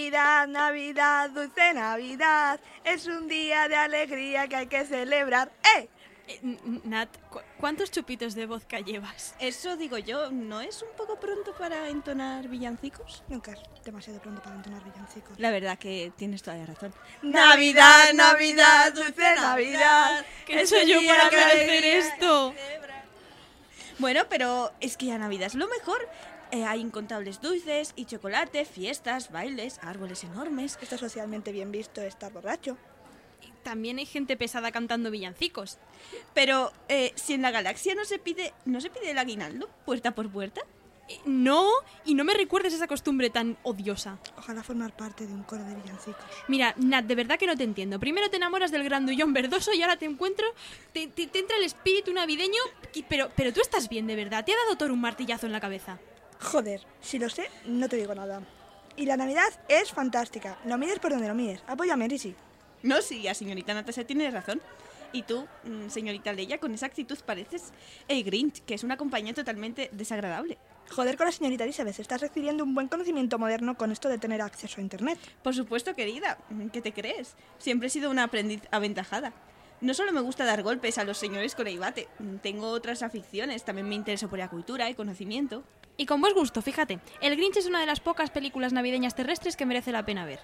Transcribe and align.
Navidad, 0.00 0.46
Navidad, 0.46 1.30
dulce 1.30 1.72
Navidad. 1.72 2.60
Es 2.84 3.06
un 3.06 3.28
día 3.28 3.66
de 3.66 3.76
alegría 3.76 4.46
que 4.46 4.56
hay 4.56 4.66
que 4.66 4.84
celebrar. 4.84 5.50
¡Eh! 5.78 5.88
Eh, 6.28 6.38
Nat, 6.84 7.08
¿cu- 7.30 7.40
¿cuántos 7.58 7.90
chupitos 7.90 8.34
de 8.34 8.44
vodka 8.44 8.80
llevas? 8.80 9.34
Eso 9.38 9.78
digo 9.78 9.96
yo, 9.96 10.30
¿no 10.30 10.60
es 10.60 10.82
un 10.82 10.90
poco 10.98 11.18
pronto 11.18 11.54
para 11.56 11.88
entonar 11.88 12.46
villancicos? 12.46 13.22
Nunca 13.28 13.52
es 13.52 13.60
demasiado 13.86 14.20
pronto 14.20 14.42
para 14.42 14.56
entonar 14.56 14.84
villancicos. 14.84 15.38
La 15.40 15.50
verdad 15.50 15.78
que 15.78 16.12
tienes 16.14 16.42
toda 16.42 16.58
la 16.58 16.66
razón. 16.66 16.92
Navidad, 17.22 18.12
Navidad, 18.12 18.92
dulce 18.92 19.34
Navidad. 19.36 20.26
¿Qué 20.44 20.60
Es 20.60 20.72
un 20.72 20.86
yo 20.86 21.00
para 21.06 21.30
merecer 21.30 21.84
esto? 21.86 22.52
Bueno, 23.98 24.24
pero 24.28 24.74
es 24.80 24.98
que 24.98 25.06
ya 25.06 25.16
Navidad 25.16 25.46
es 25.46 25.54
lo 25.54 25.66
mejor. 25.68 26.06
Eh, 26.52 26.64
hay 26.64 26.80
incontables 26.80 27.40
dulces 27.40 27.92
y 27.96 28.04
chocolate, 28.04 28.64
fiestas, 28.64 29.30
bailes, 29.32 29.78
árboles 29.82 30.22
enormes. 30.24 30.78
Está 30.80 30.96
socialmente 30.96 31.52
bien 31.52 31.72
visto 31.72 32.00
estar 32.02 32.32
borracho. 32.32 32.76
También 33.62 33.98
hay 33.98 34.06
gente 34.06 34.36
pesada 34.36 34.70
cantando 34.70 35.10
villancicos. 35.10 35.78
Pero 36.34 36.72
eh, 36.88 37.12
si 37.16 37.34
en 37.34 37.42
la 37.42 37.50
galaxia 37.50 37.94
no 37.96 38.04
se 38.04 38.18
pide, 38.20 38.52
no 38.64 38.80
se 38.80 38.90
pide 38.90 39.10
el 39.10 39.18
aguinaldo, 39.18 39.68
puerta 39.84 40.12
por 40.14 40.30
puerta. 40.30 40.60
Eh, 41.08 41.18
No, 41.24 41.68
y 42.04 42.14
no 42.14 42.22
me 42.22 42.34
recuerdes 42.34 42.74
esa 42.74 42.86
costumbre 42.86 43.28
tan 43.28 43.56
odiosa. 43.64 44.18
Ojalá 44.38 44.62
formar 44.62 44.96
parte 44.96 45.26
de 45.26 45.32
un 45.34 45.42
coro 45.42 45.64
de 45.64 45.74
villancicos. 45.74 46.24
Mira, 46.46 46.74
Nat, 46.76 47.06
de 47.06 47.14
verdad 47.16 47.38
que 47.40 47.46
no 47.48 47.56
te 47.56 47.64
entiendo. 47.64 47.98
Primero 47.98 48.30
te 48.30 48.36
enamoras 48.36 48.70
del 48.70 48.84
grandullón 48.84 49.32
verdoso 49.32 49.72
y 49.72 49.82
ahora 49.82 49.96
te 49.96 50.04
encuentro, 50.06 50.46
te, 50.92 51.08
te- 51.08 51.26
te 51.26 51.38
entra 51.40 51.56
el 51.56 51.64
espíritu 51.64 52.12
navideño, 52.12 52.60
y- 52.94 53.02
pero, 53.02 53.30
pero 53.36 53.52
tú 53.52 53.60
estás 53.60 53.88
bien, 53.88 54.06
de 54.06 54.14
verdad. 54.14 54.44
¿Te 54.44 54.52
ha 54.52 54.56
dado 54.64 54.76
Thor 54.76 54.92
un 54.92 55.00
martillazo 55.00 55.46
en 55.46 55.52
la 55.52 55.60
cabeza? 55.60 55.98
Joder, 56.40 56.82
si 57.00 57.18
lo 57.18 57.28
sé, 57.28 57.48
no 57.66 57.88
te 57.88 57.96
digo 57.96 58.14
nada. 58.14 58.42
Y 58.96 59.06
la 59.06 59.16
Navidad 59.16 59.48
es 59.68 59.90
fantástica. 59.90 60.58
Lo 60.64 60.78
mires 60.78 60.98
por 60.98 61.10
donde 61.10 61.28
lo 61.28 61.34
mires. 61.34 61.60
Apóyame, 61.66 62.08
Risi. 62.08 62.34
No, 62.82 63.02
sí, 63.02 63.22
la 63.22 63.34
señorita 63.34 63.74
Natasha 63.74 64.04
tiene 64.04 64.30
razón. 64.30 64.60
Y 65.12 65.22
tú, 65.22 65.46
mm, 65.64 65.88
señorita 65.88 66.32
Leia, 66.32 66.58
con 66.58 66.74
esa 66.74 66.86
actitud 66.86 67.18
pareces 67.24 67.72
el 68.08 68.22
Grinch, 68.24 68.62
que 68.64 68.74
es 68.74 68.84
una 68.84 68.96
compañía 68.96 69.34
totalmente 69.34 69.88
desagradable. 69.92 70.58
Joder 70.90 71.16
con 71.16 71.26
la 71.26 71.32
señorita 71.32 71.64
Elizabeth, 71.64 71.98
estás 71.98 72.20
recibiendo 72.20 72.64
un 72.64 72.74
buen 72.74 72.88
conocimiento 72.88 73.38
moderno 73.38 73.76
con 73.76 73.92
esto 73.92 74.08
de 74.08 74.18
tener 74.18 74.40
acceso 74.40 74.80
a 74.80 74.82
Internet. 74.82 75.18
Por 75.42 75.54
supuesto, 75.54 75.94
querida, 75.94 76.38
mm, 76.50 76.68
¿qué 76.68 76.80
te 76.80 76.92
crees? 76.92 77.34
Siempre 77.58 77.88
he 77.88 77.90
sido 77.90 78.10
una 78.10 78.24
aprendiz 78.24 78.62
aventajada. 78.70 79.32
No 79.80 79.94
solo 79.94 80.12
me 80.12 80.20
gusta 80.20 80.44
dar 80.44 80.62
golpes 80.62 80.96
a 80.98 81.04
los 81.04 81.18
señores 81.18 81.54
con 81.54 81.66
el 81.66 81.78
bate, 81.78 82.08
mm, 82.18 82.36
tengo 82.36 82.68
otras 82.68 83.02
aficiones, 83.02 83.64
también 83.64 83.88
me 83.88 83.94
intereso 83.94 84.28
por 84.28 84.38
la 84.38 84.48
cultura 84.48 84.88
y 84.88 84.94
conocimiento. 84.94 85.64
Y 85.96 86.06
con 86.06 86.20
buen 86.20 86.34
gusto, 86.34 86.60
fíjate. 86.60 86.98
El 87.20 87.36
Grinch 87.36 87.56
es 87.56 87.66
una 87.66 87.80
de 87.80 87.86
las 87.86 88.00
pocas 88.00 88.30
películas 88.30 88.72
navideñas 88.72 89.14
terrestres 89.14 89.56
que 89.56 89.66
merece 89.66 89.92
la 89.92 90.04
pena 90.04 90.26
ver. 90.26 90.40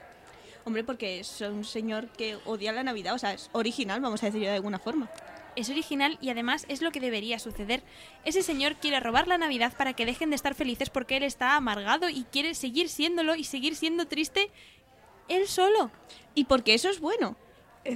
Hombre, 0.64 0.84
porque 0.84 1.20
es 1.20 1.40
un 1.40 1.64
señor 1.64 2.08
que 2.08 2.36
odia 2.46 2.72
la 2.72 2.84
Navidad, 2.84 3.14
o 3.14 3.18
sea, 3.18 3.32
es 3.32 3.50
original, 3.52 4.00
vamos 4.00 4.22
a 4.22 4.26
decirlo 4.26 4.46
de 4.46 4.54
alguna 4.54 4.78
forma. 4.78 5.10
Es 5.56 5.68
original 5.68 6.16
y 6.22 6.30
además 6.30 6.64
es 6.68 6.80
lo 6.80 6.92
que 6.92 7.00
debería 7.00 7.38
suceder. 7.38 7.82
Ese 8.24 8.42
señor 8.42 8.76
quiere 8.76 9.00
robar 9.00 9.28
la 9.28 9.36
Navidad 9.36 9.74
para 9.76 9.92
que 9.92 10.06
dejen 10.06 10.30
de 10.30 10.36
estar 10.36 10.54
felices 10.54 10.88
porque 10.88 11.16
él 11.18 11.24
está 11.24 11.56
amargado 11.56 12.08
y 12.08 12.24
quiere 12.24 12.54
seguir 12.54 12.88
siéndolo 12.88 13.34
y 13.34 13.44
seguir 13.44 13.76
siendo 13.76 14.06
triste 14.06 14.50
él 15.28 15.46
solo. 15.48 15.90
Y 16.34 16.44
porque 16.44 16.74
eso 16.74 16.88
es 16.88 17.00
bueno. 17.00 17.36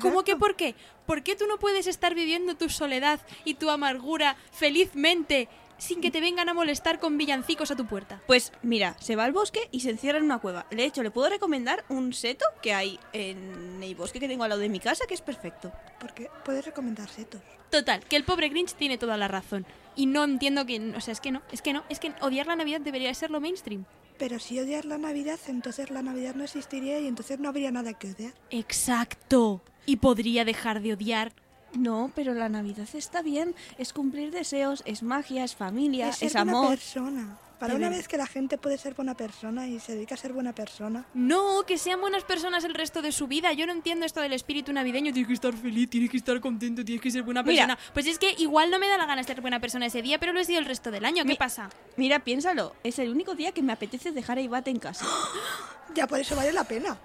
¿Cómo 0.00 0.24
que 0.24 0.36
por 0.36 0.56
qué? 0.56 0.74
¿Por 1.06 1.22
qué 1.22 1.36
tú 1.36 1.46
no 1.46 1.58
puedes 1.58 1.86
estar 1.86 2.14
viviendo 2.14 2.56
tu 2.56 2.68
soledad 2.68 3.20
y 3.44 3.54
tu 3.54 3.70
amargura 3.70 4.36
felizmente 4.50 5.48
sin 5.78 6.00
que 6.00 6.10
te 6.10 6.20
vengan 6.20 6.48
a 6.48 6.54
molestar 6.54 6.98
con 6.98 7.18
villancicos 7.18 7.70
a 7.70 7.76
tu 7.76 7.86
puerta? 7.86 8.20
Pues 8.26 8.52
mira, 8.62 8.96
se 9.00 9.16
va 9.16 9.24
al 9.24 9.32
bosque 9.32 9.68
y 9.70 9.80
se 9.80 9.90
encierra 9.90 10.18
en 10.18 10.24
una 10.24 10.38
cueva. 10.38 10.66
De 10.70 10.84
hecho, 10.84 11.02
le 11.02 11.10
puedo 11.10 11.28
recomendar 11.28 11.84
un 11.88 12.12
seto 12.12 12.44
que 12.62 12.74
hay 12.74 12.98
en 13.12 13.82
el 13.82 13.94
bosque 13.94 14.20
que 14.20 14.28
tengo 14.28 14.44
al 14.44 14.50
lado 14.50 14.60
de 14.60 14.68
mi 14.68 14.80
casa, 14.80 15.06
que 15.06 15.14
es 15.14 15.22
perfecto. 15.22 15.72
Porque 16.00 16.30
puedes 16.44 16.64
recomendar 16.64 17.08
setos. 17.08 17.40
Total, 17.70 18.04
que 18.04 18.16
el 18.16 18.24
pobre 18.24 18.48
Grinch 18.48 18.74
tiene 18.74 18.98
toda 18.98 19.16
la 19.16 19.28
razón. 19.28 19.66
Y 19.94 20.06
no 20.06 20.24
entiendo 20.24 20.66
que... 20.66 20.94
O 20.96 21.00
sea, 21.00 21.12
es 21.12 21.20
que 21.20 21.30
no, 21.30 21.42
es 21.50 21.62
que 21.62 21.72
no, 21.72 21.84
es 21.88 21.98
que 21.98 22.12
odiar 22.20 22.46
la 22.46 22.56
Navidad 22.56 22.80
debería 22.80 23.12
ser 23.14 23.30
lo 23.30 23.40
mainstream. 23.40 23.84
Pero 24.18 24.38
si 24.38 24.58
odias 24.58 24.84
la 24.84 24.98
Navidad, 24.98 25.38
entonces 25.46 25.90
la 25.90 26.02
Navidad 26.02 26.34
no 26.34 26.44
existiría 26.44 27.00
y 27.00 27.06
entonces 27.06 27.38
no 27.38 27.48
habría 27.48 27.70
nada 27.70 27.92
que 27.94 28.12
odiar. 28.12 28.32
Exacto. 28.50 29.62
Y 29.84 29.96
podría 29.96 30.44
dejar 30.44 30.80
de 30.80 30.94
odiar. 30.94 31.32
No, 31.74 32.10
pero 32.14 32.32
la 32.34 32.48
Navidad 32.48 32.88
está 32.94 33.22
bien. 33.22 33.54
Es 33.78 33.92
cumplir 33.92 34.30
deseos, 34.30 34.82
es 34.86 35.02
magia, 35.02 35.44
es 35.44 35.54
familia, 35.54 36.08
es 36.08 36.22
es, 36.22 36.32
ser 36.32 36.44
buena 36.44 36.58
amor. 36.58 36.68
persona. 36.70 37.38
Para 37.58 37.74
una 37.74 37.88
vez 37.88 38.06
que 38.06 38.18
la 38.18 38.26
gente 38.26 38.58
puede 38.58 38.76
ser 38.76 38.92
buena 38.92 39.14
persona 39.14 39.66
y 39.66 39.80
se 39.80 39.94
dedica 39.94 40.14
a 40.14 40.18
ser 40.18 40.34
buena 40.34 40.52
persona. 40.54 41.06
No, 41.14 41.62
que 41.66 41.78
sean 41.78 42.02
buenas 42.02 42.22
personas 42.22 42.64
el 42.64 42.74
resto 42.74 43.00
de 43.00 43.12
su 43.12 43.28
vida. 43.28 43.50
Yo 43.54 43.64
no 43.66 43.72
entiendo 43.72 44.04
esto 44.04 44.20
del 44.20 44.34
espíritu 44.34 44.74
navideño. 44.74 45.10
Tienes 45.10 45.26
que 45.26 45.32
estar 45.32 45.54
feliz, 45.54 45.88
tienes 45.88 46.10
que 46.10 46.18
estar 46.18 46.38
contento, 46.38 46.84
tienes 46.84 47.00
que 47.02 47.10
ser 47.10 47.22
buena 47.22 47.42
Mira. 47.42 47.66
persona. 47.66 47.92
Pues 47.94 48.06
es 48.08 48.18
que 48.18 48.34
igual 48.36 48.70
no 48.70 48.78
me 48.78 48.88
da 48.88 48.98
la 48.98 49.06
gana 49.06 49.22
ser 49.22 49.40
buena 49.40 49.58
persona 49.58 49.86
ese 49.86 50.02
día, 50.02 50.18
pero 50.18 50.34
lo 50.34 50.40
he 50.40 50.44
sido 50.44 50.58
el 50.58 50.66
resto 50.66 50.90
del 50.90 51.06
año. 51.06 51.22
¿Qué 51.24 51.30
Mi- 51.30 51.36
pasa? 51.36 51.70
Mira, 51.96 52.18
piénsalo. 52.22 52.74
Es 52.84 52.98
el 52.98 53.10
único 53.10 53.34
día 53.34 53.52
que 53.52 53.62
me 53.62 53.72
apetece 53.72 54.12
dejar 54.12 54.36
a 54.36 54.42
Ibate 54.42 54.70
en 54.70 54.78
casa. 54.78 55.06
Ya 55.94 56.06
por 56.06 56.20
eso 56.20 56.36
vale 56.36 56.52
la 56.52 56.64
pena. 56.64 56.98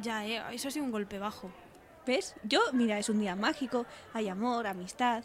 Ya, 0.00 0.24
eh, 0.26 0.42
eso 0.52 0.68
ha 0.68 0.70
sido 0.70 0.86
un 0.86 0.90
golpe 0.90 1.18
bajo. 1.18 1.50
¿Ves? 2.08 2.34
Yo, 2.42 2.62
mira, 2.72 2.98
es 2.98 3.10
un 3.10 3.20
día 3.20 3.36
mágico. 3.36 3.84
Hay 4.14 4.28
amor, 4.28 4.66
amistad, 4.66 5.24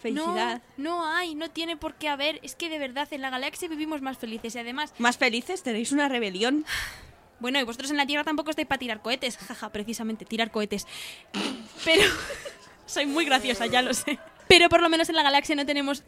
felicidad. 0.00 0.62
No, 0.78 0.96
no 0.96 1.06
hay, 1.06 1.34
no 1.34 1.50
tiene 1.50 1.76
por 1.76 1.96
qué 1.96 2.08
haber. 2.08 2.40
Es 2.42 2.56
que 2.56 2.70
de 2.70 2.78
verdad 2.78 3.06
en 3.10 3.20
la 3.20 3.28
galaxia 3.28 3.68
vivimos 3.68 4.00
más 4.00 4.16
felices 4.16 4.54
y 4.54 4.58
además, 4.58 4.94
Más 4.96 5.18
felices, 5.18 5.62
tenéis 5.62 5.92
una 5.92 6.08
rebelión. 6.08 6.64
bueno, 7.38 7.60
y 7.60 7.64
vosotros 7.64 7.90
en 7.90 7.98
la 7.98 8.06
Tierra 8.06 8.24
tampoco 8.24 8.48
estáis 8.48 8.66
para 8.66 8.78
tirar 8.78 9.02
cohetes, 9.02 9.36
jaja, 9.36 9.68
precisamente, 9.72 10.24
tirar 10.24 10.50
cohetes. 10.50 10.86
Pero 11.84 12.02
soy 12.86 13.04
muy 13.04 13.26
graciosa, 13.26 13.66
ya 13.66 13.82
lo 13.82 13.92
sé. 13.92 14.18
Pero 14.48 14.70
por 14.70 14.80
lo 14.80 14.88
menos 14.88 15.10
en 15.10 15.16
la 15.16 15.22
galaxia 15.22 15.54
no 15.54 15.66
tenemos 15.66 16.02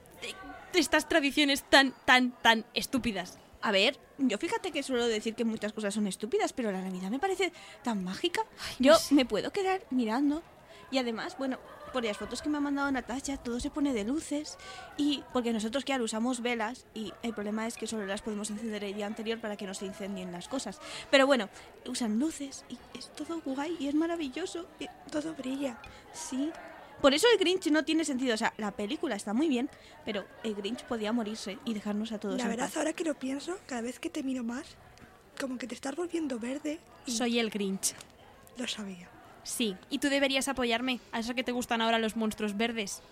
estas 0.73 1.07
tradiciones 1.07 1.65
tan, 1.65 1.93
tan, 2.07 2.31
tan 2.41 2.65
estúpidas. 2.73 3.39
A 3.65 3.73
ver, 3.73 3.99
yo 4.19 4.37
fíjate 4.37 4.71
que 4.73 4.83
suelo 4.83 5.07
decir 5.07 5.35
que 5.35 5.45
muchas 5.45 5.73
cosas 5.73 5.95
son 5.95 6.07
estúpidas, 6.07 6.53
pero 6.53 6.71
la 6.71 6.83
Navidad 6.83 7.11
me 7.11 7.19
parece 7.19 7.51
tan 7.83 8.05
mágica. 8.05 8.43
yo 8.79 8.95
sé. 8.97 9.15
me 9.15 9.25
puedo 9.25 9.51
quedar 9.53 9.83
mirando. 9.91 10.43
Y 10.91 10.99
además, 10.99 11.37
bueno, 11.39 11.59
por 11.95 12.05
las 12.05 12.19
fotos 12.19 12.43
que 12.43 12.51
me 12.51 12.59
ha 12.59 12.61
mandado 12.61 12.91
Natasha, 12.93 13.39
todo 13.39 13.59
se 13.61 13.71
pone 13.71 13.95
de 13.95 14.05
luces. 14.05 14.59
Y 14.99 15.25
porque 15.33 15.53
nosotros, 15.53 15.83
claro, 15.85 16.05
usamos 16.05 16.43
velas 16.43 16.85
y 16.93 17.13
el 17.23 17.33
problema 17.33 17.67
es 17.67 17.77
que 17.79 17.87
solo 17.87 18.05
las 18.05 18.21
podemos 18.21 18.51
encender 18.51 18.85
el 18.85 18.95
día 18.95 19.07
anterior 19.07 19.41
para 19.41 19.57
que 19.57 19.67
no 19.67 19.73
se 19.73 19.87
incendien 19.87 20.31
las 20.31 20.47
cosas. 20.47 20.79
Pero 21.11 21.27
bueno, 21.27 21.49
usan 21.87 22.19
luces 22.19 22.65
y 22.69 22.79
es 22.99 23.09
todo 23.15 23.41
guay 23.45 23.77
y 23.81 23.89
es 23.89 23.95
maravilloso. 23.95 24.67
y- 24.79 24.89
Todo 25.11 25.33
brilla. 25.35 25.81
sí. 26.13 26.53
Por 27.05 27.13
eso 27.13 27.27
el 27.31 27.39
Grinch 27.39 27.67
no 27.71 27.85
tiene 27.85 28.03
sentido. 28.03 28.33
O 28.33 28.39
sea, 28.39 28.55
la 28.57 28.71
película 28.71 29.15
está 29.15 29.35
muy 29.35 29.47
bien, 29.47 29.69
pero 30.07 30.25
el 30.43 30.55
Grinch 30.55 30.85
podía 30.85 31.13
morirse 31.13 31.59
y 31.67 31.75
dejarnos 31.75 32.13
a 32.13 32.19
todos 32.19 32.39
La 32.39 32.45
en 32.45 32.49
verdad, 32.53 32.65
paz. 32.65 32.79
ahora 32.79 32.95
que 32.95 33.05
lo 33.05 33.13
pienso, 33.13 33.59
cada 33.67 33.83
vez 33.83 33.99
que 34.01 34.09
te 34.09 34.23
miro 34.23 34.43
más, 34.43 34.65
como 35.39 35.59
que 35.59 35.67
te 35.67 35.75
estás 35.75 35.95
volviendo 35.97 36.39
verde. 36.39 36.81
Y 37.05 37.13
Soy 37.13 37.39
el 37.41 37.51
Grinch. 37.51 37.95
Lo 38.57 38.67
sabía. 38.67 39.11
Sí, 39.43 39.77
y 39.91 39.99
tú 39.99 40.09
deberías 40.09 40.49
apoyarme. 40.49 40.99
A 41.13 41.19
eso 41.21 41.35
que 41.35 41.45
te 41.45 41.53
gustan 41.53 41.83
ahora 41.83 41.99
los 41.99 42.17
monstruos 42.17 42.57
verdes. 42.57 43.03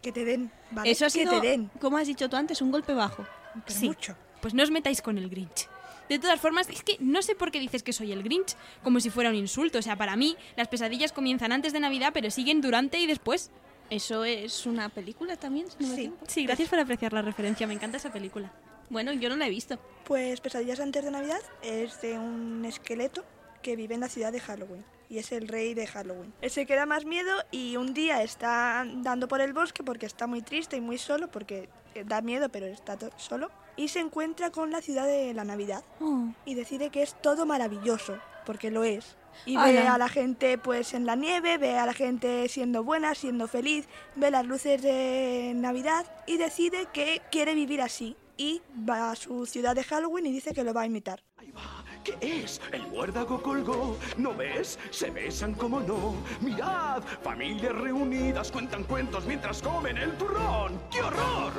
Que 0.00 0.12
te 0.12 0.24
den, 0.24 0.50
¿vale? 0.70 0.90
Eso 0.90 1.04
ha 1.04 1.08
que 1.08 1.10
sido, 1.20 1.38
te 1.38 1.46
den. 1.46 1.70
como 1.78 1.98
has 1.98 2.06
dicho 2.06 2.30
tú 2.30 2.36
antes, 2.36 2.62
un 2.62 2.70
golpe 2.70 2.94
bajo. 2.94 3.26
Pero 3.66 3.78
Sí. 3.80 3.86
mucho. 3.86 4.16
Pues 4.40 4.54
no 4.54 4.62
os 4.62 4.70
metáis 4.70 5.02
con 5.02 5.18
el 5.18 5.28
Grinch. 5.28 5.68
De 6.12 6.18
todas 6.18 6.38
formas, 6.38 6.68
es 6.68 6.82
que 6.82 6.98
no 7.00 7.22
sé 7.22 7.34
por 7.34 7.50
qué 7.50 7.58
dices 7.58 7.82
que 7.82 7.94
soy 7.94 8.12
el 8.12 8.22
Grinch, 8.22 8.54
como 8.82 9.00
si 9.00 9.08
fuera 9.08 9.30
un 9.30 9.34
insulto. 9.34 9.78
O 9.78 9.82
sea, 9.82 9.96
para 9.96 10.14
mí, 10.14 10.36
las 10.56 10.68
pesadillas 10.68 11.10
comienzan 11.10 11.52
antes 11.52 11.72
de 11.72 11.80
Navidad, 11.80 12.10
pero 12.12 12.30
siguen 12.30 12.60
durante 12.60 12.98
y 12.98 13.06
después. 13.06 13.50
¿Eso 13.88 14.22
es 14.26 14.66
una 14.66 14.90
película 14.90 15.36
también? 15.36 15.68
si 15.70 15.82
no 15.82 15.88
me 15.88 15.96
Sí. 15.96 16.12
Sí, 16.28 16.44
gracias 16.44 16.68
por 16.68 16.78
apreciar 16.78 17.14
la 17.14 17.22
referencia, 17.22 17.66
me 17.66 17.72
encanta 17.72 17.96
esa 17.96 18.12
película. 18.12 18.52
Bueno, 18.90 19.14
yo 19.14 19.30
no 19.30 19.36
la 19.36 19.46
he 19.46 19.50
visto. 19.50 19.78
Pues 20.04 20.42
Pesadillas 20.42 20.80
antes 20.80 21.02
de 21.02 21.10
Navidad 21.10 21.40
es 21.62 22.02
de 22.02 22.18
un 22.18 22.62
esqueleto 22.66 23.24
que 23.62 23.74
vive 23.74 23.94
en 23.94 24.00
la 24.00 24.10
ciudad 24.10 24.32
de 24.32 24.40
Halloween 24.40 24.84
y 25.08 25.16
es 25.16 25.32
el 25.32 25.48
rey 25.48 25.72
de 25.72 25.86
Halloween. 25.86 26.34
Él 26.42 26.50
se 26.50 26.66
queda 26.66 26.84
más 26.84 27.06
miedo 27.06 27.32
y 27.50 27.78
un 27.78 27.94
día 27.94 28.22
está 28.22 28.80
andando 28.80 29.28
por 29.28 29.40
el 29.40 29.54
bosque 29.54 29.82
porque 29.82 30.04
está 30.04 30.26
muy 30.26 30.42
triste 30.42 30.76
y 30.76 30.82
muy 30.82 30.98
solo 30.98 31.30
porque 31.30 31.70
eh, 31.94 32.04
da 32.06 32.20
miedo 32.20 32.50
pero 32.50 32.66
está 32.66 32.98
solo 33.16 33.50
y 33.76 33.88
se 33.88 34.00
encuentra 34.00 34.50
con 34.50 34.70
la 34.70 34.80
ciudad 34.80 35.06
de 35.06 35.32
la 35.34 35.44
Navidad 35.44 35.82
Oh. 36.00 36.28
y 36.44 36.54
decide 36.54 36.90
que 36.90 37.02
es 37.02 37.14
todo 37.20 37.46
maravilloso 37.46 38.18
porque 38.46 38.70
lo 38.70 38.84
es. 38.84 39.16
Y 39.46 39.56
Ala. 39.56 39.66
ve 39.66 39.88
a 39.88 39.98
la 39.98 40.08
gente 40.08 40.58
pues 40.58 40.92
en 40.94 41.06
la 41.06 41.16
nieve, 41.16 41.56
ve 41.58 41.78
a 41.78 41.86
la 41.86 41.94
gente 41.94 42.48
siendo 42.48 42.84
buena, 42.84 43.14
siendo 43.14 43.48
feliz, 43.48 43.86
ve 44.14 44.30
las 44.30 44.44
luces 44.46 44.82
de 44.82 45.52
Navidad 45.54 46.04
y 46.26 46.36
decide 46.36 46.86
que 46.92 47.22
quiere 47.30 47.54
vivir 47.54 47.80
así. 47.80 48.16
Y 48.36 48.60
va 48.88 49.10
a 49.12 49.16
su 49.16 49.46
ciudad 49.46 49.74
de 49.76 49.84
Halloween 49.84 50.26
y 50.26 50.32
dice 50.32 50.52
que 50.54 50.64
lo 50.64 50.74
va 50.74 50.82
a 50.82 50.86
imitar. 50.86 51.22
Ahí 51.36 51.50
va. 51.52 51.84
¿Qué 52.02 52.16
es? 52.20 52.60
El 52.72 52.82
muérdago 52.88 53.40
colgó. 53.42 53.96
¿No 54.16 54.34
ves? 54.34 54.78
Se 54.90 55.10
besan 55.10 55.54
como 55.54 55.80
no. 55.80 56.14
Mirad, 56.40 57.02
familias 57.22 57.74
reunidas 57.76 58.50
cuentan 58.50 58.84
cuentos 58.84 59.24
mientras 59.26 59.62
comen 59.62 59.96
el 59.98 60.16
turrón. 60.18 60.80
¡Qué 60.90 61.00
horror! 61.02 61.52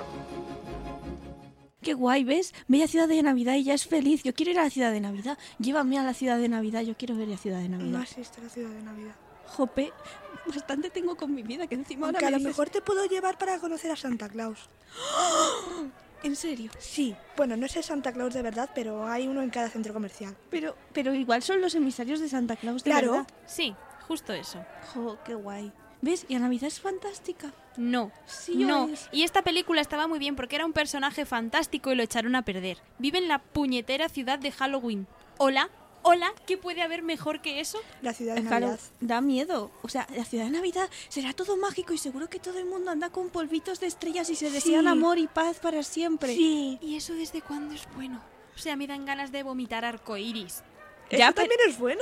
Qué 1.83 1.93
guay, 1.93 2.23
¿ves? 2.23 2.53
Bella 2.67 2.87
ciudad 2.87 3.07
de 3.07 3.21
Navidad 3.21 3.55
y 3.55 3.63
ya 3.63 3.73
es 3.73 3.85
feliz. 3.85 4.23
Yo 4.23 4.33
quiero 4.33 4.51
ir 4.51 4.59
a 4.59 4.63
la 4.63 4.69
ciudad 4.69 4.91
de 4.91 5.01
Navidad. 5.01 5.37
Llévame 5.59 5.99
a 5.99 6.03
la 6.03 6.13
ciudad 6.13 6.37
de 6.37 6.47
Navidad. 6.49 6.81
Yo 6.81 6.95
quiero 6.97 7.15
ver 7.15 7.27
la 7.27 7.37
ciudad 7.37 7.59
de 7.59 7.69
No 7.69 7.77
Navidad. 7.77 8.01
existe 8.03 8.41
la 8.41 8.49
ciudad 8.49 8.69
de 8.69 8.81
Navidad. 8.81 9.15
Jope, 9.47 9.91
bastante 10.47 10.89
tengo 10.89 11.15
con 11.15 11.33
mi 11.35 11.43
vida 11.43 11.67
que 11.67 11.75
encima 11.75 12.07
ahora 12.07 12.17
Aunque 12.19 12.25
a 12.25 12.29
me 12.29 12.31
lo 12.31 12.37
dices- 12.39 12.47
mejor 12.57 12.69
te 12.69 12.81
puedo 12.81 13.05
llevar 13.05 13.37
para 13.37 13.59
conocer 13.59 13.91
a 13.91 13.95
Santa 13.95 14.29
Claus. 14.29 14.57
En 16.23 16.37
serio. 16.37 16.71
Sí, 16.79 17.13
bueno, 17.35 17.57
no 17.57 17.65
es 17.65 17.75
el 17.75 17.83
Santa 17.83 18.13
Claus 18.13 18.33
de 18.33 18.41
verdad, 18.41 18.69
pero 18.73 19.05
hay 19.07 19.27
uno 19.27 19.41
en 19.41 19.49
cada 19.49 19.69
centro 19.69 19.93
comercial. 19.93 20.33
Pero, 20.49 20.73
pero 20.93 21.13
igual 21.13 21.43
son 21.43 21.59
los 21.59 21.75
emisarios 21.75 22.21
de 22.21 22.29
Santa 22.29 22.55
Claus 22.55 22.81
de 22.85 22.91
Claro. 22.91 23.11
verdad. 23.11 23.27
Sí, 23.45 23.75
justo 24.07 24.31
eso. 24.31 24.63
Jo, 24.93 25.17
qué 25.25 25.33
guay. 25.35 25.73
¿Ves? 26.01 26.25
Y 26.29 26.35
la 26.35 26.39
Navidad 26.39 26.67
es 26.67 26.79
fantástica. 26.79 27.51
No, 27.77 28.11
Sí 28.25 28.55
no. 28.55 28.87
es. 28.89 29.09
Y 29.11 29.23
esta 29.23 29.41
película 29.41 29.81
estaba 29.81 30.07
muy 30.07 30.19
bien 30.19 30.35
porque 30.35 30.55
era 30.55 30.65
un 30.65 30.73
personaje 30.73 31.25
fantástico 31.25 31.91
y 31.91 31.95
lo 31.95 32.03
echaron 32.03 32.35
a 32.35 32.43
perder. 32.43 32.77
Vive 32.99 33.17
en 33.17 33.27
la 33.27 33.39
puñetera 33.39 34.09
ciudad 34.09 34.37
de 34.39 34.51
Halloween. 34.51 35.07
Hola, 35.37 35.69
hola, 36.03 36.31
¿qué 36.45 36.57
puede 36.57 36.81
haber 36.83 37.01
mejor 37.01 37.41
que 37.41 37.59
eso? 37.59 37.79
La 38.01 38.13
ciudad 38.13 38.35
de 38.35 38.41
Navidad. 38.41 38.79
da 38.99 39.21
miedo. 39.21 39.71
O 39.81 39.89
sea, 39.89 40.05
la 40.15 40.25
ciudad 40.25 40.45
de 40.45 40.51
Navidad 40.51 40.89
será 41.09 41.33
todo 41.33 41.57
mágico 41.57 41.93
y 41.93 41.97
seguro 41.97 42.29
que 42.29 42.39
todo 42.39 42.59
el 42.59 42.65
mundo 42.65 42.91
anda 42.91 43.09
con 43.09 43.29
polvitos 43.29 43.79
de 43.79 43.87
estrellas 43.87 44.29
y 44.29 44.35
se 44.35 44.51
desean 44.51 44.87
amor 44.87 45.17
y 45.17 45.27
paz 45.27 45.57
para 45.59 45.81
siempre. 45.83 46.35
Sí. 46.35 46.77
¿Y 46.81 46.95
eso 46.97 47.13
desde 47.13 47.41
cuándo 47.41 47.73
es 47.73 47.87
bueno? 47.95 48.21
O 48.55 48.59
sea, 48.59 48.75
me 48.75 48.85
dan 48.85 49.05
ganas 49.05 49.31
de 49.31 49.41
vomitar 49.41 49.83
arcoiris. 49.83 50.61
Ya, 51.09 51.27
Eso 51.29 51.35
pero- 51.35 51.47
también 51.47 51.59
es 51.67 51.79
bueno. 51.79 52.01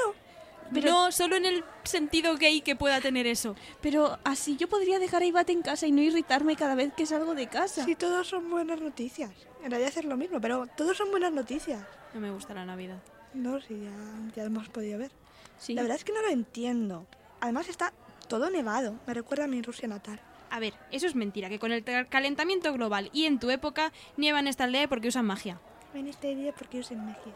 Pero- 0.73 0.89
No, 0.91 1.12
solo 1.12 1.35
en 1.35 1.45
el 1.45 1.63
sentido 1.83 2.35
gay 2.38 2.62
que 2.62 2.75
pueda 2.75 3.01
tener 3.01 3.27
eso. 3.27 3.56
Pero 3.81 4.18
así 4.23 4.56
yo 4.57 4.68
podría 4.69 5.00
dejar 5.00 5.21
a 5.21 5.25
Ibate 5.25 5.51
en 5.51 5.62
casa 5.62 5.88
y 5.88 5.91
no 5.91 6.01
irritarme 6.01 6.56
cada 6.56 6.75
vez 6.75 6.94
que 6.94 7.06
salgo 7.06 7.35
de 7.35 7.47
casa. 7.47 7.83
Sí, 7.85 7.95
todos 7.95 8.27
son 8.27 8.50
buenas 8.50 8.79
noticias. 8.81 9.31
En 9.63 9.71
realidad 9.71 9.94
es 9.95 10.06
lo 10.06 10.18
mismo, 10.18 10.39
pero 10.41 10.68
todos 10.77 10.97
son 10.97 11.12
buenas 11.12 11.31
noticias. 11.33 11.83
No 12.13 12.19
me 12.21 12.31
gusta 12.31 12.53
la 12.53 12.65
Navidad. 12.65 12.97
No, 13.33 13.59
sí, 13.62 13.79
ya, 13.83 14.35
ya 14.35 14.44
hemos 14.44 14.69
podido 14.69 15.00
ver. 15.00 15.12
Sí. 15.57 15.73
La 15.73 15.81
verdad 15.83 15.97
es 15.97 16.03
que 16.03 16.13
no 16.13 16.21
lo 16.21 16.29
entiendo. 16.29 17.06
Además 17.39 17.69
está 17.69 17.94
todo 18.27 18.50
nevado. 18.50 18.95
Me 19.07 19.13
recuerda 19.13 19.45
a 19.45 19.47
mi 19.47 19.62
Rusia 19.62 19.88
natal. 19.88 20.19
A 20.50 20.59
ver, 20.59 20.74
eso 20.91 21.07
es 21.07 21.15
mentira, 21.15 21.47
que 21.47 21.59
con 21.59 21.71
el 21.71 21.83
cal- 21.83 22.09
calentamiento 22.09 22.74
global 22.74 23.09
y 23.13 23.25
en 23.25 23.39
tu 23.39 23.50
época 23.51 23.94
nieva 24.17 24.39
en 24.41 24.47
esta 24.47 24.65
aldea 24.65 24.88
porque 24.89 25.07
usan 25.07 25.25
magia. 25.25 25.59
En 25.93 26.07
este 26.07 26.35
día 26.35 26.53
porque 26.53 26.77
yo 26.77 26.83
soy 26.83 26.97
magia. 26.97 27.33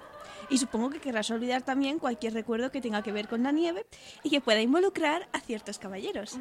Y 0.50 0.58
supongo 0.58 0.90
que 0.90 1.00
querrás 1.00 1.30
olvidar 1.32 1.62
también 1.62 2.00
cualquier 2.00 2.34
recuerdo 2.34 2.72
que 2.72 2.82
tenga 2.82 3.02
que 3.04 3.12
ver 3.12 3.28
con 3.28 3.44
la 3.44 3.52
nieve 3.52 3.86
y 4.24 4.30
que 4.30 4.42
pueda 4.42 4.62
involucrar 4.62 5.28
a 5.34 5.40
ciertos 5.40 5.80
caballeros. 5.80 6.38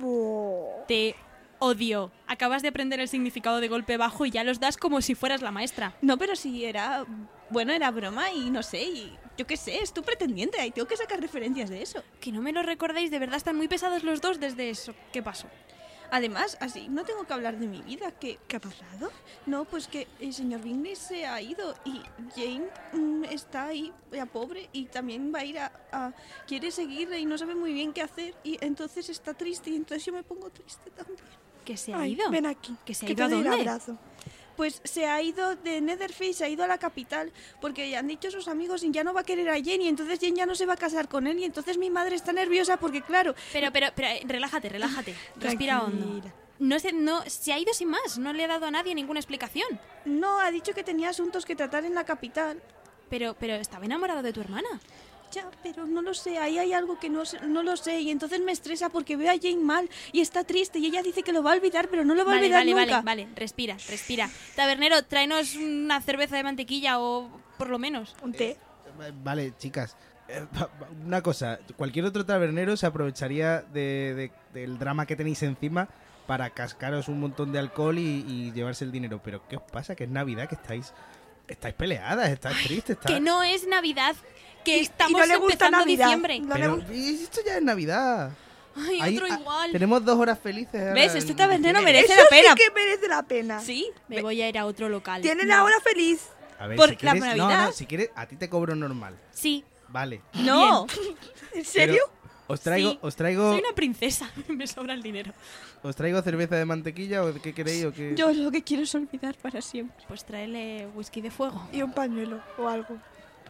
Te 0.86 1.16
odio. 1.58 2.10
Acabas 2.26 2.62
de 2.62 2.68
aprender 2.68 3.00
el 3.00 3.08
significado 3.08 3.60
de 3.60 3.68
golpe 3.68 3.96
bajo 3.96 4.26
y 4.26 4.30
ya 4.30 4.44
los 4.44 4.60
das 4.60 4.76
como 4.76 5.00
si 5.00 5.14
fueras 5.14 5.42
la 5.42 5.50
maestra. 5.50 5.94
No, 6.02 6.18
pero 6.18 6.36
si 6.36 6.64
era. 6.64 7.04
Bueno, 7.50 7.72
era 7.72 7.90
broma 7.90 8.30
y 8.30 8.50
no 8.50 8.62
sé, 8.62 8.82
y 8.82 9.12
yo 9.36 9.46
qué 9.46 9.56
sé, 9.56 9.78
es 9.78 9.92
tu 9.92 10.02
pretendiente 10.02 10.64
y 10.64 10.70
tengo 10.70 10.88
que 10.88 10.96
sacar 10.96 11.20
referencias 11.20 11.68
de 11.68 11.82
eso. 11.82 12.02
Que 12.20 12.32
no 12.32 12.40
me 12.40 12.52
lo 12.52 12.62
recordéis, 12.62 13.10
de 13.10 13.18
verdad 13.18 13.36
están 13.36 13.56
muy 13.56 13.68
pesados 13.68 14.02
los 14.02 14.20
dos 14.20 14.40
desde 14.40 14.70
eso. 14.70 14.94
¿Qué 15.12 15.22
pasó? 15.22 15.46
Además, 16.10 16.56
así, 16.60 16.88
no 16.88 17.04
tengo 17.04 17.24
que 17.24 17.32
hablar 17.32 17.58
de 17.58 17.66
mi 17.66 17.82
vida, 17.82 18.10
que. 18.12 18.38
¿Qué 18.46 18.56
ha 18.56 18.60
pasado? 18.60 19.10
No, 19.46 19.64
pues 19.64 19.88
que 19.88 20.06
el 20.20 20.32
señor 20.32 20.62
Bingley 20.62 20.96
se 20.96 21.26
ha 21.26 21.40
ido 21.40 21.74
y 21.84 22.00
Jane 22.34 22.68
mm, 22.92 23.24
está 23.24 23.66
ahí, 23.66 23.92
ya 24.12 24.26
pobre, 24.26 24.68
y 24.72 24.84
también 24.86 25.32
va 25.34 25.40
a 25.40 25.44
ir 25.44 25.58
a, 25.58 25.72
a- 25.92 26.12
Quiere 26.46 26.70
seguirle 26.70 27.18
y 27.18 27.26
no 27.26 27.36
sabe 27.38 27.54
muy 27.54 27.72
bien 27.72 27.92
qué 27.92 28.02
hacer, 28.02 28.34
y 28.44 28.58
entonces 28.64 29.08
está 29.08 29.34
triste, 29.34 29.70
y 29.70 29.76
entonces 29.76 30.04
yo 30.04 30.12
me 30.12 30.22
pongo 30.22 30.50
triste 30.50 30.90
también. 30.90 31.18
¿Que 31.64 31.76
se 31.76 31.92
ha 31.94 31.98
Ay, 32.00 32.12
ido? 32.12 32.30
Ven 32.30 32.46
aquí. 32.46 32.76
¿Que 32.84 32.94
se 32.94 33.06
ha 33.06 33.10
ido 33.10 33.24
a 33.24 33.28
dónde? 33.28 33.48
abrazo. 33.48 33.98
Pues 34.56 34.80
se 34.84 35.06
ha 35.06 35.20
ido 35.22 35.56
de 35.56 35.80
Netherface, 35.80 36.34
se 36.34 36.44
ha 36.44 36.48
ido 36.48 36.64
a 36.64 36.66
la 36.66 36.78
capital, 36.78 37.32
porque 37.60 37.90
ya 37.90 37.98
han 37.98 38.08
dicho 38.08 38.30
sus 38.30 38.48
amigos 38.48 38.82
y 38.82 38.90
ya 38.90 39.04
no 39.04 39.12
va 39.12 39.20
a 39.20 39.24
querer 39.24 39.48
a 39.48 39.54
Jane, 39.54 39.84
y 39.84 39.88
entonces 39.88 40.18
Jane 40.20 40.36
ya 40.36 40.46
no 40.46 40.54
se 40.54 40.66
va 40.66 40.74
a 40.74 40.76
casar 40.76 41.08
con 41.08 41.26
él, 41.26 41.38
y 41.38 41.44
entonces 41.44 41.78
mi 41.78 41.90
madre 41.90 42.16
está 42.16 42.32
nerviosa 42.32 42.76
porque, 42.76 43.02
claro, 43.02 43.34
Pero, 43.52 43.72
pero, 43.72 43.88
pero, 43.94 44.08
eh, 44.08 44.22
relájate, 44.26 44.68
relájate. 44.68 45.14
Respira 45.36 45.82
hondo. 45.82 46.06
Tranquila. 46.06 46.34
No, 46.60 46.78
se, 46.78 46.92
no, 46.92 47.22
se 47.26 47.52
ha 47.52 47.58
ido 47.58 47.74
sin 47.74 47.88
más. 47.88 48.16
No 48.16 48.32
le 48.32 48.44
he 48.44 48.46
dado 48.46 48.66
a 48.66 48.70
nadie 48.70 48.94
ninguna 48.94 49.18
explicación. 49.18 49.66
no, 50.04 50.38
ha 50.38 50.50
dicho 50.50 50.72
que 50.72 50.84
tenía 50.84 51.08
asuntos 51.10 51.44
que 51.44 51.56
tratar 51.56 51.84
en 51.84 51.94
la 51.94 52.04
capital. 52.04 52.62
Pero, 53.10 53.36
pero 53.38 53.54
estaba 53.54 53.84
enamorado 53.84 54.22
de 54.22 54.32
tu 54.32 54.40
hermana. 54.40 54.68
Ya, 55.34 55.50
pero 55.62 55.86
no 55.86 56.00
lo 56.02 56.14
sé, 56.14 56.38
ahí 56.38 56.58
hay 56.58 56.72
algo 56.72 56.98
que 57.00 57.08
no, 57.10 57.22
no 57.46 57.62
lo 57.62 57.76
sé, 57.76 58.00
y 58.00 58.10
entonces 58.10 58.40
me 58.40 58.52
estresa 58.52 58.88
porque 58.90 59.16
veo 59.16 59.30
a 59.30 59.34
Jane 59.40 59.56
mal 59.56 59.88
y 60.12 60.20
está 60.20 60.44
triste, 60.44 60.78
y 60.78 60.86
ella 60.86 61.02
dice 61.02 61.22
que 61.22 61.32
lo 61.32 61.42
va 61.42 61.52
a 61.52 61.56
olvidar, 61.56 61.88
pero 61.88 62.04
no 62.04 62.14
lo 62.14 62.24
va 62.24 62.32
a 62.32 62.34
Vale, 62.36 62.46
olvidar 62.46 62.60
vale, 62.60 62.70
nunca. 62.72 63.02
vale, 63.02 63.24
vale. 63.24 63.28
Respira, 63.36 63.76
respira. 63.88 64.30
Tabernero, 64.54 65.02
tráenos 65.04 65.54
una 65.56 66.00
cerveza 66.00 66.36
de 66.36 66.44
mantequilla 66.44 67.00
o 67.00 67.28
por 67.58 67.68
lo 67.70 67.78
menos. 67.78 68.14
Un 68.22 68.32
té. 68.32 68.56
Vale, 69.22 69.54
chicas. 69.58 69.96
eh, 70.28 70.44
Una 71.04 71.20
cosa, 71.22 71.58
cualquier 71.76 72.04
otro 72.04 72.24
tabernero 72.24 72.76
se 72.76 72.86
aprovecharía 72.86 73.60
de- 73.62 74.14
de- 74.14 74.32
del 74.60 74.78
drama 74.78 75.04
que 75.06 75.16
tenéis 75.16 75.42
encima 75.42 75.88
para 76.26 76.48
cascaros 76.50 77.08
un 77.08 77.20
montón 77.20 77.52
de 77.52 77.58
alcohol 77.58 77.98
y, 77.98 78.24
y 78.26 78.52
llevarse 78.52 78.84
el 78.84 78.92
dinero. 78.92 79.20
Pero 79.22 79.46
¿qué 79.48 79.56
os 79.56 79.62
pasa? 79.62 79.94
Que 79.94 80.04
es 80.04 80.10
Navidad, 80.10 80.48
que 80.48 80.54
estáis 80.54 80.92
estáis 81.46 81.74
peleadas, 81.74 82.30
estáis 82.30 82.56
tristes. 82.64 82.96
Estáis... 82.96 83.16
Que 83.16 83.20
no 83.20 83.42
es 83.42 83.66
Navidad, 83.66 84.16
que 84.64 84.76
Y- 84.76 84.80
y 84.80 84.82
estamos 84.82 85.20
no 85.20 85.26
le 85.26 85.36
gusta 85.36 85.52
empezando 85.66 85.78
Navidad. 85.78 86.04
diciembre. 86.06 86.40
No 86.40 86.54
Pero 86.54 86.92
y 86.92 87.22
esto 87.22 87.40
ya 87.44 87.56
es 87.58 87.62
Navidad. 87.62 88.30
Ay, 88.76 88.98
Ahí- 89.00 89.16
otro 89.16 89.28
ah, 89.30 89.38
igual. 89.40 89.72
Tenemos 89.72 90.04
dos 90.04 90.18
horas 90.18 90.38
felices. 90.38 90.80
ahora 90.80 90.94
¿Ves? 90.94 91.14
Este 91.14 91.34
tabernero 91.34 91.80
merece 91.82 92.12
Eso 92.12 92.22
la 92.24 92.28
pena. 92.28 92.48
sí 92.50 92.54
que 92.56 92.70
merece 92.72 93.08
la 93.08 93.22
pena. 93.22 93.60
Sí, 93.60 93.90
Me 94.08 94.20
voy 94.22 94.42
a 94.42 94.48
ir 94.48 94.58
a 94.58 94.66
otro 94.66 94.88
local. 94.88 95.22
Tienen 95.22 95.46
la 95.48 95.62
hora 95.62 95.76
feliz. 95.80 96.28
A 96.58 96.66
ver, 96.66 96.76
Por 96.76 96.88
si 96.88 96.96
la 97.04 97.12
quieres, 97.12 97.36
no, 97.36 97.44
Navidad. 97.48 97.66
no, 97.66 97.72
si 97.72 97.86
quieres, 97.86 98.10
a 98.16 98.26
ti 98.26 98.36
te 98.36 98.48
cobro 98.48 98.74
normal. 98.74 99.16
Sí, 99.32 99.64
Vale. 99.88 100.22
no. 100.34 100.86
¿En 101.54 101.64
serio? 101.64 102.02
Pero 102.08 102.24
os 102.48 102.60
traigo, 102.60 102.90
Sí. 102.92 102.98
os 103.00 103.16
traigo, 103.16 103.50
soy 103.52 103.60
una 103.60 103.74
princesa. 103.74 104.30
Me 104.48 104.66
sobra 104.66 104.94
el 104.94 105.02
dinero. 105.02 105.32
os 105.82 105.94
traigo 105.96 106.20
cerveza 106.22 106.56
de 106.56 106.64
mantequilla 106.64 107.24
o 107.24 107.32
qué 107.40 107.54
queréis 107.54 107.84
o 107.84 107.92
qué. 107.92 108.14
Yo 108.16 108.32
lo 108.32 108.50
que 108.50 108.62
quiero 108.62 108.82
es 108.82 108.94
olvidar 108.94 109.34
para 109.36 109.60
siempre. 109.62 110.04
Pues 110.08 110.24
tráele 110.24 110.88
whisky 110.94 111.20
de 111.20 111.30
fuego. 111.30 111.68
Y 111.72 111.80
un 111.82 111.92
pañuelo 111.92 112.40
o 112.58 112.68
algo. 112.68 112.96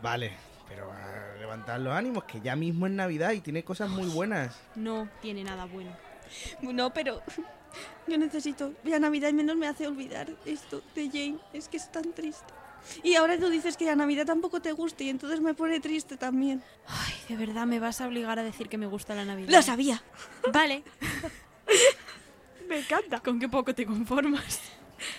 Vale, 0.02 0.32
pero 0.74 0.90
ah, 0.92 1.36
levantad 1.38 1.78
los 1.78 1.94
ánimos, 1.94 2.24
que 2.24 2.40
ya 2.40 2.56
mismo 2.56 2.86
es 2.86 2.92
Navidad 2.92 3.32
y 3.32 3.40
tiene 3.40 3.62
cosas 3.62 3.88
muy 3.90 4.06
buenas. 4.08 4.56
No 4.74 5.08
tiene 5.22 5.44
nada 5.44 5.66
bueno. 5.66 5.90
No, 6.62 6.92
pero 6.92 7.22
yo 8.08 8.18
necesito. 8.18 8.72
La 8.84 8.98
Navidad 8.98 9.32
menos 9.32 9.56
me 9.56 9.68
hace 9.68 9.86
olvidar 9.86 10.28
esto 10.44 10.82
de 10.94 11.06
Jane. 11.08 11.38
Es 11.52 11.68
que 11.68 11.76
es 11.76 11.90
tan 11.92 12.12
triste. 12.12 12.52
Y 13.02 13.14
ahora 13.14 13.38
tú 13.38 13.48
dices 13.48 13.76
que 13.76 13.86
la 13.86 13.96
Navidad 13.96 14.26
tampoco 14.26 14.60
te 14.60 14.72
gusta 14.72 15.04
y 15.04 15.08
entonces 15.08 15.40
me 15.40 15.54
pone 15.54 15.80
triste 15.80 16.16
también. 16.16 16.62
Ay, 16.86 17.14
de 17.28 17.36
verdad 17.36 17.66
me 17.66 17.78
vas 17.78 18.00
a 18.00 18.06
obligar 18.08 18.38
a 18.38 18.42
decir 18.42 18.68
que 18.68 18.76
me 18.76 18.86
gusta 18.86 19.14
la 19.14 19.24
Navidad. 19.24 19.50
Lo 19.50 19.62
sabía. 19.62 20.02
Vale, 20.52 20.82
Me 22.68 22.80
encanta. 22.80 23.20
con 23.20 23.38
qué 23.38 23.48
poco 23.48 23.74
te 23.74 23.86
conformas. 23.86 24.60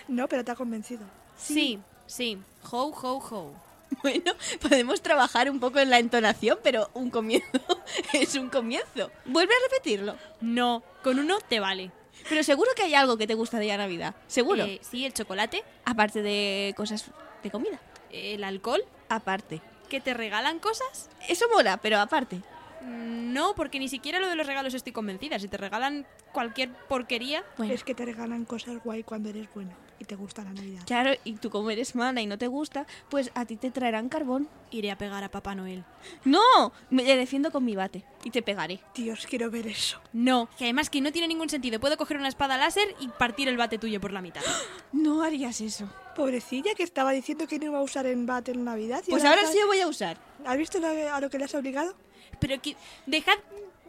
No, 0.08 0.28
pero 0.28 0.44
te 0.44 0.50
ha 0.50 0.54
convencido. 0.56 1.04
Sí, 1.36 1.80
sí. 2.06 2.38
Ho, 2.70 2.90
ho, 2.90 3.18
ho. 3.18 3.65
Bueno, 4.02 4.32
podemos 4.60 5.00
trabajar 5.02 5.50
un 5.50 5.58
poco 5.60 5.78
en 5.78 5.90
la 5.90 5.98
entonación, 5.98 6.58
pero 6.62 6.90
un 6.94 7.10
comienzo 7.10 7.60
es 8.12 8.34
un 8.34 8.48
comienzo. 8.50 9.10
Vuelve 9.24 9.52
a 9.54 9.68
repetirlo. 9.70 10.16
No, 10.40 10.82
con 11.02 11.18
uno 11.18 11.38
te 11.48 11.60
vale. 11.60 11.90
Pero 12.28 12.42
seguro 12.42 12.70
que 12.76 12.82
hay 12.82 12.94
algo 12.94 13.16
que 13.16 13.26
te 13.26 13.34
gusta 13.34 13.58
de 13.58 13.66
la 13.68 13.76
Navidad. 13.76 14.14
Seguro. 14.26 14.64
Eh, 14.64 14.80
sí, 14.82 15.04
el 15.06 15.12
chocolate, 15.12 15.62
Aparte 15.84 16.22
de 16.22 16.74
cosas 16.76 17.04
de 17.42 17.50
comida. 17.50 17.78
el 18.10 18.42
alcohol, 18.44 18.82
Aparte. 19.08 19.60
que 19.88 20.00
te 20.00 20.14
regalan 20.14 20.58
cosas. 20.58 21.08
Eso 21.28 21.46
mola, 21.54 21.76
pero 21.78 21.98
aparte. 21.98 22.36
Mm, 22.82 23.32
No, 23.32 23.54
porque 23.54 23.78
ni 23.78 23.88
siquiera 23.88 24.18
lo 24.18 24.28
de 24.28 24.34
los 24.36 24.46
regalos 24.46 24.74
estoy 24.74 24.92
convencida. 24.92 25.38
Si 25.38 25.46
te 25.48 25.56
regalan 25.56 26.06
cualquier 26.32 26.70
porquería, 26.88 27.44
Bueno. 27.56 27.72
Es 27.72 27.84
que 27.84 27.94
te 27.94 28.04
regalan 28.04 28.44
cosas 28.44 28.82
guay 28.82 29.02
cuando 29.04 29.28
eres 29.30 29.52
buena 29.54 29.76
y 29.98 30.04
te 30.04 30.14
gusta 30.14 30.42
la 30.44 30.52
Navidad. 30.52 30.82
Claro, 30.86 31.12
y 31.24 31.34
tú 31.34 31.50
como 31.50 31.70
eres 31.70 31.94
mala 31.94 32.20
y 32.20 32.26
no 32.26 32.38
te 32.38 32.46
gusta, 32.46 32.86
pues 33.08 33.30
a 33.34 33.44
ti 33.44 33.56
te 33.56 33.70
traerán 33.70 34.08
carbón. 34.08 34.48
iré 34.70 34.90
a 34.90 34.98
pegar 34.98 35.22
a 35.24 35.30
Papá 35.30 35.54
Noel. 35.54 35.84
¡No! 36.24 36.72
Me 36.90 37.04
le 37.04 37.16
defiendo 37.16 37.50
con 37.52 37.64
mi 37.64 37.76
bate 37.76 38.04
y 38.24 38.30
te 38.30 38.42
pegaré. 38.42 38.80
Dios, 38.94 39.26
quiero 39.28 39.50
ver 39.50 39.66
eso. 39.68 40.00
No, 40.12 40.48
que 40.58 40.64
además 40.64 40.90
que 40.90 41.00
no 41.00 41.12
tiene 41.12 41.28
ningún 41.28 41.48
sentido. 41.48 41.78
Puedo 41.80 41.96
coger 41.96 42.16
una 42.18 42.28
espada 42.28 42.56
láser 42.58 42.94
y 43.00 43.08
partir 43.08 43.48
el 43.48 43.56
bate 43.56 43.78
tuyo 43.78 44.00
por 44.00 44.12
la 44.12 44.20
mitad. 44.22 44.42
No 44.92 45.22
harías 45.22 45.60
eso. 45.60 45.88
Pobrecilla 46.14 46.74
que 46.74 46.82
estaba 46.82 47.12
diciendo 47.12 47.46
que 47.46 47.58
no 47.58 47.66
iba 47.66 47.78
a 47.78 47.82
usar 47.82 48.06
en 48.06 48.26
bate 48.26 48.52
en 48.52 48.64
Navidad. 48.64 49.02
y 49.06 49.10
Pues 49.10 49.24
ahora 49.24 49.46
sí 49.46 49.58
lo 49.60 49.66
voy 49.66 49.80
a 49.80 49.86
usar. 49.88 50.16
¿Has 50.44 50.56
visto 50.56 50.78
lo- 50.78 50.88
a 51.14 51.20
lo 51.20 51.28
que 51.30 51.38
le 51.38 51.44
has 51.44 51.54
obligado? 51.54 51.94
Pero 52.40 52.60
que 52.60 52.76
dejad 53.06 53.36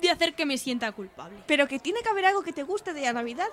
de 0.02 0.10
hacer 0.12 0.36
que 0.36 0.46
me 0.46 0.58
sienta 0.58 0.92
culpable. 0.92 1.38
Pero 1.48 1.68
que 1.68 1.80
tiene 1.80 2.02
que 2.02 2.10
haber 2.10 2.26
algo 2.26 2.44
que 2.44 2.54
te 2.54 2.64
guste 2.64 2.94
de 2.94 3.02
la 3.02 3.14
Navidad. 3.14 3.48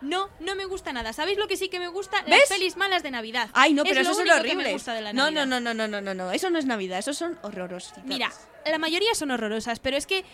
No, 0.00 0.30
no 0.40 0.54
me 0.54 0.64
gusta 0.64 0.92
nada. 0.92 1.12
¿Sabéis 1.12 1.38
lo 1.38 1.46
que 1.46 1.56
sí 1.56 1.68
que 1.68 1.78
me 1.78 1.88
gusta? 1.88 2.22
¿Ves? 2.22 2.30
Las 2.30 2.48
pelis 2.48 2.76
malas 2.76 3.02
de 3.02 3.10
Navidad. 3.10 3.50
Ay, 3.52 3.74
no, 3.74 3.82
Es 3.82 3.88
pero 3.88 4.02
lo 4.02 4.10
esos 4.10 4.16
son 4.16 4.30
horribles. 4.30 4.86
No, 5.14 5.30
no, 5.30 5.44
no, 5.46 5.60
no, 5.60 5.74
no, 5.74 5.88
no, 5.88 6.00
no, 6.00 6.14
no. 6.14 6.32
Eso 6.32 6.50
no 6.50 6.58
es 6.58 6.64
Navidad, 6.64 6.98
esos 6.98 7.16
son 7.18 7.38
horrorosos. 7.42 7.92
Mira, 8.04 8.32
la 8.64 8.78
mayoría 8.78 9.14
son 9.14 9.30
horrorosas, 9.30 9.78
pero 9.80 9.96
es 9.96 10.06
que 10.06 10.24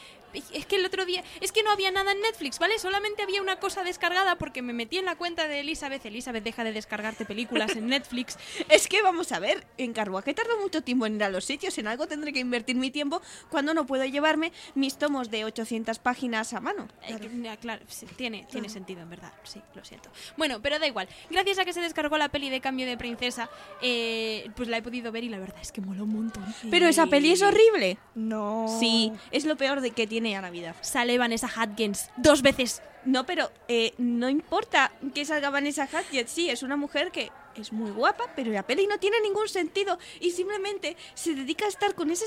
es 0.53 0.67
que 0.67 0.77
el 0.77 0.85
otro 0.85 1.07
día 1.07 1.25
es 1.41 1.53
que 1.53 1.63
no 1.63 1.71
había 1.71 1.91
nada 1.91 2.13
en 2.13 2.21
Netflix, 2.21 2.59
¿vale? 2.59 2.79
Solamente 2.79 3.23
había 3.23 3.41
una 3.41 3.59
cosa 3.59 3.83
descargada 3.85 4.37
porque 4.37 4.61
me 4.61 4.73
metí 4.73 4.99
en 4.99 5.05
la 5.07 5.17
cuenta 5.17 5.49
de 5.49 5.61
Elizabeth. 5.61 6.05
Elizabeth, 6.05 6.45
deja 6.45 6.65
de 6.65 6.73
descargarte 6.73 7.25
películas 7.25 7.75
en 7.77 7.89
Netflix. 7.89 8.37
Es 8.69 8.89
que 8.89 9.01
vamos 9.01 9.33
a 9.33 9.39
ver, 9.39 9.67
en 9.79 9.93
Carboa, 9.93 10.23
que 10.23 10.35
tardo 10.35 10.59
mucho 10.59 10.83
tiempo 10.83 11.07
en 11.07 11.17
ir 11.17 11.25
a 11.25 11.31
los 11.31 11.45
sitios, 11.45 11.79
en 11.79 11.87
algo 11.87 12.07
tendré 12.07 12.33
que 12.33 12.41
invertir 12.41 12.77
mi 12.77 12.91
tiempo 12.91 13.23
cuando 13.49 13.73
no 13.75 13.87
puedo 13.87 14.05
llevarme 14.05 14.53
mis 14.75 14.99
tomos 14.99 15.31
de 15.31 15.45
800 15.45 15.99
páginas 15.99 16.53
a 16.53 16.61
mano. 16.61 16.89
Eh, 17.09 17.57
claro, 17.61 17.85
sí, 17.89 18.07
tiene, 18.17 18.47
tiene 18.51 18.69
sentido, 18.69 19.01
en 19.03 19.11
verdad. 19.11 19.33
Sí, 19.45 19.56
lo 19.75 19.85
siento. 19.85 20.11
Bueno, 20.37 20.61
pero 20.63 20.79
da 20.79 20.87
igual. 20.87 21.09
Gracias 21.31 21.59
a 21.59 21.65
que 21.65 21.73
se 21.73 21.81
descargó 21.81 22.19
la 22.19 22.29
peli 22.29 22.51
de 22.51 22.61
Cambio 22.61 22.87
de 22.87 22.97
Princesa, 22.97 23.49
eh, 23.83 24.51
pues 24.57 24.69
la 24.69 24.79
he 24.79 24.83
podido 24.83 25.13
ver 25.13 25.25
y 25.25 25.29
la 25.29 25.39
verdad 25.39 25.59
es 25.61 25.73
que 25.73 25.81
mola 25.81 26.03
un 26.03 26.13
montón. 26.13 26.45
Pero 26.71 26.87
esa 26.87 27.07
peli 27.07 27.33
es 27.33 27.43
horrible. 27.43 27.99
No. 28.15 28.67
Sí, 28.81 29.13
es 29.31 29.45
lo 29.45 29.57
peor 29.57 29.81
de 29.81 29.91
que 29.91 30.07
tiene 30.07 30.37
a 30.37 30.43
Navidad. 30.43 30.75
Sale 30.81 31.19
Vanessa 31.19 31.49
Hudgens 31.49 32.11
dos 32.17 32.43
veces. 32.43 32.83
No, 33.05 33.25
pero 33.25 33.51
eh, 33.69 33.95
no 33.99 34.29
importa 34.29 34.93
que 35.15 35.25
salga 35.25 35.51
Vanessa 35.51 35.89
Hudgens. 35.91 36.31
Sí, 36.31 36.51
es 36.51 36.63
una 36.63 36.77
mujer 36.77 37.13
que 37.13 37.31
es 37.61 37.73
muy 37.73 37.91
guapa, 37.91 38.25
pero 38.35 38.51
la 38.51 38.65
peli 38.65 38.87
no 38.87 38.99
tiene 38.99 39.21
ningún 39.21 39.49
sentido 39.49 39.99
y 40.21 40.33
simplemente 40.33 40.97
se 41.15 41.35
dedica 41.35 41.67
a 41.67 41.69
estar 41.69 41.95
con 41.95 42.11
ese 42.11 42.27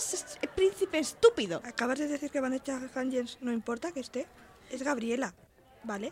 príncipe 0.55 0.99
estúpido. 0.99 1.61
Acabas 1.65 1.99
de 1.99 2.07
decir 2.07 2.31
que 2.31 2.39
Vanessa 2.39 2.79
Hudgens 2.95 3.37
no 3.41 3.51
importa 3.51 3.91
que 3.91 3.99
esté. 3.99 4.27
Es 4.69 4.83
Gabriela, 4.83 5.33
¿vale? 5.83 6.11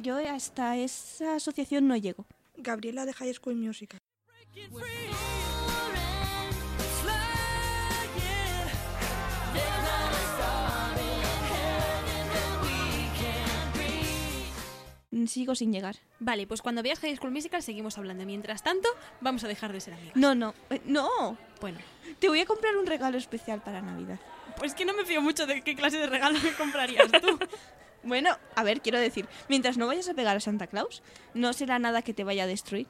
Yo 0.00 0.16
hasta 0.16 0.76
esa 0.76 1.36
asociación 1.36 1.86
no 1.86 1.96
llego. 1.96 2.26
Gabriela 2.56 3.04
de 3.04 3.12
High 3.12 3.34
School 3.34 3.56
Musical. 3.56 4.00
Sigo 15.26 15.54
sin 15.54 15.72
llegar. 15.72 15.96
Vale, 16.20 16.46
pues 16.46 16.62
cuando 16.62 16.82
veas 16.82 16.98
High 17.00 17.16
School 17.16 17.30
Musical 17.32 17.62
seguimos 17.62 17.98
hablando. 17.98 18.24
Mientras 18.24 18.62
tanto, 18.62 18.88
vamos 19.20 19.44
a 19.44 19.48
dejar 19.48 19.72
de 19.72 19.80
ser 19.80 19.94
amigas. 19.94 20.16
No, 20.16 20.34
no, 20.34 20.54
eh, 20.70 20.80
no. 20.86 21.36
Bueno, 21.60 21.78
Te 22.18 22.28
voy 22.28 22.40
a 22.40 22.46
comprar 22.46 22.76
un 22.76 22.86
regalo 22.86 23.18
especial 23.18 23.62
para 23.62 23.82
Navidad. 23.82 24.18
pues 24.56 24.74
que 24.74 24.84
no 24.84 24.94
me 24.94 25.04
fío 25.04 25.20
mucho 25.20 25.46
de 25.46 25.62
qué 25.62 25.76
clase 25.76 25.98
de 25.98 26.06
regalo 26.06 26.38
me 26.40 26.52
comprarías 26.54 27.10
tú. 27.12 27.38
Bueno, 28.04 28.36
a 28.56 28.62
ver, 28.64 28.80
quiero 28.80 28.98
decir, 28.98 29.28
mientras 29.48 29.76
no 29.78 29.86
vayas 29.86 30.08
a 30.08 30.14
pegar 30.14 30.36
a 30.36 30.40
Santa 30.40 30.66
Claus, 30.66 31.02
no 31.34 31.52
será 31.52 31.78
nada 31.78 32.02
que 32.02 32.14
te 32.14 32.24
vaya 32.24 32.44
a 32.44 32.46
destruir. 32.46 32.86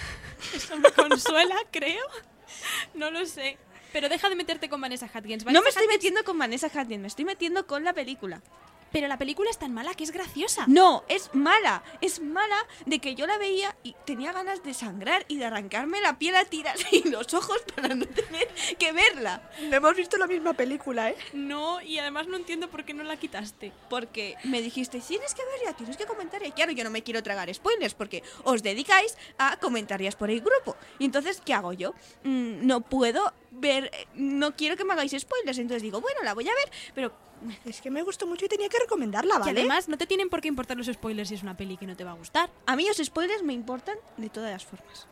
Eso 0.54 0.76
me 0.78 0.90
consuela, 0.92 1.56
creo. 1.70 2.04
No 2.94 3.10
lo 3.10 3.24
sé. 3.26 3.58
Pero 3.92 4.08
deja 4.08 4.28
de 4.28 4.36
meterte 4.36 4.68
con 4.68 4.80
Vanessa 4.80 5.10
Hudgens. 5.12 5.44
No 5.44 5.62
me 5.62 5.68
estoy 5.68 5.84
Hudgens- 5.86 5.88
metiendo 5.92 6.24
con 6.24 6.38
Vanessa 6.38 6.68
Hudgens, 6.68 7.00
me 7.00 7.08
estoy 7.08 7.24
metiendo 7.24 7.66
con 7.66 7.84
la 7.84 7.92
película. 7.92 8.40
Pero 8.92 9.08
la 9.08 9.18
película 9.18 9.50
es 9.50 9.58
tan 9.58 9.72
mala 9.72 9.94
que 9.94 10.04
es 10.04 10.10
graciosa. 10.10 10.64
No, 10.68 11.04
es 11.08 11.30
mala. 11.34 11.82
Es 12.00 12.20
mala 12.20 12.56
de 12.86 12.98
que 12.98 13.14
yo 13.14 13.26
la 13.26 13.38
veía 13.38 13.74
y 13.82 13.96
tenía 14.04 14.32
ganas 14.32 14.62
de 14.62 14.74
sangrar 14.74 15.24
y 15.28 15.38
de 15.38 15.46
arrancarme 15.46 16.00
la 16.00 16.18
piel 16.18 16.36
a 16.36 16.44
tiras 16.44 16.76
y 16.92 17.08
los 17.08 17.32
ojos 17.34 17.58
para 17.74 17.94
no 17.94 18.06
tener 18.06 18.48
que 18.78 18.92
verla. 18.92 19.50
No 19.62 19.76
hemos 19.76 19.96
visto 19.96 20.16
la 20.18 20.26
misma 20.26 20.52
película, 20.52 21.10
¿eh? 21.10 21.16
No, 21.32 21.80
y 21.80 21.98
además 21.98 22.26
no 22.26 22.36
entiendo 22.36 22.68
por 22.68 22.84
qué 22.84 22.94
no 22.94 23.02
la 23.02 23.16
quitaste. 23.16 23.72
Porque 23.88 24.36
me 24.44 24.60
dijiste, 24.60 25.00
tienes 25.00 25.34
que 25.34 25.42
verla, 25.56 25.76
tienes 25.76 25.96
que 25.96 26.06
comentar. 26.06 26.44
Y 26.44 26.52
claro, 26.52 26.72
yo 26.72 26.84
no 26.84 26.90
me 26.90 27.02
quiero 27.02 27.22
tragar 27.22 27.52
spoilers 27.52 27.94
porque 27.94 28.22
os 28.44 28.62
dedicáis 28.62 29.16
a 29.38 29.56
comentarías 29.58 30.16
por 30.16 30.30
el 30.30 30.40
grupo. 30.40 30.76
Y 30.98 31.04
entonces, 31.04 31.40
¿qué 31.44 31.54
hago 31.54 31.72
yo? 31.72 31.94
Mm, 32.24 32.66
no 32.66 32.80
puedo 32.80 33.32
ver, 33.52 33.90
eh, 33.92 34.06
no 34.14 34.54
quiero 34.56 34.76
que 34.76 34.84
me 34.84 34.92
hagáis 34.92 35.12
spoilers. 35.18 35.58
Entonces 35.58 35.82
digo, 35.82 36.00
bueno, 36.00 36.20
la 36.22 36.34
voy 36.34 36.48
a 36.48 36.52
ver, 36.54 36.72
pero 36.94 37.12
Es 37.64 37.80
que 37.80 37.90
me 37.90 38.02
gustó 38.02 38.26
mucho 38.26 38.44
y 38.44 38.48
tenía 38.48 38.68
que 38.68 38.78
recomendarla, 38.78 39.34
Y 39.36 39.38
¿vale? 39.40 39.60
además 39.60 39.88
no 39.88 39.98
te 39.98 40.06
tienen 40.06 40.28
por 40.28 40.40
qué 40.40 40.48
importar 40.48 40.76
los 40.76 40.86
spoilers 40.86 41.28
si 41.28 41.34
es 41.34 41.42
una 41.42 41.56
peli 41.56 41.76
que 41.76 41.86
no 41.86 41.96
te 41.96 42.04
va 42.04 42.12
a 42.12 42.14
gustar. 42.14 42.50
a 42.66 42.76
mí 42.76 42.86
los 42.86 42.98
spoilers 42.98 43.42
me 43.42 43.52
importan 43.52 43.96
de 44.16 44.28
todas 44.28 44.50
las 44.52 44.64
formas. 44.64 45.06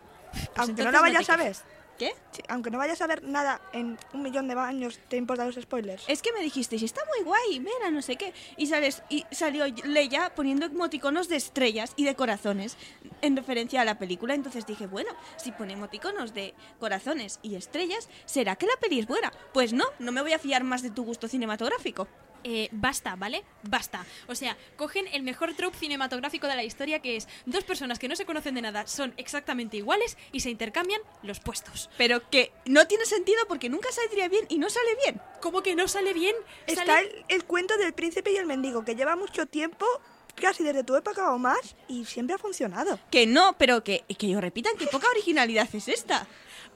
aunque 0.57 0.83
entonces 0.83 0.85
no 0.85 0.93
la 0.93 0.99
no 0.99 1.03
vayas 1.03 1.27
te 1.27 1.33
a 1.33 1.37
ver. 1.37 1.57
¿Qué? 2.01 2.15
Sí, 2.31 2.41
aunque 2.49 2.71
no 2.71 2.79
vayas 2.79 3.03
a 3.03 3.07
ver 3.07 3.23
nada 3.25 3.61
en 3.75 3.99
un 4.15 4.23
millón 4.23 4.49
de 4.49 4.55
años, 4.55 4.99
te 5.09 5.19
importan 5.19 5.49
los 5.49 5.57
spoilers. 5.57 6.05
Es 6.09 6.23
que 6.23 6.33
me 6.33 6.41
dijisteis, 6.41 6.83
está 6.83 7.03
muy 7.15 7.23
guay, 7.27 7.61
mira, 7.61 7.91
no 7.91 8.01
sé 8.01 8.17
qué. 8.17 8.33
Y, 8.57 8.69
sales, 8.69 9.03
y 9.11 9.27
salió 9.31 9.67
Leia 9.85 10.35
poniendo 10.35 10.65
emoticonos 10.65 11.29
de 11.29 11.37
estrellas 11.37 11.93
y 11.97 12.07
de 12.07 12.15
corazones 12.15 12.79
en 13.21 13.37
referencia 13.37 13.83
a 13.83 13.85
la 13.85 13.99
película. 13.99 14.33
Entonces 14.33 14.65
dije, 14.65 14.87
bueno, 14.87 15.11
si 15.37 15.53
pone 15.53 15.75
emoticonos 15.75 16.33
de 16.33 16.55
corazones 16.79 17.39
y 17.43 17.55
estrellas, 17.57 18.09
¿será 18.25 18.57
que 18.57 18.65
la 18.65 18.81
peli 18.81 19.01
es 19.01 19.07
buena? 19.07 19.31
Pues 19.53 19.75
no, 19.75 19.85
no 19.99 20.11
me 20.11 20.23
voy 20.23 20.33
a 20.33 20.39
fiar 20.39 20.65
más 20.65 20.81
de 20.81 20.89
tu 20.89 21.05
gusto 21.05 21.29
cinematográfico. 21.29 22.09
Eh, 22.45 22.69
basta, 22.73 23.17
¿vale? 23.17 23.45
Basta. 23.63 24.05
O 24.27 24.35
sea, 24.35 24.57
cogen 24.77 25.07
el 25.13 25.23
mejor 25.23 25.55
trope 25.55 25.77
cinematográfico 25.79 26.47
de 26.47 26.57
la 26.57 26.65
historia 26.65 27.01
que 27.01 27.17
es 27.17 27.29
dos 27.47 27.65
personas 27.65 27.99
que 27.99 28.09
no 28.09 28.17
se 28.17 28.25
conocen 28.25 28.55
de 28.55 28.63
nada, 28.63 28.87
son 28.87 29.13
exactamente 29.17 29.77
iguales 29.77 30.17
y 30.33 30.41
se 30.41 30.51
intercambian 30.51 31.01
los 31.23 31.41
puestos. 31.41 31.91
Pero 31.99 32.29
que 32.31 32.53
no 32.67 32.87
tiene 32.87 33.05
sentido 33.07 33.39
porque 33.49 33.69
nunca 33.69 33.91
saldría 33.93 34.29
bien 34.29 34.47
y 34.49 34.59
no 34.59 34.71
sale 34.71 34.91
bien. 35.05 35.21
¿Cómo 35.41 35.63
que 35.63 35.75
no 35.75 35.87
sale 35.89 36.13
bien? 36.13 36.35
Está 36.67 36.85
Sale- 36.87 37.25
el, 37.29 37.37
el 37.37 37.45
cuento 37.45 37.77
del 37.77 37.93
príncipe 37.93 38.33
y 38.33 38.37
el 38.37 38.47
mendigo, 38.47 38.85
que 38.85 38.95
lleva 38.95 39.17
mucho 39.17 39.47
tiempo, 39.47 39.87
casi 40.35 40.63
desde 40.65 40.85
tu 40.85 40.97
época 40.97 41.33
o 41.33 41.39
más, 41.39 41.77
y 41.89 42.05
siempre 42.05 42.35
ha 42.35 42.39
funcionado. 42.39 42.99
Que 43.11 43.27
no, 43.27 43.55
pero 43.59 43.85
que, 43.85 44.05
que 44.19 44.29
yo 44.29 44.41
repitan 44.41 44.77
que 44.79 44.87
poca 44.87 45.07
originalidad 45.11 45.69
es 45.75 45.89
esta. 45.89 46.27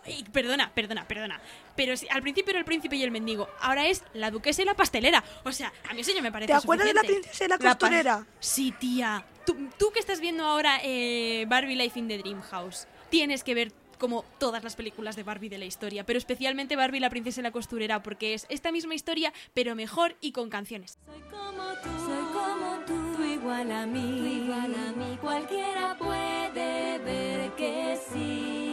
Ay, 0.07 0.25
perdona, 0.33 0.71
perdona, 0.75 1.07
perdona. 1.07 1.41
Pero 1.77 1.97
si 1.97 2.09
al 2.09 2.23
principio 2.23 2.51
era 2.51 2.59
el 2.59 2.65
príncipe 2.65 2.97
y 2.97 3.03
el 3.03 3.11
mendigo, 3.11 3.49
ahora 3.61 3.87
es 3.87 4.05
la 4.13 4.31
duquesa 4.31 4.63
y 4.63 4.65
la 4.65 4.75
pastelera. 4.75 5.25
O 5.45 5.53
sea, 5.53 5.73
a 5.89 5.95
mí 5.95 6.01
eso 6.01 6.13
ya 6.15 6.23
me 6.23 6.33
parece 6.33 6.53
¿Te 6.53 6.59
acuerdas 6.59 6.87
de 6.87 6.95
la 6.95 7.03
princesa 7.03 7.45
y 7.45 7.49
la 7.49 7.59
costurera? 7.59 8.27
Sí, 8.41 8.73
tía. 8.73 9.25
Tú, 9.47 9.69
tú 9.79 9.91
que 9.93 10.01
estás 10.01 10.21
viendo 10.21 10.45
ahora 10.45 10.81
eh, 10.83 11.45
Barbie 11.49 11.77
Life 11.77 11.99
in 11.99 12.09
the 12.09 12.19
Dream 12.19 12.41
House, 12.43 12.87
tienes 13.11 13.45
que 13.45 13.55
ver 13.55 13.73
como 13.99 14.25
todas 14.39 14.63
las 14.63 14.77
películas 14.77 15.17
de 15.17 15.23
Barbie 15.23 15.49
de 15.49 15.59
la 15.59 15.65
historia, 15.65 16.05
pero 16.05 16.19
especialmente 16.19 16.77
Barbie 16.77 17.01
la 17.01 17.11
princesa 17.11 17.41
y 17.41 17.43
la 17.43 17.53
costurera, 17.53 18.03
porque 18.03 18.35
es 18.35 18.47
esta 18.49 18.73
misma 18.73 18.95
historia, 18.95 19.33
pero 19.55 19.75
mejor 19.75 20.17
y 20.21 20.33
con 20.33 20.51
canciones. 20.51 20.99
Soy 21.07 21.21
como 21.31 21.73
tú, 21.83 21.89
soy 22.05 22.25
como 22.33 22.85
tú, 22.87 23.17
tú 23.17 23.25
igual 23.25 23.71
a 23.73 23.87
mí, 23.87 24.17
tú 24.19 24.27
igual 24.27 24.75
a 24.75 24.93
mí. 24.93 25.19
Cualquiera 25.21 25.97
puede 25.99 26.99
ver 26.99 27.51
que 27.57 27.99
sí. 28.13 28.64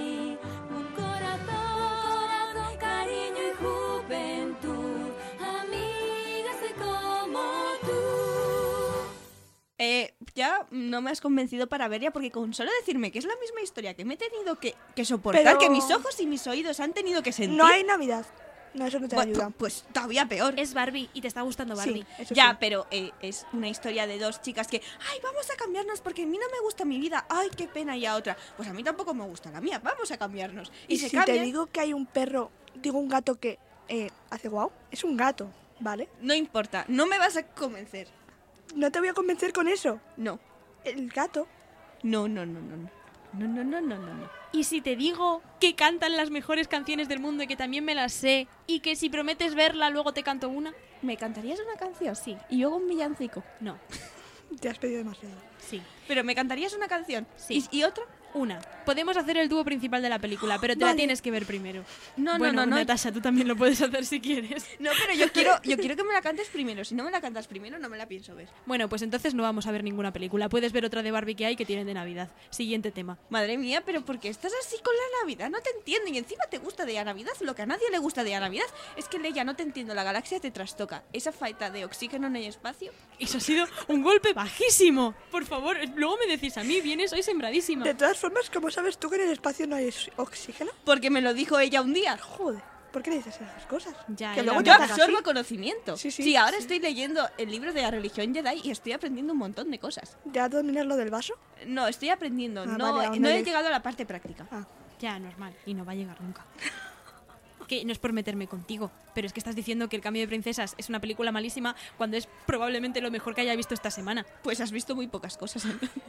Ya 10.34 10.66
no 10.72 11.02
me 11.02 11.12
has 11.12 11.22
convencido 11.22 11.68
para 11.68 11.88
verla 11.88 12.12
porque 12.12 12.32
con 12.32 12.54
solo 12.54 12.72
decirme 12.80 13.12
que 13.12 13.20
es 13.20 13.26
la 13.26 13.36
misma 13.42 13.62
historia 13.62 13.94
que 13.94 14.06
me 14.06 14.16
he 14.16 14.18
tenido 14.18 14.60
que, 14.60 14.76
que 14.96 15.06
soportar, 15.06 15.44
Pero- 15.44 15.60
que 15.60 15.70
mis 15.70 15.90
ojos 15.92 16.20
y 16.20 16.26
mis 16.28 16.46
oídos 16.48 16.80
han 16.80 16.94
tenido 16.94 17.22
que 17.24 17.32
sentir. 17.32 17.58
No 17.58 17.66
hay 17.66 17.84
Navidad. 17.84 18.26
No, 18.74 18.86
eso 18.86 19.02
no 19.02 19.10
te 19.10 19.20
ayuda. 19.20 19.50
pu- 19.50 19.54
Pues 19.58 19.84
todavía 19.92 20.26
peor. 20.28 20.54
Es 20.58 20.74
Barbie 20.74 21.10
y 21.14 21.20
te 21.20 21.28
está 21.28 21.42
gustando 21.42 21.76
Barbie. 21.76 22.06
Sí, 22.18 22.24
eso 22.24 22.34
ya, 22.34 22.52
sí. 22.52 22.58
pero 22.62 22.88
eh, 22.90 23.12
es 23.22 23.46
una 23.52 23.68
historia 23.68 24.08
de 24.08 24.18
dos 24.18 24.42
chicas 24.42 24.68
que, 24.68 24.82
ay, 25.12 25.20
vamos 25.22 25.50
a 25.52 25.58
cambiarnos 25.58 26.00
porque 26.00 26.24
a 26.24 26.26
mí 26.26 26.38
no 26.38 26.46
me 26.50 26.62
gusta 26.62 26.86
mi 26.86 26.98
vida, 26.98 27.26
ay, 27.28 27.50
qué 27.58 27.68
pena, 27.68 27.98
y 27.98 28.06
a 28.06 28.16
otra, 28.16 28.38
pues 28.56 28.70
a 28.70 28.74
mí 28.74 28.82
tampoco 28.82 29.14
me 29.14 29.26
gusta 29.26 29.52
la 29.52 29.60
mía, 29.60 29.82
vamos 29.84 30.10
a 30.12 30.18
cambiarnos. 30.18 30.72
Y, 30.88 30.94
Y 30.94 30.98
se 31.00 31.10
si 31.10 31.18
cambian, 31.18 31.40
te 31.40 31.44
digo 31.44 31.66
que 31.66 31.82
hay 31.82 31.92
un 31.94 32.06
perro, 32.06 32.50
digo 32.76 32.98
un 32.98 33.10
gato 33.10 33.36
que 33.38 33.60
eh, 33.90 34.10
hace 34.30 34.48
guau, 34.48 34.72
es 34.90 35.04
un 35.04 35.18
gato, 35.18 35.50
¿vale? 35.82 36.08
no 36.22 36.34
importa, 36.34 36.86
no 36.88 37.06
me 37.08 37.18
vas 37.18 37.36
a 37.36 37.44
convencer. 37.46 38.08
No 38.76 38.92
te 38.92 39.00
voy 39.00 39.10
a 39.10 39.14
convencer 39.14 39.54
con 39.54 39.68
eso. 39.68 40.00
No. 40.18 40.40
El 40.84 41.10
gato. 41.10 41.48
No, 42.04 42.28
no, 42.28 42.46
no, 42.46 42.60
no, 42.60 42.78
no. 42.78 42.90
No, 43.34 43.48
no, 43.48 43.64
no, 43.64 43.82
no, 43.82 43.98
no. 43.98 44.30
Y 44.52 44.66
si 44.66 44.82
te 44.82 44.96
digo 44.96 45.42
que 45.60 45.76
cantan 45.76 46.18
las 46.18 46.30
mejores 46.30 46.68
canciones 46.68 47.08
del 47.08 47.20
mundo 47.20 47.44
y 47.44 47.48
que 47.48 47.56
también 47.56 47.86
me 47.86 47.96
las 47.96 48.12
sé, 48.12 48.48
y 48.68 48.82
que 48.82 48.96
si 48.96 49.10
prometes 49.10 49.56
verla 49.56 49.90
luego 49.90 50.14
te 50.14 50.24
canto 50.24 50.50
una, 50.50 50.74
¿me 51.02 51.16
cantarías 51.16 51.60
una 51.60 51.80
canción? 51.80 52.16
Sí. 52.16 52.38
¿Y 52.50 52.58
luego 52.58 52.76
un 52.76 52.90
villancico? 52.90 53.44
No. 53.62 53.78
te 54.60 54.68
has 54.68 54.78
pedido 54.78 55.00
demasiado. 55.00 55.36
Sí. 55.60 55.82
¿Pero 56.08 56.24
me 56.26 56.36
cantarías 56.36 56.74
una 56.74 56.90
canción? 56.90 57.26
Sí. 57.38 57.66
¿Y, 57.72 57.78
y 57.78 57.84
otra? 57.84 58.04
Una. 58.34 58.60
Podemos 58.86 59.16
hacer 59.18 59.38
el 59.38 59.50
dúo 59.50 59.64
principal 59.64 60.02
de 60.02 60.10
la 60.10 60.20
película, 60.20 60.58
pero 60.60 60.76
te 60.76 60.84
la 60.84 60.96
tienes 60.96 61.22
que 61.22 61.32
ver 61.32 61.46
primero. 61.46 61.84
No, 62.18 62.34
no, 62.34 62.40
bueno, 62.40 62.62
no, 62.62 62.66
no. 62.66 62.76
Natasha, 62.78 63.12
tú 63.12 63.22
también 63.22 63.48
lo 63.48 63.56
puedes 63.56 63.82
hacer 63.82 64.06
si 64.06 64.20
quieres. 64.20 64.66
No, 64.80 64.90
pero 65.00 65.14
yo 65.18 65.32
quiero, 65.32 65.62
yo 65.64 65.78
quiero 65.78 65.96
que 65.96 66.04
me 66.04 66.14
la 66.14 66.22
cantes 66.22 66.48
primero. 66.50 66.84
Si 66.84 66.96
no 66.96 67.04
me 67.04 67.12
la 67.12 67.22
cantas 67.22 67.48
primero, 67.48 67.78
no 67.78 67.90
me 67.90 67.98
la 67.98 68.08
pienso 68.08 68.36
ver. 68.36 68.50
Bueno, 68.66 68.90
pues 68.90 69.02
entonces 69.02 69.34
no 69.34 69.44
vamos 69.44 69.68
a 69.68 69.72
ver 69.72 69.84
ninguna 69.84 70.12
película. 70.12 70.50
Puedes 70.50 70.72
ver 70.72 70.86
otra 70.86 71.04
de 71.04 71.12
Barbie 71.12 71.36
que 71.36 71.46
hay 71.46 71.56
que 71.56 71.66
tienen 71.66 71.86
de 71.86 71.94
Navidad. 71.94 72.30
Siguiente 72.50 72.92
tema. 72.92 73.18
Madre 73.30 73.58
mía, 73.58 73.84
pero 73.86 74.04
¿por 74.04 74.20
qué 74.20 74.30
estás 74.30 74.52
así 74.62 74.78
con 74.84 74.94
la 74.96 75.22
Navidad? 75.22 75.50
No 75.50 75.60
te 75.62 75.70
entiendo. 75.78 76.10
Y 76.10 76.18
encima 76.18 76.46
te 76.50 76.58
gusta 76.58 76.86
de 76.86 76.94
la 76.94 77.04
Navidad. 77.04 77.34
Lo 77.42 77.54
que 77.54 77.62
a 77.62 77.66
nadie 77.66 77.90
le 77.92 78.00
gusta 78.00 78.24
de 78.24 78.32
la 78.32 78.40
Navidad 78.40 78.66
es 78.98 79.08
que 79.08 79.20
Leia 79.20 79.44
no 79.44 79.56
te 79.56 79.64
entiendo. 79.64 79.94
La 79.94 80.04
galaxia 80.04 80.40
te 80.40 80.52
trastoca. 80.52 81.04
Esa 81.14 81.32
falta 81.32 81.70
de 81.70 81.86
oxígeno 81.86 82.28
en 82.28 82.36
el 82.38 82.46
espacio. 82.46 82.92
Eso 83.20 83.38
ha 83.38 83.42
sido 83.42 83.68
un 83.88 84.02
golpe 84.02 84.34
bajísimo. 84.34 85.14
Por 85.30 85.46
favor, 85.46 85.78
luego 85.96 86.18
me 86.18 86.28
decís 86.28 86.58
a 86.58 86.64
mí, 86.64 86.82
vienes 86.82 87.14
hoy 87.14 87.24
sembradísima. 87.24 87.86
De 87.86 87.94
todas 87.94 88.18
formas, 88.22 88.50
¿cómo 88.50 88.72
sabes 88.72 88.98
tú 88.98 89.10
que 89.10 89.16
en 89.18 89.24
el 89.24 89.32
espacio 89.32 89.68
no 89.68 89.76
hay 89.76 89.94
oxígeno? 90.16 90.72
Porque 90.86 91.10
me 91.10 91.22
lo 91.22 91.34
dijo 91.34 91.60
ella 91.60 91.82
un 91.82 91.94
día. 91.94 92.18
Joder. 92.18 92.62
¿Por 92.94 93.02
qué 93.04 93.10
le 93.10 93.16
dices 93.18 93.36
esas 93.36 93.66
cosas? 93.68 93.96
Ya, 94.10 94.34
que 94.34 94.44
luego 94.44 94.60
Yo 94.62 94.74
absorbo 94.74 95.16
así. 95.16 95.24
conocimiento. 95.24 95.96
Sí, 95.96 96.12
sí, 96.12 96.36
ahora 96.36 96.58
sí. 96.58 96.64
estoy 96.64 96.80
leyendo 96.80 97.26
el 97.38 97.50
libro 97.50 97.72
de 97.72 97.82
la 97.82 97.90
religión 97.92 98.34
Jedi 98.34 98.62
y 98.66 98.72
estoy 98.72 98.92
aprendiendo 98.92 99.32
un 99.32 99.40
montón 99.40 99.72
de 99.72 99.80
cosas. 99.80 100.18
¿Ya 100.26 100.50
dominas 100.50 100.86
lo 100.86 100.98
del 100.98 101.10
vaso? 101.10 101.34
No, 101.66 101.88
estoy 101.88 102.10
aprendiendo. 102.10 102.64
Ah, 102.64 102.66
no 102.66 102.94
vale, 102.94 103.18
no 103.20 103.30
he 103.30 103.36
le- 103.36 103.44
llegado 103.46 103.68
a 103.68 103.72
la 103.72 103.82
parte 103.82 104.06
práctica. 104.06 104.46
Ah, 104.52 104.66
Ya, 105.00 105.18
normal. 105.20 105.56
Y 105.66 105.74
no 105.74 105.86
va 105.86 105.94
a 105.94 105.96
llegar 105.96 106.20
nunca. 106.22 106.46
Que 107.72 107.86
no 107.86 107.94
es 107.94 108.00
por 108.00 108.12
meterme 108.12 108.48
contigo, 108.48 108.92
pero 109.16 109.26
es 109.26 109.32
que 109.32 109.40
estás 109.40 109.56
diciendo 109.56 109.88
que 109.88 109.96
El 109.96 110.02
cambio 110.02 110.22
de 110.24 110.28
princesas 110.28 110.76
es 110.78 110.90
una 110.90 111.00
película 111.00 111.32
malísima 111.32 111.74
cuando 111.98 112.18
es 112.18 112.28
probablemente 112.46 113.00
lo 113.00 113.10
mejor 113.12 113.34
que 113.34 113.40
haya 113.40 113.56
visto 113.56 113.74
esta 113.74 113.90
semana. 113.90 114.26
Pues 114.44 114.60
has 114.60 114.74
visto 114.74 114.94
muy 114.94 115.08
pocas 115.08 115.38
cosas. 115.38 115.64
entonces. 115.64 116.02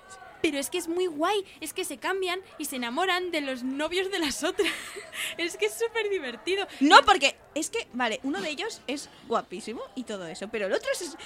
Pero 0.42 0.58
es 0.58 0.70
que 0.70 0.78
es 0.78 0.88
muy 0.88 1.06
guay, 1.06 1.44
es 1.60 1.72
que 1.72 1.84
se 1.84 1.98
cambian 1.98 2.40
y 2.58 2.64
se 2.64 2.74
enamoran 2.74 3.30
de 3.30 3.42
los 3.42 3.62
novios 3.62 4.10
de 4.10 4.18
las 4.18 4.42
otras. 4.42 4.66
es 5.38 5.56
que 5.56 5.66
es 5.66 5.74
súper 5.74 6.10
divertido. 6.10 6.66
no, 6.80 7.00
porque 7.04 7.36
es 7.54 7.70
que, 7.70 7.86
vale, 7.92 8.18
uno 8.24 8.40
de 8.40 8.50
ellos 8.50 8.82
es 8.88 9.08
guapísimo 9.28 9.82
y 9.94 10.02
todo 10.02 10.26
eso, 10.26 10.48
pero 10.48 10.66
el 10.66 10.72
otro 10.72 10.90
es... 10.90 11.16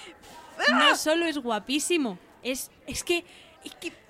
No 0.70 0.96
solo 0.96 1.24
es 1.24 1.38
guapísimo, 1.38 2.18
es, 2.42 2.70
es 2.86 3.02
que... 3.02 3.24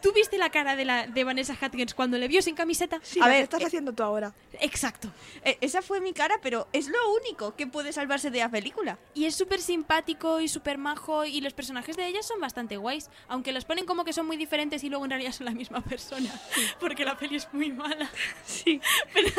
¿Tú 0.02 0.12
viste 0.12 0.38
la 0.38 0.50
cara 0.50 0.76
de, 0.76 0.84
la, 0.84 1.06
de 1.06 1.24
Vanessa 1.24 1.58
Hudgens 1.60 1.94
cuando 1.94 2.16
le 2.16 2.28
vio 2.28 2.40
sin 2.40 2.54
camiseta? 2.54 3.00
sí, 3.02 3.18
A 3.20 3.28
ver, 3.28 3.42
estás 3.42 3.60
eh, 3.62 3.66
haciendo 3.66 3.92
tú 3.92 4.02
ahora. 4.02 4.32
Exacto. 4.60 5.08
eh, 5.44 5.58
esa 5.60 5.82
fue 5.82 6.00
mi 6.00 6.12
cara, 6.12 6.36
pero 6.42 6.68
es 6.72 6.88
lo 6.88 6.98
único 7.20 7.56
que 7.56 7.66
puede 7.66 7.92
salvarse 7.92 8.30
de 8.30 8.38
la 8.38 8.48
película. 8.48 8.98
Y 9.14 9.24
es 9.24 9.34
súper 9.34 9.60
simpático 9.60 10.40
y 10.40 10.48
súper 10.48 10.78
majo 10.78 11.24
y 11.24 11.40
los 11.40 11.54
personajes 11.54 11.96
de 11.96 12.06
ella 12.06 12.22
son 12.22 12.40
bastante 12.40 12.76
guays, 12.76 13.10
aunque 13.28 13.52
los 13.52 13.64
ponen 13.64 13.84
como 13.84 14.04
que 14.04 14.12
son 14.12 14.26
muy 14.26 14.36
diferentes 14.36 14.84
y 14.84 14.88
luego 14.88 15.04
en 15.04 15.10
realidad 15.10 15.32
son 15.32 15.46
la 15.46 15.52
misma 15.52 15.80
persona, 15.80 16.32
porque 16.78 17.04
la 17.04 17.16
peli 17.16 17.36
es 17.36 17.52
muy 17.52 17.72
mala. 17.72 18.08
Sí. 18.44 18.80
Pero, 19.12 19.30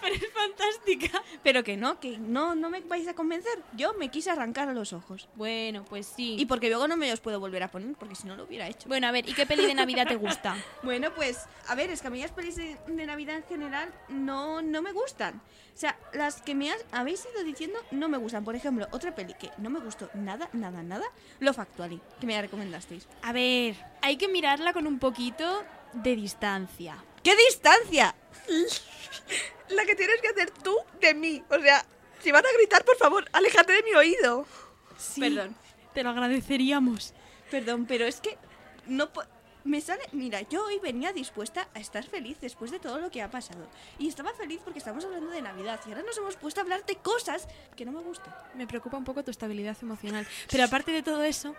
pero 0.00 0.14
es 0.14 0.32
fantástica. 0.32 1.22
Pero 1.42 1.64
que 1.64 1.76
no, 1.76 1.98
que 2.00 2.18
no, 2.18 2.54
no 2.54 2.70
me 2.70 2.80
vais 2.80 3.08
a 3.08 3.14
convencer. 3.14 3.62
Yo 3.76 3.94
me 3.94 4.08
quise 4.08 4.30
arrancar 4.30 4.68
a 4.68 4.72
los 4.72 4.92
ojos. 4.92 5.28
Bueno, 5.34 5.84
pues 5.84 6.06
sí. 6.06 6.36
Y 6.38 6.46
porque 6.46 6.68
luego 6.68 6.86
no 6.86 6.96
me 6.96 7.10
los 7.10 7.20
puedo 7.20 7.40
volver 7.40 7.62
a 7.62 7.70
poner, 7.70 7.94
porque 7.96 8.14
si 8.14 8.26
no 8.26 8.36
lo 8.36 8.44
hubiera 8.44 8.68
hecho. 8.68 8.88
Bueno, 8.88 9.08
a 9.08 9.12
ver, 9.14 9.26
¿y 9.28 9.32
qué 9.32 9.46
peli 9.46 9.64
de 9.66 9.74
Navidad 9.74 10.06
te 10.06 10.16
gusta? 10.16 10.56
Bueno, 10.82 11.14
pues, 11.14 11.46
a 11.68 11.74
ver, 11.74 11.90
es 11.90 12.02
que 12.02 12.08
a 12.08 12.10
mí 12.10 12.20
las 12.20 12.30
pelis 12.32 12.56
de, 12.56 12.76
de 12.86 13.06
Navidad 13.06 13.36
en 13.36 13.44
general 13.44 13.92
no, 14.08 14.60
no 14.60 14.82
me 14.82 14.92
gustan. 14.92 15.40
O 15.74 15.76
sea, 15.76 15.98
las 16.12 16.42
que 16.42 16.54
me 16.54 16.70
has- 16.70 16.84
habéis 16.92 17.26
ido 17.34 17.42
diciendo 17.42 17.78
no 17.90 18.08
me 18.08 18.18
gustan. 18.18 18.44
Por 18.44 18.54
ejemplo, 18.54 18.86
otra 18.92 19.14
peli 19.14 19.34
que 19.34 19.50
no 19.58 19.70
me 19.70 19.80
gustó 19.80 20.10
nada, 20.14 20.48
nada, 20.52 20.82
nada, 20.82 21.06
Love 21.40 21.58
Actually, 21.60 22.00
que 22.20 22.26
me 22.26 22.34
la 22.34 22.42
recomendasteis. 22.42 23.08
A 23.22 23.32
ver, 23.32 23.74
hay 24.02 24.16
que 24.16 24.28
mirarla 24.28 24.72
con 24.72 24.86
un 24.86 24.98
poquito 24.98 25.64
de 25.94 26.14
distancia. 26.16 27.02
¡Qué 27.22 27.34
distancia! 27.36 28.14
La 29.70 29.84
que 29.86 29.94
tienes 29.94 30.20
que 30.20 30.28
hacer 30.28 30.50
tú 30.50 30.76
de 31.00 31.14
mí. 31.14 31.42
O 31.50 31.58
sea, 31.58 31.84
si 32.22 32.30
van 32.30 32.44
a 32.44 32.52
gritar, 32.58 32.84
por 32.84 32.96
favor, 32.96 33.24
aléjate 33.32 33.72
de 33.72 33.82
mi 33.82 33.94
oído. 33.94 34.46
Sí, 34.98 35.20
Perdón. 35.20 35.56
Te 35.94 36.02
lo 36.02 36.10
agradeceríamos. 36.10 37.14
Perdón, 37.50 37.86
pero 37.86 38.04
es 38.06 38.20
que 38.20 38.36
no 38.86 39.10
me 39.64 39.80
sale, 39.80 40.02
mira, 40.12 40.42
yo 40.42 40.66
hoy 40.66 40.78
venía 40.78 41.12
dispuesta 41.12 41.68
a 41.74 41.80
estar 41.80 42.04
feliz 42.04 42.36
después 42.40 42.70
de 42.70 42.78
todo 42.78 42.98
lo 42.98 43.10
que 43.10 43.22
ha 43.22 43.30
pasado. 43.30 43.66
Y 43.98 44.08
estaba 44.08 44.34
feliz 44.34 44.60
porque 44.62 44.78
estamos 44.78 45.04
hablando 45.04 45.30
de 45.30 45.40
Navidad 45.40 45.80
y 45.86 45.88
ahora 45.88 46.02
nos 46.02 46.18
hemos 46.18 46.36
puesto 46.36 46.60
a 46.60 46.62
hablar 46.62 46.84
de 46.84 46.96
cosas 46.96 47.48
que 47.74 47.86
no 47.86 47.92
me 47.92 48.00
gustan. 48.00 48.34
Me 48.54 48.66
preocupa 48.66 48.98
un 48.98 49.04
poco 49.04 49.24
tu 49.24 49.30
estabilidad 49.30 49.76
emocional. 49.80 50.26
Pero 50.50 50.64
aparte 50.64 50.92
de 50.92 51.02
todo 51.02 51.24
eso, 51.24 51.56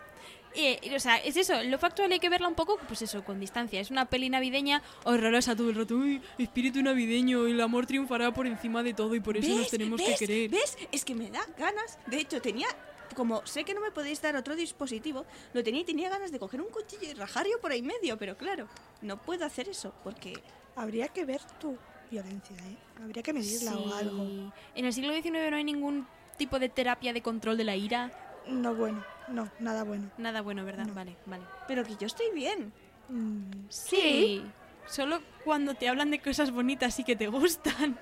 eh, 0.54 0.80
o 0.96 1.00
sea, 1.00 1.18
es 1.18 1.36
eso, 1.36 1.64
lo 1.64 1.80
factual 1.80 2.12
hay 2.12 2.20
que 2.20 2.30
verla 2.30 2.48
un 2.48 2.54
poco, 2.54 2.78
pues 2.88 3.02
eso, 3.02 3.24
con 3.24 3.40
distancia. 3.40 3.80
Es 3.82 3.90
una 3.90 4.06
peli 4.06 4.30
navideña 4.30 4.84
horrorosa 5.04 5.56
todo 5.56 5.72
el 5.72 5.76
rato. 5.76 5.96
Uy, 5.96 6.22
espíritu 6.38 6.84
navideño, 6.84 7.48
el 7.48 7.60
amor 7.60 7.88
triunfará 7.88 8.32
por 8.32 8.46
encima 8.46 8.84
de 8.84 8.94
todo 8.94 9.16
y 9.16 9.20
por 9.20 9.36
eso 9.36 9.50
nos 9.58 9.70
tenemos 9.70 10.00
¿Ves? 10.00 10.10
que 10.20 10.28
querer. 10.28 10.52
¿Ves? 10.52 10.78
Es 10.92 11.04
que 11.04 11.16
me 11.16 11.32
da 11.32 11.42
ganas. 11.58 11.98
De 12.06 12.20
hecho, 12.20 12.40
tenía. 12.40 12.68
Como 13.16 13.46
sé 13.46 13.64
que 13.64 13.74
no 13.74 13.82
me 13.82 13.92
podéis 13.92 14.22
dar 14.22 14.36
otro 14.36 14.56
dispositivo, 14.56 15.26
lo 15.54 15.64
tenía 15.64 15.82
y 15.82 15.86
tenía 15.86 16.10
ganas 16.10 16.32
de 16.32 16.40
coger 16.40 16.62
un 16.62 16.70
cuchillo 16.70 17.10
y 17.10 17.14
rajar 17.14 17.46
yo 17.46 17.60
por 17.62 17.72
ahí 17.72 17.82
medio, 17.82 18.18
pero 18.18 18.36
claro, 18.38 18.68
no 19.02 19.22
puedo 19.22 19.46
hacer 19.46 19.70
eso 19.70 19.94
porque. 20.04 20.34
Habría 20.78 21.08
que 21.08 21.24
ver 21.24 21.42
tu 21.60 21.78
violencia, 22.12 22.56
¿eh? 22.58 22.76
Habría 23.02 23.24
que 23.24 23.32
medirla 23.32 23.72
Sí. 23.72 23.78
o 23.86 23.94
algo. 23.94 24.52
En 24.76 24.84
el 24.86 24.92
siglo 24.92 25.14
XIX 25.14 25.50
no 25.50 25.56
hay 25.56 25.64
ningún 25.64 26.06
tipo 26.38 26.60
de 26.60 26.68
terapia 26.68 27.14
de 27.14 27.22
control 27.22 27.56
de 27.56 27.64
la 27.64 27.78
ira. 27.78 28.12
No 28.48 28.76
bueno, 28.76 29.02
no, 29.30 29.50
nada 29.60 29.84
bueno. 29.86 30.12
Nada 30.18 30.42
bueno, 30.42 30.66
¿verdad? 30.66 30.86
No. 30.88 30.94
Vale, 30.94 31.16
vale. 31.26 31.46
Pero 31.68 31.86
que 31.86 31.96
yo 31.96 32.08
estoy 32.08 32.26
bien. 32.34 32.74
Mm, 33.08 33.68
Sí. 33.70 34.44
Solo 34.88 35.20
cuando 35.46 35.74
te 35.76 35.88
hablan 35.88 36.12
de 36.12 36.20
cosas 36.20 36.52
bonitas 36.52 37.00
y 37.00 37.04
que 37.06 37.16
te 37.16 37.28
gustan. 37.28 37.98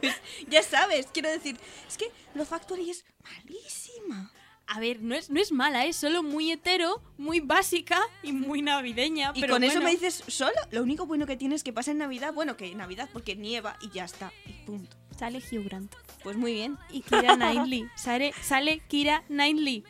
Pues 0.00 0.14
ya 0.48 0.62
sabes, 0.62 1.06
quiero 1.12 1.30
decir, 1.30 1.56
es 1.88 1.96
que 1.96 2.10
lo 2.34 2.44
Factory 2.44 2.90
es 2.90 3.04
malísima. 3.22 4.32
A 4.68 4.80
ver, 4.80 5.00
no 5.00 5.14
es, 5.14 5.30
no 5.30 5.40
es 5.40 5.52
mala, 5.52 5.86
es 5.86 5.96
solo 5.96 6.24
muy 6.24 6.50
hetero, 6.50 7.00
muy 7.16 7.38
básica 7.38 8.00
y 8.22 8.32
muy 8.32 8.62
navideña. 8.62 9.30
Y 9.34 9.40
pero 9.40 9.54
con 9.54 9.64
eso 9.64 9.80
me 9.80 9.92
dices 9.92 10.24
solo, 10.26 10.56
lo 10.72 10.82
único 10.82 11.06
bueno 11.06 11.24
que 11.24 11.36
tienes 11.36 11.62
que 11.62 11.72
pasa 11.72 11.92
en 11.92 11.98
Navidad, 11.98 12.34
bueno, 12.34 12.56
que 12.56 12.72
en 12.72 12.78
Navidad 12.78 13.08
porque 13.12 13.36
nieva 13.36 13.76
y 13.80 13.90
ya 13.90 14.04
está, 14.04 14.32
y 14.44 14.52
punto. 14.64 14.96
Sale 15.16 15.38
Hugh 15.38 15.64
Grant. 15.64 15.94
Pues 16.22 16.36
muy 16.36 16.52
bien. 16.52 16.76
Y 16.90 17.02
Kira 17.02 17.34
Knightley. 17.36 17.88
Sale, 17.94 18.34
sale 18.42 18.80
Kira 18.88 19.22
Knightley. 19.28 19.84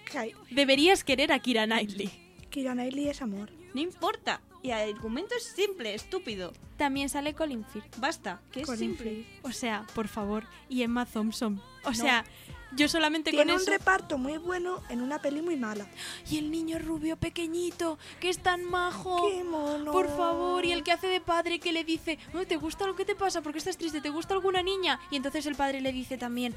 Deberías 0.50 1.02
querer 1.02 1.32
a 1.32 1.38
Kira 1.38 1.66
Knightley. 1.66 2.25
Kira 2.50 2.72
Knightley 2.72 3.08
es 3.08 3.22
amor. 3.22 3.50
No 3.74 3.80
importa. 3.80 4.40
Y 4.62 4.70
el 4.70 4.94
argumento 4.94 5.34
es 5.36 5.44
simple, 5.44 5.94
estúpido. 5.94 6.52
También 6.76 7.08
sale 7.08 7.34
Colin 7.34 7.64
Firth. 7.64 7.98
Basta, 7.98 8.40
que 8.50 8.60
es 8.62 8.66
Colin 8.66 8.96
simple. 8.96 9.26
O 9.42 9.52
sea, 9.52 9.86
por 9.94 10.08
favor. 10.08 10.44
Y 10.68 10.82
Emma 10.82 11.06
Thompson. 11.06 11.62
O 11.84 11.94
sea, 11.94 12.24
yo 12.72 12.88
solamente 12.88 13.30
Tiene 13.30 13.52
con 13.52 13.56
un 13.56 13.62
eso... 13.62 13.70
reparto 13.70 14.18
muy 14.18 14.38
bueno 14.38 14.82
en 14.88 15.02
una 15.02 15.20
peli 15.20 15.40
muy 15.40 15.56
mala. 15.56 15.86
Y 16.28 16.38
el 16.38 16.50
niño 16.50 16.78
rubio 16.78 17.16
pequeñito, 17.16 17.98
que 18.18 18.28
es 18.28 18.38
tan 18.38 18.64
majo. 18.64 19.28
¡Qué 19.30 19.44
mono! 19.44 19.92
Por 19.92 20.08
favor, 20.08 20.64
y 20.64 20.72
el 20.72 20.82
que 20.82 20.92
hace 20.92 21.06
de 21.06 21.20
padre 21.20 21.60
que 21.60 21.72
le 21.72 21.84
dice, 21.84 22.18
"Oh, 22.34 22.44
¿te 22.44 22.56
gusta 22.56 22.86
lo 22.86 22.96
que 22.96 23.04
te 23.04 23.14
pasa? 23.14 23.42
¿Por 23.42 23.52
qué 23.52 23.58
estás 23.58 23.76
triste? 23.78 24.00
¿Te 24.00 24.10
gusta 24.10 24.34
alguna 24.34 24.62
niña? 24.62 24.98
Y 25.10 25.16
entonces 25.16 25.46
el 25.46 25.54
padre 25.54 25.80
le 25.80 25.92
dice 25.92 26.18
también, 26.18 26.54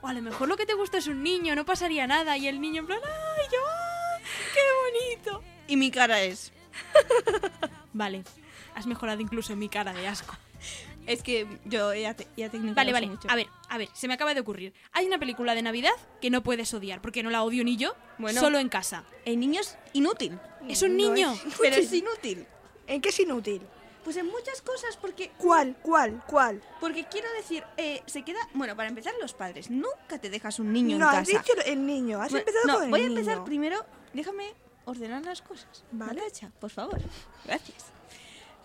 "O 0.00 0.06
a 0.08 0.14
lo 0.14 0.22
mejor 0.22 0.48
lo 0.48 0.56
que 0.56 0.66
te 0.66 0.74
gusta 0.74 0.96
es 0.98 1.08
un 1.08 1.22
niño, 1.22 1.54
no 1.54 1.66
pasaría 1.66 2.06
nada. 2.06 2.38
Y 2.38 2.46
el 2.48 2.60
niño 2.60 2.80
en 2.80 2.86
plan, 2.86 3.00
¡ay, 3.04 3.46
yo! 3.52 3.58
¡Ay, 4.24 4.52
¡Qué 4.54 5.20
bonito! 5.30 5.42
Y 5.68 5.76
mi 5.76 5.90
cara 5.90 6.22
es. 6.22 6.52
Vale, 7.92 8.22
has 8.74 8.86
mejorado 8.86 9.20
incluso 9.20 9.54
mi 9.56 9.68
cara 9.68 9.92
de 9.92 10.06
asco. 10.08 10.36
Es 11.06 11.22
que 11.22 11.46
yo 11.64 11.92
ya, 11.94 12.14
te, 12.14 12.24
ya 12.36 12.50
técnicamente 12.50 12.74
Vale, 12.76 12.92
vale, 12.92 13.06
mucho. 13.08 13.28
a 13.30 13.34
ver, 13.34 13.48
a 13.68 13.78
ver, 13.78 13.88
se 13.94 14.06
me 14.06 14.14
acaba 14.14 14.34
de 14.34 14.40
ocurrir. 14.40 14.74
Hay 14.92 15.06
una 15.06 15.18
película 15.18 15.54
de 15.54 15.62
Navidad 15.62 15.90
que 16.20 16.30
no 16.30 16.42
puedes 16.42 16.72
odiar, 16.74 17.00
porque 17.00 17.22
no 17.22 17.30
la 17.30 17.42
odio 17.42 17.64
ni 17.64 17.76
yo, 17.76 17.94
Bueno. 18.18 18.40
solo 18.40 18.58
en 18.58 18.68
casa. 18.68 19.04
El 19.24 19.40
niño 19.40 19.60
es 19.60 19.76
inútil. 19.92 20.38
Es 20.68 20.82
un 20.82 20.96
No 20.96 21.12
niño. 21.14 21.32
es- 21.32 21.54
Pero 21.60 21.76
es 21.76 21.92
inútil. 21.92 22.46
¿En 22.86 23.00
qué 23.00 23.08
es 23.08 23.18
inútil? 23.18 23.62
Pues 24.04 24.16
en 24.18 24.26
muchas 24.26 24.62
cosas, 24.62 24.96
porque 24.98 25.30
¿Cuál? 25.36 25.76
¿Cuál? 25.82 26.22
¿Cuál? 26.26 26.62
Porque 26.80 27.04
quiero 27.10 27.28
decir, 27.32 27.64
eh, 27.76 28.02
se 28.06 28.22
queda. 28.22 28.38
Bueno, 28.54 28.76
para 28.76 28.88
empezar, 28.88 29.12
los 29.20 29.32
padres. 29.34 29.68
Nunca 29.70 30.18
te 30.20 30.30
dejas 30.30 30.58
un 30.58 30.72
niño 30.72 30.96
no, 30.98 31.10
en 31.10 31.16
has 31.18 31.28
casa. 31.28 31.42
dicho 31.42 31.52
el 31.66 31.84
niño. 31.86 32.20
Has 32.20 32.30
Bueno, 32.30 32.46
empezado 32.46 32.66
no, 32.66 32.74
con 32.74 32.84
el 32.84 32.90
voy 32.90 33.00
a 33.00 33.08
niño. 33.08 33.20
empezar 33.20 33.44
primero. 33.44 33.84
Déjame 34.12 34.54
ordenar 34.84 35.22
las 35.24 35.42
cosas. 35.42 35.84
Vale. 35.92 36.14
Natacha, 36.20 36.50
por 36.60 36.70
favor. 36.70 36.98
Gracias. 37.44 37.86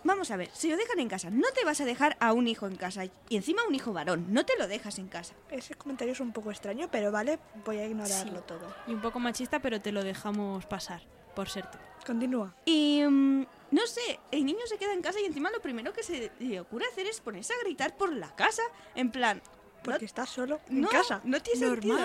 Vamos 0.04 0.30
a 0.30 0.36
ver, 0.36 0.50
si 0.52 0.70
lo 0.70 0.76
dejan 0.76 1.00
en 1.00 1.08
casa, 1.08 1.30
no 1.30 1.48
te 1.52 1.64
vas 1.64 1.80
a 1.80 1.84
dejar 1.84 2.16
a 2.20 2.32
un 2.32 2.46
hijo 2.46 2.66
en 2.68 2.76
casa. 2.76 3.04
Y 3.28 3.36
encima 3.36 3.62
un 3.66 3.74
hijo 3.74 3.92
varón, 3.92 4.26
no 4.32 4.44
te 4.46 4.56
lo 4.56 4.68
dejas 4.68 4.98
en 5.00 5.08
casa. 5.08 5.34
Ese 5.50 5.74
comentario 5.74 6.12
es 6.12 6.20
un 6.20 6.32
poco 6.32 6.52
extraño, 6.52 6.88
pero 6.92 7.10
vale, 7.10 7.40
voy 7.64 7.78
a 7.78 7.86
ignorarlo 7.88 8.38
Sí. 8.38 8.44
todo. 8.46 8.72
Y 8.86 8.94
un 8.94 9.00
poco 9.00 9.18
machista, 9.18 9.58
pero 9.60 9.80
te 9.80 9.90
lo 9.90 10.04
dejamos 10.04 10.64
pasar, 10.66 11.02
por 11.34 11.48
ser 11.48 11.68
tú. 11.70 11.78
Continúa. 12.06 12.54
Y 12.64 13.02
mm, 13.04 13.46
no 13.72 13.86
sé, 13.88 14.20
el 14.30 14.46
niño 14.46 14.60
se 14.66 14.78
queda 14.78 14.92
en 14.92 15.02
casa 15.02 15.18
y 15.20 15.24
encima 15.24 15.50
lo 15.50 15.60
primero 15.60 15.92
que 15.92 16.04
se 16.04 16.30
le 16.38 16.60
ocurre 16.60 16.86
hacer 16.86 17.06
es 17.08 17.20
ponerse 17.20 17.52
a 17.54 17.64
gritar 17.64 17.96
por 17.96 18.14
la 18.14 18.32
casa. 18.36 18.62
En 18.94 19.10
plan, 19.10 19.42
Porque 19.82 20.00
no, 20.02 20.06
estás 20.06 20.28
solo 20.30 20.60
en 20.68 20.82
no, 20.82 20.88
casa. 20.88 21.20
no 21.24 21.42
tiene 21.42 21.58
sentido. 21.66 21.98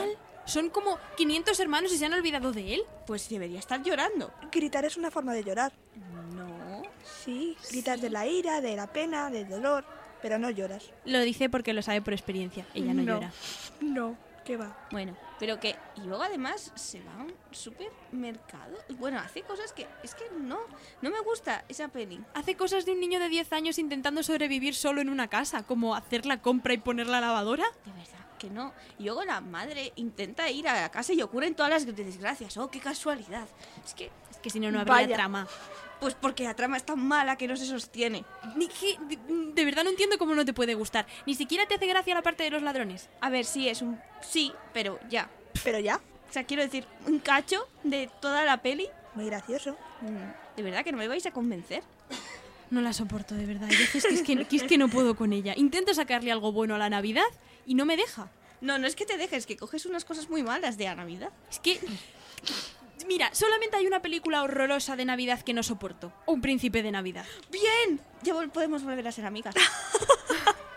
Son 0.46 0.70
como 0.70 0.98
500 1.18 1.60
hermanos 1.60 1.94
y 1.94 1.98
se 1.98 2.06
han 2.06 2.14
olvidado 2.14 2.52
de 2.52 2.74
él. 2.76 2.84
Pues 3.08 3.30
debería 3.30 3.60
estar 3.60 3.82
llorando. 3.84 4.34
Gritar 4.52 4.86
es 4.86 4.98
una 4.98 5.12
forma 5.12 5.34
de 5.34 5.44
llorar. 5.44 5.72
No. 6.34 6.82
Sí, 7.24 7.56
gritas 7.70 8.02
de 8.02 8.10
la 8.10 8.26
ira, 8.28 8.62
de 8.62 8.76
la 8.76 8.88
pena, 8.92 9.30
del 9.30 9.48
dolor, 9.48 9.86
pero 10.22 10.40
no 10.40 10.50
lloras. 10.50 10.92
Lo 11.06 11.20
dice 11.22 11.50
porque 11.50 11.74
lo 11.74 11.82
sabe 11.82 12.02
por 12.02 12.14
experiencia. 12.14 12.66
Ella 12.74 12.94
no, 12.94 13.04
No. 13.04 13.14
llora. 13.16 13.32
No, 13.82 14.18
¿qué 14.46 14.58
va? 14.58 14.76
Bueno, 14.92 15.16
pero 15.40 15.60
que. 15.60 15.76
Y 15.98 16.02
luego 16.02 16.24
además 16.24 16.72
se 16.76 17.02
va 17.02 17.14
a 17.14 17.24
un 17.24 17.34
supermercado. 17.52 18.78
Bueno, 18.98 19.20
hace 19.20 19.42
cosas 19.44 19.74
que. 19.74 19.88
Es 20.04 20.16
que 20.16 20.24
no. 20.40 20.60
No 21.02 21.10
me 21.12 21.20
gusta 21.22 21.64
esa 21.70 21.88
peli. 21.90 22.20
Hace 22.34 22.56
cosas 22.56 22.86
de 22.86 22.92
un 22.94 23.00
niño 23.00 23.20
de 23.20 23.30
10 23.30 23.54
años 23.54 23.78
intentando 23.80 24.24
sobrevivir 24.24 24.74
solo 24.76 25.02
en 25.02 25.10
una 25.10 25.28
casa, 25.28 25.64
como 25.64 25.96
hacer 25.96 26.26
la 26.26 26.42
compra 26.42 26.74
y 26.74 26.78
poner 26.78 27.08
la 27.08 27.22
lavadora. 27.22 27.66
De 27.86 27.92
verdad 27.92 28.18
que 28.42 28.50
no. 28.50 28.74
Y 28.98 29.04
luego 29.06 29.24
la 29.24 29.40
madre 29.40 29.94
intenta 29.96 30.50
ir 30.50 30.68
a 30.68 30.82
la 30.82 30.90
casa 30.90 31.14
y 31.14 31.22
ocurren 31.22 31.54
todas 31.54 31.70
las 31.72 31.86
desgracias. 31.86 32.58
Oh, 32.58 32.70
qué 32.72 32.80
casualidad. 32.80 33.48
Es 33.86 33.94
que. 33.94 34.10
Es 34.32 34.38
que 34.38 34.50
si 34.50 34.60
no, 34.60 34.72
no 34.72 34.80
habría 34.80 34.94
Vaya. 34.96 35.16
trama. 35.16 35.48
Pues 36.00 36.16
porque 36.16 36.44
la 36.44 36.56
trama 36.56 36.78
es 36.78 36.84
tan 36.84 37.00
mala 37.00 37.36
que 37.36 37.48
no 37.48 37.56
se 37.56 37.68
sostiene. 37.68 38.26
Ni 38.56 38.68
que- 38.68 38.98
de, 39.02 39.18
de 39.54 39.66
verdad 39.66 39.84
no 39.84 39.92
entiendo 39.92 40.18
cómo 40.18 40.34
no 40.34 40.44
te 40.44 40.54
puede 40.54 40.74
gustar. 40.74 41.06
Ni 41.28 41.36
siquiera 41.36 41.68
te 41.68 41.76
hace 41.76 41.86
gracia 41.86 42.16
la 42.16 42.24
parte 42.24 42.44
de 42.44 42.50
los 42.50 42.64
ladrones. 42.64 43.08
A 43.22 43.30
ver, 43.30 43.46
sí, 43.46 43.70
es 43.70 43.84
un... 43.84 44.02
Sí, 44.22 44.52
pero 44.74 45.00
ya. 45.10 45.30
Pero 45.64 45.78
ya, 45.80 45.98
O 45.98 46.34
sea, 46.34 46.44
quiero 46.46 46.64
decir, 46.64 46.88
un 47.06 47.20
cacho 47.20 47.68
de 47.84 48.10
toda 48.20 48.44
la 48.46 48.58
peli. 48.64 48.88
muy 49.14 49.26
gracioso. 49.28 49.78
mm, 50.02 50.56
De 50.58 50.64
verdad 50.64 50.84
que 50.84 50.92
no 50.92 50.98
me 50.98 51.08
vais 51.08 51.26
a 51.28 51.32
convencer. 51.32 51.84
No 52.72 52.82
la 52.82 52.94
soporto, 52.94 53.36
de 53.36 53.46
verdad. 53.46 53.70
Hay 53.70 53.78
veces 53.78 54.06
que 54.06 54.14
es 54.14 54.24
que, 54.24 54.46
que 54.46 54.56
es 54.56 54.64
que 54.64 54.78
no 54.78 54.88
puedo 54.88 55.16
con 55.16 55.34
ella. 55.34 55.54
Intento 55.56 55.94
sacarle 55.94 56.32
algo 56.32 56.52
bueno 56.52 56.74
a 56.74 56.78
la 56.78 56.90
Navidad 56.90 57.28
y 57.66 57.76
no 57.76 57.86
me 57.86 57.98
deja. 57.98 58.32
No, 58.62 58.78
no 58.78 58.88
es 58.88 58.96
que 58.96 59.06
te 59.06 59.18
dejes, 59.18 59.46
que 59.46 59.58
coges 59.58 59.86
unas 59.86 60.06
cosas 60.06 60.30
muy 60.30 60.42
malas 60.42 60.78
de 60.78 60.86
la 60.86 60.96
Navidad. 60.96 61.30
Es 61.50 61.60
que... 61.60 61.80
Mira, 63.08 63.34
solamente 63.34 63.76
hay 63.76 63.88
una 63.88 64.02
película 64.02 64.44
horrorosa 64.44 64.96
de 64.96 65.06
Navidad 65.06 65.42
que 65.42 65.54
no 65.54 65.64
soporto. 65.64 66.14
Un 66.28 66.40
príncipe 66.40 66.82
de 66.84 66.92
Navidad. 66.92 67.26
¡Bien! 67.52 68.00
Ya 68.24 68.34
podemos 68.54 68.84
volver 68.84 69.08
a 69.08 69.12
ser 69.12 69.26
amigas. 69.26 69.56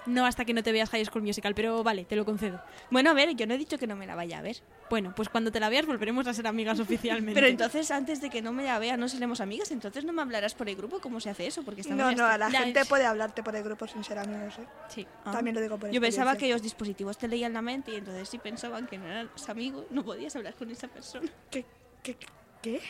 No 0.07 0.27
hasta 0.27 0.45
que 0.45 0.53
no 0.53 0.63
te 0.63 0.71
veas 0.73 0.91
High 0.91 1.05
School 1.07 1.23
Musical, 1.23 1.55
pero 1.55 1.83
vale, 1.83 2.05
te 2.05 2.15
lo 2.17 2.25
concedo. 2.25 2.63
bueno, 2.91 3.11
a 3.11 3.15
ver, 3.15 3.35
yo 3.35 3.47
no 3.47 3.55
he 3.55 3.59
dicho 3.59 3.79
que 3.79 3.87
no 3.87 3.97
me 3.97 4.07
la 4.07 4.15
vaya 4.15 4.39
a 4.39 4.43
ver. 4.43 4.57
Bueno, 4.91 5.15
pues 5.17 5.29
cuando 5.31 5.51
te 5.51 5.61
la 5.61 5.69
veas 5.71 5.87
volveremos 5.87 6.27
a 6.27 6.35
ser 6.35 6.47
amigas 6.47 6.79
oficialmente. 6.79 7.35
Pero 7.35 7.47
entonces, 7.47 7.91
antes 7.91 8.21
de 8.21 8.29
que 8.29 8.43
no 8.43 8.53
me 8.53 8.65
la 8.65 8.79
vea, 8.79 8.97
no 8.99 9.09
seremos 9.09 9.41
amigas. 9.41 9.71
Entonces 9.71 10.05
no 10.05 10.13
me 10.13 10.21
hablarás 10.23 10.55
por 10.55 10.69
el 10.69 10.77
grupo 10.77 11.01
cómo 11.01 11.21
se 11.21 11.31
hace 11.31 11.47
eso, 11.47 11.63
porque 11.63 11.81
estamos 11.81 12.05
No, 12.05 12.13
no, 12.13 12.27
a 12.27 12.37
la 12.37 12.51
Ya 12.51 12.61
gente 12.61 12.81
es- 12.81 12.89
puede 12.89 13.07
hablarte 13.07 13.43
por 13.43 13.57
el 13.57 13.65
grupo 13.65 13.87
sin 13.87 14.05
ser 14.05 14.19
amigos, 14.19 14.59
¿eh? 14.59 14.67
Sí. 14.89 15.07
Ah. 15.25 15.33
También 15.33 15.55
lo 15.55 15.63
digo 15.63 15.79
por 15.79 15.91
Yo 15.91 16.01
pensaba 16.01 16.37
que 16.37 16.51
los 16.51 16.61
dispositivos 16.63 17.17
te 17.17 17.27
leían 17.29 17.55
la 17.55 17.63
mente 17.63 17.93
y 17.93 17.97
entonces 17.97 18.29
si 18.29 18.39
pensaban 18.39 18.87
que 18.87 18.99
no 18.99 19.07
eran 19.07 19.31
amigos, 19.49 19.87
no 19.91 20.05
podías 20.05 20.37
hablar 20.37 20.55
con 20.55 20.71
esa 20.71 20.89
persona. 20.89 21.29
¿Qué, 21.51 21.65
qué, 22.03 22.17
qué? 22.63 22.81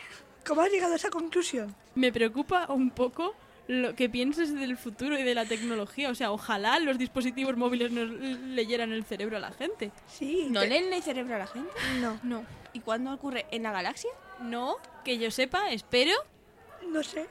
¿Cómo 0.44 0.61
has 0.61 0.70
llegado 0.70 0.92
a 0.92 0.96
esa 0.96 1.11
conclusión? 1.11 1.74
Me 1.94 2.12
preocupa 2.12 2.66
un 2.72 2.90
poco 2.90 3.35
lo 3.66 3.94
que 3.94 4.09
pienses 4.09 4.53
del 4.55 4.77
futuro 4.77 5.18
y 5.18 5.22
de 5.22 5.35
la 5.35 5.44
tecnología. 5.46 6.11
O 6.11 6.14
sea, 6.14 6.31
ojalá 6.33 6.79
los 6.81 6.98
dispositivos 6.98 7.57
móviles 7.57 7.90
nos 7.92 8.11
leyeran 8.11 8.92
el 8.92 9.05
cerebro 9.05 9.37
a 9.38 9.40
la 9.40 9.53
gente. 9.53 9.90
Sí. 10.07 10.48
¿No 10.50 10.61
que- 10.61 10.66
leen 10.68 10.92
el 10.92 11.03
cerebro 11.03 11.35
a 11.35 11.38
la 11.38 11.46
gente? 11.46 11.70
No, 12.00 12.18
No. 12.22 12.44
¿Y 12.72 12.81
cuándo 12.81 13.12
ocurre? 13.12 13.46
¿En 13.53 13.62
la 13.62 13.70
galaxia? 13.72 14.11
No, 14.40 14.77
que 15.05 15.16
yo 15.18 15.31
sepa, 15.31 15.70
espero. 15.70 16.12
no 16.88 17.03
sé. 17.03 17.27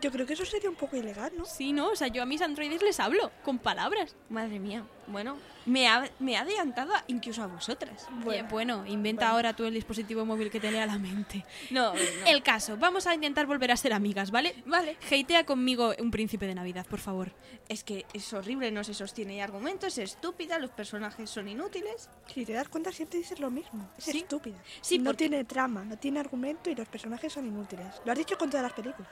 Yo 0.00 0.10
creo 0.12 0.26
que 0.26 0.34
eso 0.34 0.44
sería 0.44 0.68
un 0.70 0.76
poco 0.76 0.96
ilegal, 0.96 1.32
¿no? 1.36 1.44
Sí, 1.44 1.72
no, 1.72 1.88
o 1.90 1.96
sea, 1.96 2.08
yo 2.08 2.22
a 2.22 2.26
mis 2.26 2.42
androides 2.42 2.82
les 2.82 3.00
hablo 3.00 3.30
con 3.44 3.58
palabras. 3.58 4.14
Madre 4.28 4.58
mía. 4.60 4.84
Bueno, 5.10 5.36
me 5.66 5.88
ha, 5.88 6.08
me 6.18 6.36
ha 6.36 6.40
adelantado 6.42 6.92
incluso 7.08 7.42
a 7.42 7.46
vosotras. 7.46 8.06
Bueno, 8.24 8.48
bueno 8.50 8.86
inventa 8.86 9.28
ahora 9.28 9.54
tú 9.54 9.64
el 9.64 9.74
dispositivo 9.74 10.24
móvil 10.24 10.50
que 10.50 10.60
te 10.60 10.70
lea 10.70 10.86
la 10.86 10.98
mente. 10.98 11.44
No, 11.70 11.92
no. 11.94 12.00
El 12.26 12.42
caso, 12.42 12.76
vamos 12.76 13.06
a 13.06 13.14
intentar 13.14 13.46
volver 13.46 13.70
a 13.72 13.76
ser 13.76 13.92
amigas, 13.92 14.30
¿vale? 14.30 14.54
Vale. 14.66 14.96
Hatea 15.10 15.44
conmigo 15.44 15.92
un 15.98 16.10
príncipe 16.10 16.46
de 16.46 16.54
Navidad, 16.54 16.86
por 16.86 16.98
favor. 17.00 17.32
Es 17.68 17.84
que 17.84 18.06
es 18.14 18.32
horrible, 18.32 18.70
no 18.70 18.84
se 18.84 18.94
sostiene 18.94 19.42
argumentos, 19.42 19.98
es 19.98 20.10
estúpida, 20.12 20.58
los 20.58 20.70
personajes 20.70 21.28
son 21.28 21.48
inútiles. 21.48 22.08
Si 22.32 22.44
te 22.46 22.52
das 22.52 22.68
cuenta, 22.68 22.92
siempre 22.92 23.18
dices 23.18 23.40
lo 23.40 23.50
mismo. 23.50 23.90
Es 23.98 24.04
Sí. 24.04 24.18
estúpida. 24.18 24.56
Sí, 24.80 24.98
no 24.98 25.04
porque- 25.10 25.28
tiene 25.28 25.44
trama, 25.44 25.84
no 25.84 25.98
tiene 25.98 26.20
argumento 26.20 26.70
y 26.70 26.74
los 26.74 26.88
personajes 26.88 27.32
son 27.32 27.46
inútiles. 27.46 27.86
Lo 28.04 28.12
has 28.12 28.18
dicho 28.18 28.36
con 28.38 28.48
todas 28.50 28.62
las 28.64 28.72
películas. 28.72 29.10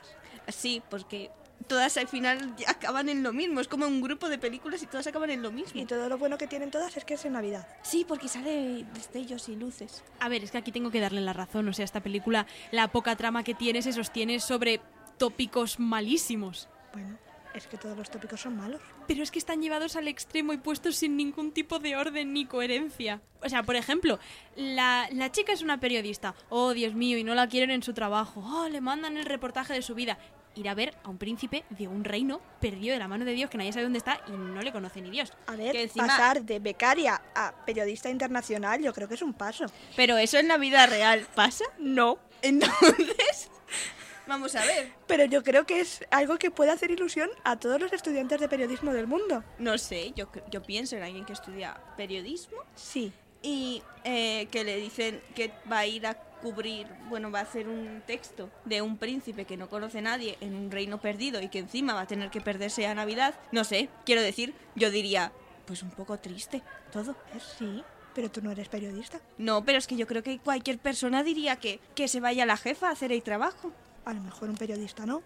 Sí, 0.48 0.82
porque 0.88 1.30
todas 1.66 1.96
al 1.96 2.08
final 2.08 2.54
acaban 2.66 3.08
en 3.08 3.22
lo 3.22 3.32
mismo. 3.32 3.60
Es 3.60 3.68
como 3.68 3.86
un 3.86 4.00
grupo 4.00 4.28
de 4.28 4.38
películas 4.38 4.82
y 4.82 4.86
todas 4.86 5.06
acaban 5.06 5.30
en 5.30 5.42
lo 5.42 5.50
mismo. 5.50 5.80
Y 5.80 5.86
todo 5.86 6.08
lo 6.08 6.18
bueno 6.18 6.38
que 6.38 6.46
tienen 6.46 6.70
todas 6.70 6.96
es 6.96 7.04
que 7.04 7.14
es 7.14 7.24
en 7.24 7.32
Navidad. 7.32 7.66
Sí, 7.82 8.04
porque 8.06 8.28
sale 8.28 8.84
destellos 8.94 9.48
y 9.48 9.56
luces. 9.56 10.04
A 10.20 10.28
ver, 10.28 10.44
es 10.44 10.50
que 10.50 10.58
aquí 10.58 10.72
tengo 10.72 10.90
que 10.90 11.00
darle 11.00 11.20
la 11.20 11.32
razón. 11.32 11.68
O 11.68 11.72
sea, 11.72 11.84
esta 11.84 12.00
película, 12.00 12.46
la 12.70 12.88
poca 12.88 13.16
trama 13.16 13.42
que 13.42 13.54
tiene 13.54 13.82
se 13.82 13.92
sostiene 13.92 14.40
sobre 14.40 14.80
tópicos 15.18 15.78
malísimos. 15.80 16.68
Bueno, 16.92 17.18
es 17.54 17.66
que 17.66 17.78
todos 17.78 17.96
los 17.96 18.10
tópicos 18.10 18.40
son 18.40 18.56
malos. 18.56 18.80
Pero 19.06 19.22
es 19.22 19.30
que 19.30 19.38
están 19.38 19.62
llevados 19.62 19.96
al 19.96 20.08
extremo 20.08 20.52
y 20.52 20.58
puestos 20.58 20.96
sin 20.96 21.16
ningún 21.16 21.52
tipo 21.52 21.78
de 21.78 21.96
orden 21.96 22.32
ni 22.32 22.44
coherencia. 22.44 23.22
O 23.42 23.48
sea, 23.48 23.62
por 23.62 23.76
ejemplo, 23.76 24.18
la, 24.56 25.08
la 25.12 25.32
chica 25.32 25.52
es 25.52 25.62
una 25.62 25.80
periodista. 25.80 26.34
Oh, 26.48 26.74
Dios 26.74 26.94
mío, 26.94 27.16
y 27.16 27.24
no 27.24 27.34
la 27.34 27.48
quieren 27.48 27.70
en 27.70 27.82
su 27.82 27.94
trabajo. 27.94 28.42
Oh, 28.44 28.68
le 28.68 28.80
mandan 28.80 29.16
el 29.16 29.24
reportaje 29.24 29.72
de 29.72 29.82
su 29.82 29.94
vida. 29.94 30.18
Ir 30.56 30.68
a 30.68 30.74
ver 30.74 30.94
a 31.04 31.10
un 31.10 31.18
príncipe 31.18 31.64
de 31.70 31.86
un 31.86 32.02
reino 32.02 32.40
perdido 32.60 32.94
de 32.94 32.98
la 32.98 33.08
mano 33.08 33.24
de 33.24 33.32
Dios 33.32 33.50
que 33.50 33.58
nadie 33.58 33.72
sabe 33.72 33.84
dónde 33.84 33.98
está 33.98 34.20
y 34.26 34.32
no 34.32 34.62
le 34.62 34.72
conoce 34.72 35.00
ni 35.02 35.10
Dios. 35.10 35.32
A 35.46 35.54
ver, 35.56 35.72
Que 35.72 35.82
encima- 35.82 36.06
pasar 36.06 36.42
de 36.42 36.58
becaria 36.58 37.20
a 37.34 37.52
periodista 37.66 38.08
internacional 38.10 38.82
yo 38.82 38.92
creo 38.94 39.06
que 39.06 39.14
es 39.14 39.22
un 39.22 39.34
paso. 39.34 39.66
Pero 39.96 40.16
eso 40.16 40.38
en 40.38 40.48
la 40.48 40.56
vida 40.56 40.86
real 40.86 41.26
pasa. 41.34 41.64
No. 41.78 42.18
Entonces, 42.42 43.50
vamos 44.26 44.54
a 44.56 44.64
ver. 44.64 44.92
Pero 45.06 45.24
yo 45.26 45.42
creo 45.42 45.66
que 45.66 45.80
es 45.80 46.04
algo 46.10 46.38
que 46.38 46.50
puede 46.50 46.70
hacer 46.70 46.90
ilusión 46.90 47.28
a 47.44 47.56
todos 47.58 47.80
los 47.80 47.92
estudiantes 47.92 48.40
de 48.40 48.48
periodismo 48.48 48.92
del 48.92 49.06
mundo. 49.06 49.44
No 49.58 49.76
sé, 49.78 50.12
yo, 50.16 50.28
yo 50.50 50.62
pienso 50.62 50.96
en 50.96 51.02
alguien 51.02 51.24
que 51.24 51.32
estudia 51.34 51.78
periodismo 51.96 52.56
Sí. 52.74 53.12
y 53.42 53.82
eh, 54.04 54.48
que 54.50 54.64
le 54.64 54.76
dicen 54.78 55.20
que 55.34 55.52
va 55.70 55.80
a 55.80 55.86
ir 55.86 56.06
a 56.06 56.14
cubrir, 56.46 56.87
bueno, 57.09 57.32
va 57.32 57.40
a 57.40 57.42
hacer 57.42 57.68
un 57.68 58.02
texto 58.06 58.48
de 58.64 58.80
un 58.80 58.98
príncipe 58.98 59.46
que 59.46 59.56
no 59.56 59.68
conoce 59.68 59.98
a 59.98 60.02
nadie 60.02 60.38
en 60.40 60.54
un 60.54 60.70
reino 60.70 61.00
perdido 61.00 61.42
y 61.42 61.48
que 61.48 61.59
encima 61.59 61.92
va 61.92 62.02
a 62.02 62.06
tener 62.06 62.30
que 62.30 62.40
perderse 62.40 62.87
a 62.87 62.94
Navidad. 62.94 63.35
No 63.50 63.64
sé, 63.64 63.88
quiero 64.04 64.22
decir, 64.22 64.54
yo 64.76 64.92
diría, 64.92 65.32
pues 65.66 65.82
un 65.82 65.90
poco 65.90 66.18
triste 66.18 66.62
todo. 66.92 67.16
Sí. 67.59 67.82
Pero 68.14 68.30
tú 68.30 68.40
no 68.42 68.52
eres 68.52 68.68
periodista. 68.68 69.20
No, 69.38 69.64
pero 69.64 69.78
es 69.78 69.88
que 69.88 69.96
yo 69.96 70.06
creo 70.06 70.22
que 70.22 70.38
cualquier 70.38 70.78
persona 70.78 71.24
diría 71.24 71.56
que, 71.56 71.80
que 71.96 72.06
se 72.06 72.20
vaya 72.20 72.46
la 72.46 72.56
jefa 72.56 72.88
a 72.88 72.92
hacer 72.92 73.11
el 73.11 73.24
trabajo. 73.24 73.72
A 74.04 74.14
lo 74.14 74.20
mejor 74.20 74.48
un 74.48 74.56
periodista 74.56 75.04
no. 75.04 75.22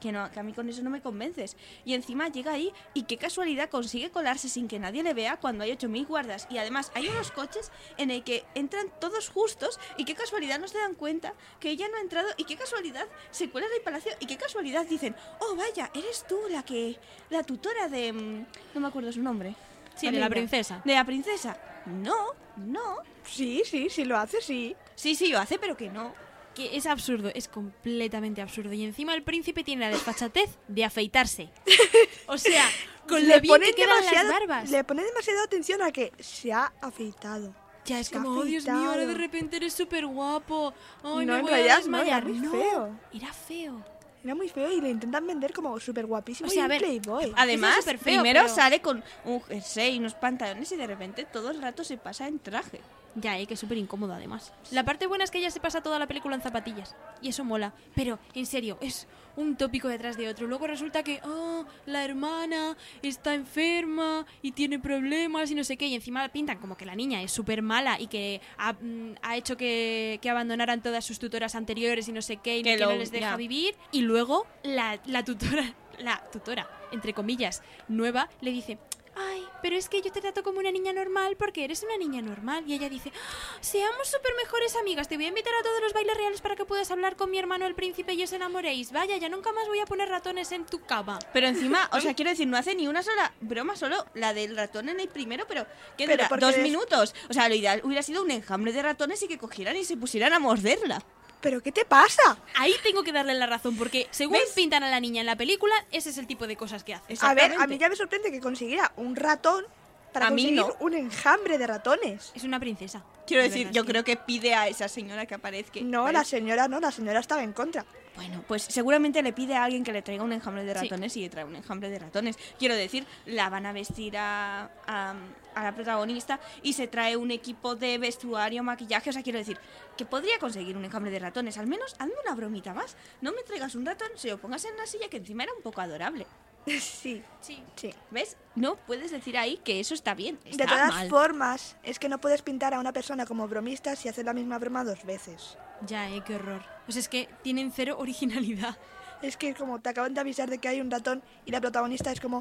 Que, 0.00 0.12
no, 0.12 0.30
que 0.30 0.40
a 0.40 0.42
mí 0.42 0.52
con 0.52 0.68
eso 0.68 0.82
no 0.82 0.90
me 0.90 1.00
convences. 1.00 1.56
Y 1.84 1.94
encima 1.94 2.28
llega 2.28 2.52
ahí 2.52 2.72
y 2.92 3.04
qué 3.04 3.16
casualidad 3.16 3.70
consigue 3.70 4.10
colarse 4.10 4.48
sin 4.48 4.68
que 4.68 4.78
nadie 4.78 5.02
le 5.02 5.14
vea 5.14 5.38
cuando 5.38 5.64
hay 5.64 5.72
8.000 5.72 6.06
guardas. 6.06 6.46
Y 6.50 6.58
además 6.58 6.92
hay 6.94 7.08
unos 7.08 7.30
coches 7.30 7.70
en 7.96 8.10
el 8.10 8.22
que 8.22 8.44
entran 8.54 8.86
todos 9.00 9.28
justos 9.28 9.80
y 9.96 10.04
qué 10.04 10.14
casualidad 10.14 10.58
no 10.58 10.68
se 10.68 10.78
dan 10.78 10.94
cuenta 10.94 11.34
que 11.60 11.70
ella 11.70 11.88
no 11.88 11.96
ha 11.96 12.00
entrado 12.00 12.28
y 12.36 12.44
qué 12.44 12.56
casualidad 12.56 13.06
se 13.30 13.48
cuela 13.48 13.66
en 13.66 13.74
el 13.74 13.82
palacio 13.82 14.12
y 14.20 14.26
qué 14.26 14.36
casualidad 14.36 14.86
dicen, 14.86 15.16
oh 15.40 15.56
vaya, 15.56 15.90
eres 15.94 16.26
tú 16.28 16.38
la 16.50 16.62
que... 16.62 16.98
la 17.30 17.42
tutora 17.42 17.88
de... 17.88 18.12
mm, 18.12 18.46
no 18.74 18.80
me 18.80 18.88
acuerdo 18.88 19.12
su 19.12 19.22
nombre. 19.22 19.54
Sí, 19.94 20.10
de 20.10 20.18
la 20.18 20.28
princesa. 20.28 20.82
De 20.84 20.94
la 20.94 21.04
princesa. 21.04 21.56
No, 21.86 22.34
no. 22.56 22.98
Sí, 23.24 23.62
sí, 23.64 23.88
sí 23.90 24.04
lo 24.04 24.16
hace, 24.16 24.40
sí. 24.40 24.76
Sí, 24.94 25.14
sí, 25.14 25.28
lo 25.28 25.38
hace, 25.38 25.58
pero 25.58 25.76
que 25.76 25.88
no. 25.88 26.14
Que 26.54 26.76
es 26.76 26.86
absurdo, 26.86 27.30
es 27.34 27.48
completamente 27.48 28.40
absurdo. 28.40 28.72
Y 28.72 28.84
encima 28.84 29.14
el 29.14 29.22
príncipe 29.24 29.64
tiene 29.64 29.82
la 29.86 29.90
desfachatez 29.90 30.50
de 30.68 30.84
afeitarse. 30.84 31.50
O 32.26 32.38
sea, 32.38 32.64
con 33.06 33.20
lo 33.20 33.28
le 33.34 33.40
bien 33.40 33.60
que 33.60 33.72
quedan 33.74 34.02
las 34.02 34.28
barbas. 34.28 34.70
Le 34.70 34.82
pone 34.84 35.04
demasiada 35.04 35.42
atención 35.44 35.82
a 35.82 35.92
que 35.92 36.10
se 36.18 36.52
ha 36.54 36.72
afeitado. 36.80 37.54
Ya 37.84 38.00
es 38.00 38.06
Se 38.06 38.14
como, 38.14 38.30
oh 38.30 38.44
Dios 38.44 38.64
mío, 38.64 38.72
ahora 38.74 38.88
de 38.98 39.02
afeitado". 39.02 39.18
repente 39.18 39.56
eres 39.56 39.74
súper 39.74 40.06
guapo. 40.06 40.72
Ay, 41.02 41.26
No, 41.26 41.34
me 41.34 41.38
en 41.40 41.42
voy 41.42 41.50
a 41.52 41.54
realidad 41.56 41.74
no, 41.74 41.80
desmayar. 41.98 42.22
era 42.24 42.32
muy 42.32 42.48
feo. 42.48 42.98
Era 43.12 43.32
feo. 43.34 43.84
Era 44.24 44.34
muy 44.34 44.48
feo 44.48 44.72
y 44.72 44.80
le 44.80 44.88
intentan 44.88 45.26
vender 45.26 45.52
como 45.52 45.78
súper 45.78 46.06
guapísimo 46.06 46.48
O 46.48 46.50
sea, 46.50 46.62
y 46.62 46.64
a 46.64 46.68
ver, 46.68 46.80
playboy. 46.80 47.32
Además, 47.36 47.84
feo, 47.84 47.98
primero 47.98 48.40
pero- 48.44 48.54
sale 48.54 48.80
con 48.80 49.04
un 49.26 49.42
jersey 49.42 49.96
y 49.96 49.98
unos 49.98 50.14
pantalones 50.14 50.72
y 50.72 50.76
de 50.76 50.86
repente 50.86 51.26
todo 51.30 51.50
el 51.50 51.60
rato 51.60 51.84
se 51.84 51.98
pasa 51.98 52.26
en 52.26 52.38
traje. 52.38 52.80
Ya, 53.16 53.38
eh, 53.38 53.46
que 53.46 53.54
es 53.54 53.60
súper 53.60 53.78
incómodo 53.78 54.12
además. 54.12 54.52
La 54.70 54.84
parte 54.84 55.06
buena 55.06 55.24
es 55.24 55.30
que 55.30 55.38
ella 55.38 55.50
se 55.50 55.60
pasa 55.60 55.82
toda 55.82 55.98
la 55.98 56.06
película 56.06 56.34
en 56.34 56.42
zapatillas. 56.42 56.96
Y 57.22 57.28
eso 57.28 57.44
mola. 57.44 57.72
Pero, 57.94 58.18
en 58.34 58.46
serio, 58.46 58.76
es 58.80 59.06
un 59.36 59.56
tópico 59.56 59.88
detrás 59.88 60.16
de 60.16 60.28
otro. 60.28 60.46
Luego 60.46 60.66
resulta 60.66 61.02
que, 61.02 61.20
oh, 61.24 61.64
la 61.86 62.04
hermana 62.04 62.76
está 63.02 63.34
enferma 63.34 64.26
y 64.42 64.52
tiene 64.52 64.78
problemas 64.78 65.50
y 65.50 65.54
no 65.54 65.64
sé 65.64 65.76
qué. 65.76 65.86
Y 65.86 65.94
encima 65.94 66.28
pintan 66.28 66.58
como 66.58 66.76
que 66.76 66.86
la 66.86 66.94
niña 66.94 67.22
es 67.22 67.30
súper 67.30 67.62
mala 67.62 68.00
y 68.00 68.08
que 68.08 68.40
ha, 68.58 68.72
mm, 68.72 69.16
ha 69.22 69.36
hecho 69.36 69.56
que, 69.56 70.18
que 70.20 70.30
abandonaran 70.30 70.82
todas 70.82 71.04
sus 71.04 71.18
tutoras 71.18 71.54
anteriores 71.54 72.08
y 72.08 72.12
no 72.12 72.22
sé 72.22 72.38
qué 72.38 72.58
y 72.58 72.62
Que 72.62 72.76
que, 72.76 72.84
no 72.84 72.92
les 72.92 73.12
deja 73.12 73.36
vivir. 73.36 73.76
Y 73.92 74.02
luego 74.02 74.46
la, 74.64 75.00
la 75.06 75.24
tutora, 75.24 75.74
la 75.98 76.22
tutora, 76.32 76.68
entre 76.90 77.14
comillas, 77.14 77.62
nueva, 77.88 78.28
le 78.40 78.50
dice... 78.50 78.78
Ay, 79.16 79.46
pero 79.62 79.76
es 79.76 79.88
que 79.88 80.02
yo 80.02 80.10
te 80.10 80.20
trato 80.20 80.42
como 80.42 80.58
una 80.58 80.72
niña 80.72 80.92
normal 80.92 81.36
porque 81.36 81.64
eres 81.64 81.82
una 81.82 81.96
niña 81.96 82.20
normal. 82.20 82.64
Y 82.66 82.74
ella 82.74 82.88
dice, 82.88 83.12
"Ah, 83.14 83.58
seamos 83.60 84.08
súper 84.08 84.32
mejores 84.42 84.74
amigas. 84.76 85.08
Te 85.08 85.16
voy 85.16 85.26
a 85.26 85.28
invitar 85.28 85.52
a 85.54 85.62
todos 85.62 85.80
los 85.82 85.92
bailes 85.92 86.16
reales 86.16 86.40
para 86.40 86.56
que 86.56 86.64
puedas 86.64 86.90
hablar 86.90 87.16
con 87.16 87.30
mi 87.30 87.38
hermano 87.38 87.66
el 87.66 87.74
príncipe 87.74 88.14
y 88.14 88.22
os 88.22 88.32
enamoréis. 88.32 88.92
Vaya, 88.92 89.16
ya 89.16 89.28
nunca 89.28 89.52
más 89.52 89.68
voy 89.68 89.78
a 89.80 89.86
poner 89.86 90.08
ratones 90.08 90.50
en 90.52 90.66
tu 90.66 90.80
cama. 90.84 91.18
Pero 91.32 91.46
encima, 91.46 91.88
o 91.92 92.00
sea, 92.00 92.14
quiero 92.14 92.30
decir, 92.30 92.46
no 92.46 92.56
hace 92.56 92.74
ni 92.74 92.88
una 92.88 93.02
sola 93.02 93.32
broma, 93.40 93.76
solo 93.76 94.04
la 94.14 94.34
del 94.34 94.56
ratón 94.56 94.88
en 94.88 95.00
el 95.00 95.08
primero, 95.08 95.44
pero 95.46 95.64
¿qué 95.96 96.06
Pero 96.06 96.24
dura? 96.24 96.36
Dos 96.36 96.58
minutos. 96.58 97.14
O 97.28 97.32
sea, 97.32 97.48
lo 97.48 97.54
ideal 97.54 97.80
hubiera 97.84 98.02
sido 98.02 98.22
un 98.22 98.30
enjambre 98.30 98.72
de 98.72 98.82
ratones 98.82 99.22
y 99.22 99.28
que 99.28 99.38
cogieran 99.38 99.76
y 99.76 99.84
se 99.84 99.96
pusieran 99.96 100.32
a 100.32 100.38
morderla. 100.38 101.02
¿Pero 101.44 101.62
qué 101.62 101.72
te 101.72 101.84
pasa? 101.84 102.38
Ahí 102.54 102.74
tengo 102.82 103.02
que 103.02 103.12
darle 103.12 103.34
la 103.34 103.46
razón 103.46 103.76
porque 103.76 104.08
según 104.10 104.38
¿Ves? 104.38 104.52
pintan 104.54 104.82
a 104.82 104.88
la 104.88 104.98
niña 104.98 105.20
en 105.20 105.26
la 105.26 105.36
película, 105.36 105.74
ese 105.92 106.08
es 106.08 106.16
el 106.16 106.26
tipo 106.26 106.46
de 106.46 106.56
cosas 106.56 106.84
que 106.84 106.94
hace. 106.94 107.14
A 107.20 107.34
ver, 107.34 107.54
a 107.60 107.66
mí 107.66 107.76
ya 107.76 107.90
me 107.90 107.96
sorprende 107.96 108.32
que 108.32 108.40
consiguiera 108.40 108.92
un 108.96 109.14
ratón 109.14 109.66
para 110.14 110.28
A 110.28 110.30
mí 110.30 110.42
conseguir 110.56 110.60
no. 110.60 110.76
un 110.80 110.94
enjambre 110.94 111.58
de 111.58 111.66
ratones. 111.66 112.32
Es 112.34 112.44
una 112.44 112.58
princesa. 112.58 113.04
Quiero 113.26 113.42
decir, 113.42 113.66
verdad 113.66 113.72
yo 113.74 113.84
creo 113.84 114.04
que 114.04 114.16
pide 114.16 114.54
a 114.54 114.68
esa 114.68 114.88
señora 114.88 115.26
que 115.26 115.34
aparezca. 115.34 115.80
No, 115.82 116.10
la 116.10 116.24
señora 116.24 116.68
no, 116.68 116.80
la 116.80 116.90
señora 116.90 117.20
estaba 117.20 117.42
en 117.42 117.52
contra. 117.52 117.84
Bueno, 118.16 118.44
pues 118.46 118.62
seguramente 118.62 119.22
le 119.22 119.32
pide 119.32 119.56
a 119.56 119.64
alguien 119.64 119.82
que 119.82 119.92
le 119.92 120.00
traiga 120.00 120.22
un 120.22 120.32
enjambre 120.32 120.62
de 120.64 120.72
Sí. 120.72 120.80
ratones 120.88 121.16
y 121.16 121.22
le 121.22 121.28
trae 121.30 121.44
un 121.44 121.56
enjambre 121.56 121.90
de 121.90 121.98
ratones. 121.98 122.38
Quiero 122.58 122.76
decir, 122.76 123.04
la 123.26 123.50
van 123.50 123.66
a 123.66 123.72
vestir 123.72 124.16
a, 124.16 124.70
a, 124.86 125.14
a 125.56 125.64
la 125.64 125.74
protagonista 125.74 126.38
y 126.62 126.74
se 126.74 126.86
trae 126.86 127.16
un 127.16 127.32
equipo 127.32 127.74
de 127.74 127.98
vestuario, 127.98 128.62
maquillaje. 128.62 129.10
O 129.10 129.12
sea, 129.12 129.22
quiero 129.24 129.40
decir, 129.40 129.58
que 129.96 130.04
podría 130.04 130.38
conseguir 130.38 130.76
un 130.76 130.84
enjambre 130.84 131.10
de 131.10 131.18
ratones. 131.18 131.58
Al 131.58 131.66
menos 131.66 131.96
hazme 131.98 132.14
una 132.24 132.36
bromita 132.36 132.72
más. 132.72 132.96
No 133.20 133.32
me 133.32 133.42
traigas 133.42 133.74
un 133.74 133.84
ratón, 133.84 134.08
se 134.14 134.28
lo 134.30 134.38
pongas 134.38 134.64
en 134.64 134.76
la 134.76 134.86
silla 134.86 135.08
que 135.10 135.16
encima 135.16 135.42
era 135.42 135.52
un 135.52 135.62
poco 135.62 135.80
adorable. 135.80 136.24
sí, 136.80 137.22
Sí. 137.40 137.62
sí. 137.76 137.92
¿Ves? 138.10 138.36
No 138.54 138.76
puedes 138.76 139.10
decir 139.10 139.36
ahí 139.36 139.58
que 139.64 139.80
eso 139.80 139.94
está 139.94 140.14
bien. 140.14 140.38
De 140.44 140.64
todas 140.64 140.88
mal. 140.88 141.08
formas, 141.10 141.76
es 141.82 141.98
que 141.98 142.08
no 142.08 142.18
puedes 142.20 142.42
pintar 142.42 142.72
a 142.74 142.80
una 142.80 142.92
persona 142.92 143.26
como 143.26 143.46
bromista 143.48 143.96
si 143.96 144.08
hace 144.08 144.24
la 144.24 144.32
misma 144.32 144.58
broma 144.58 144.84
dos 144.84 145.04
veces. 145.04 145.58
Ya, 145.86 146.08
eh, 146.10 146.22
qué 146.26 146.36
horror. 146.36 146.62
Pues 146.86 146.96
es 146.96 147.08
que 147.08 147.28
tienen 147.42 147.70
cero 147.72 147.96
originalidad. 147.98 148.76
Es 149.22 149.36
que 149.36 149.54
como 149.54 149.80
te 149.80 149.88
acaban 149.90 150.12
de 150.14 150.20
avisar 150.20 150.50
de 150.50 150.58
que 150.58 150.68
hay 150.68 150.80
un 150.80 150.90
ratón 150.90 151.22
y 151.46 151.50
la 151.50 151.60
protagonista 151.60 152.12
es 152.12 152.20
como, 152.20 152.40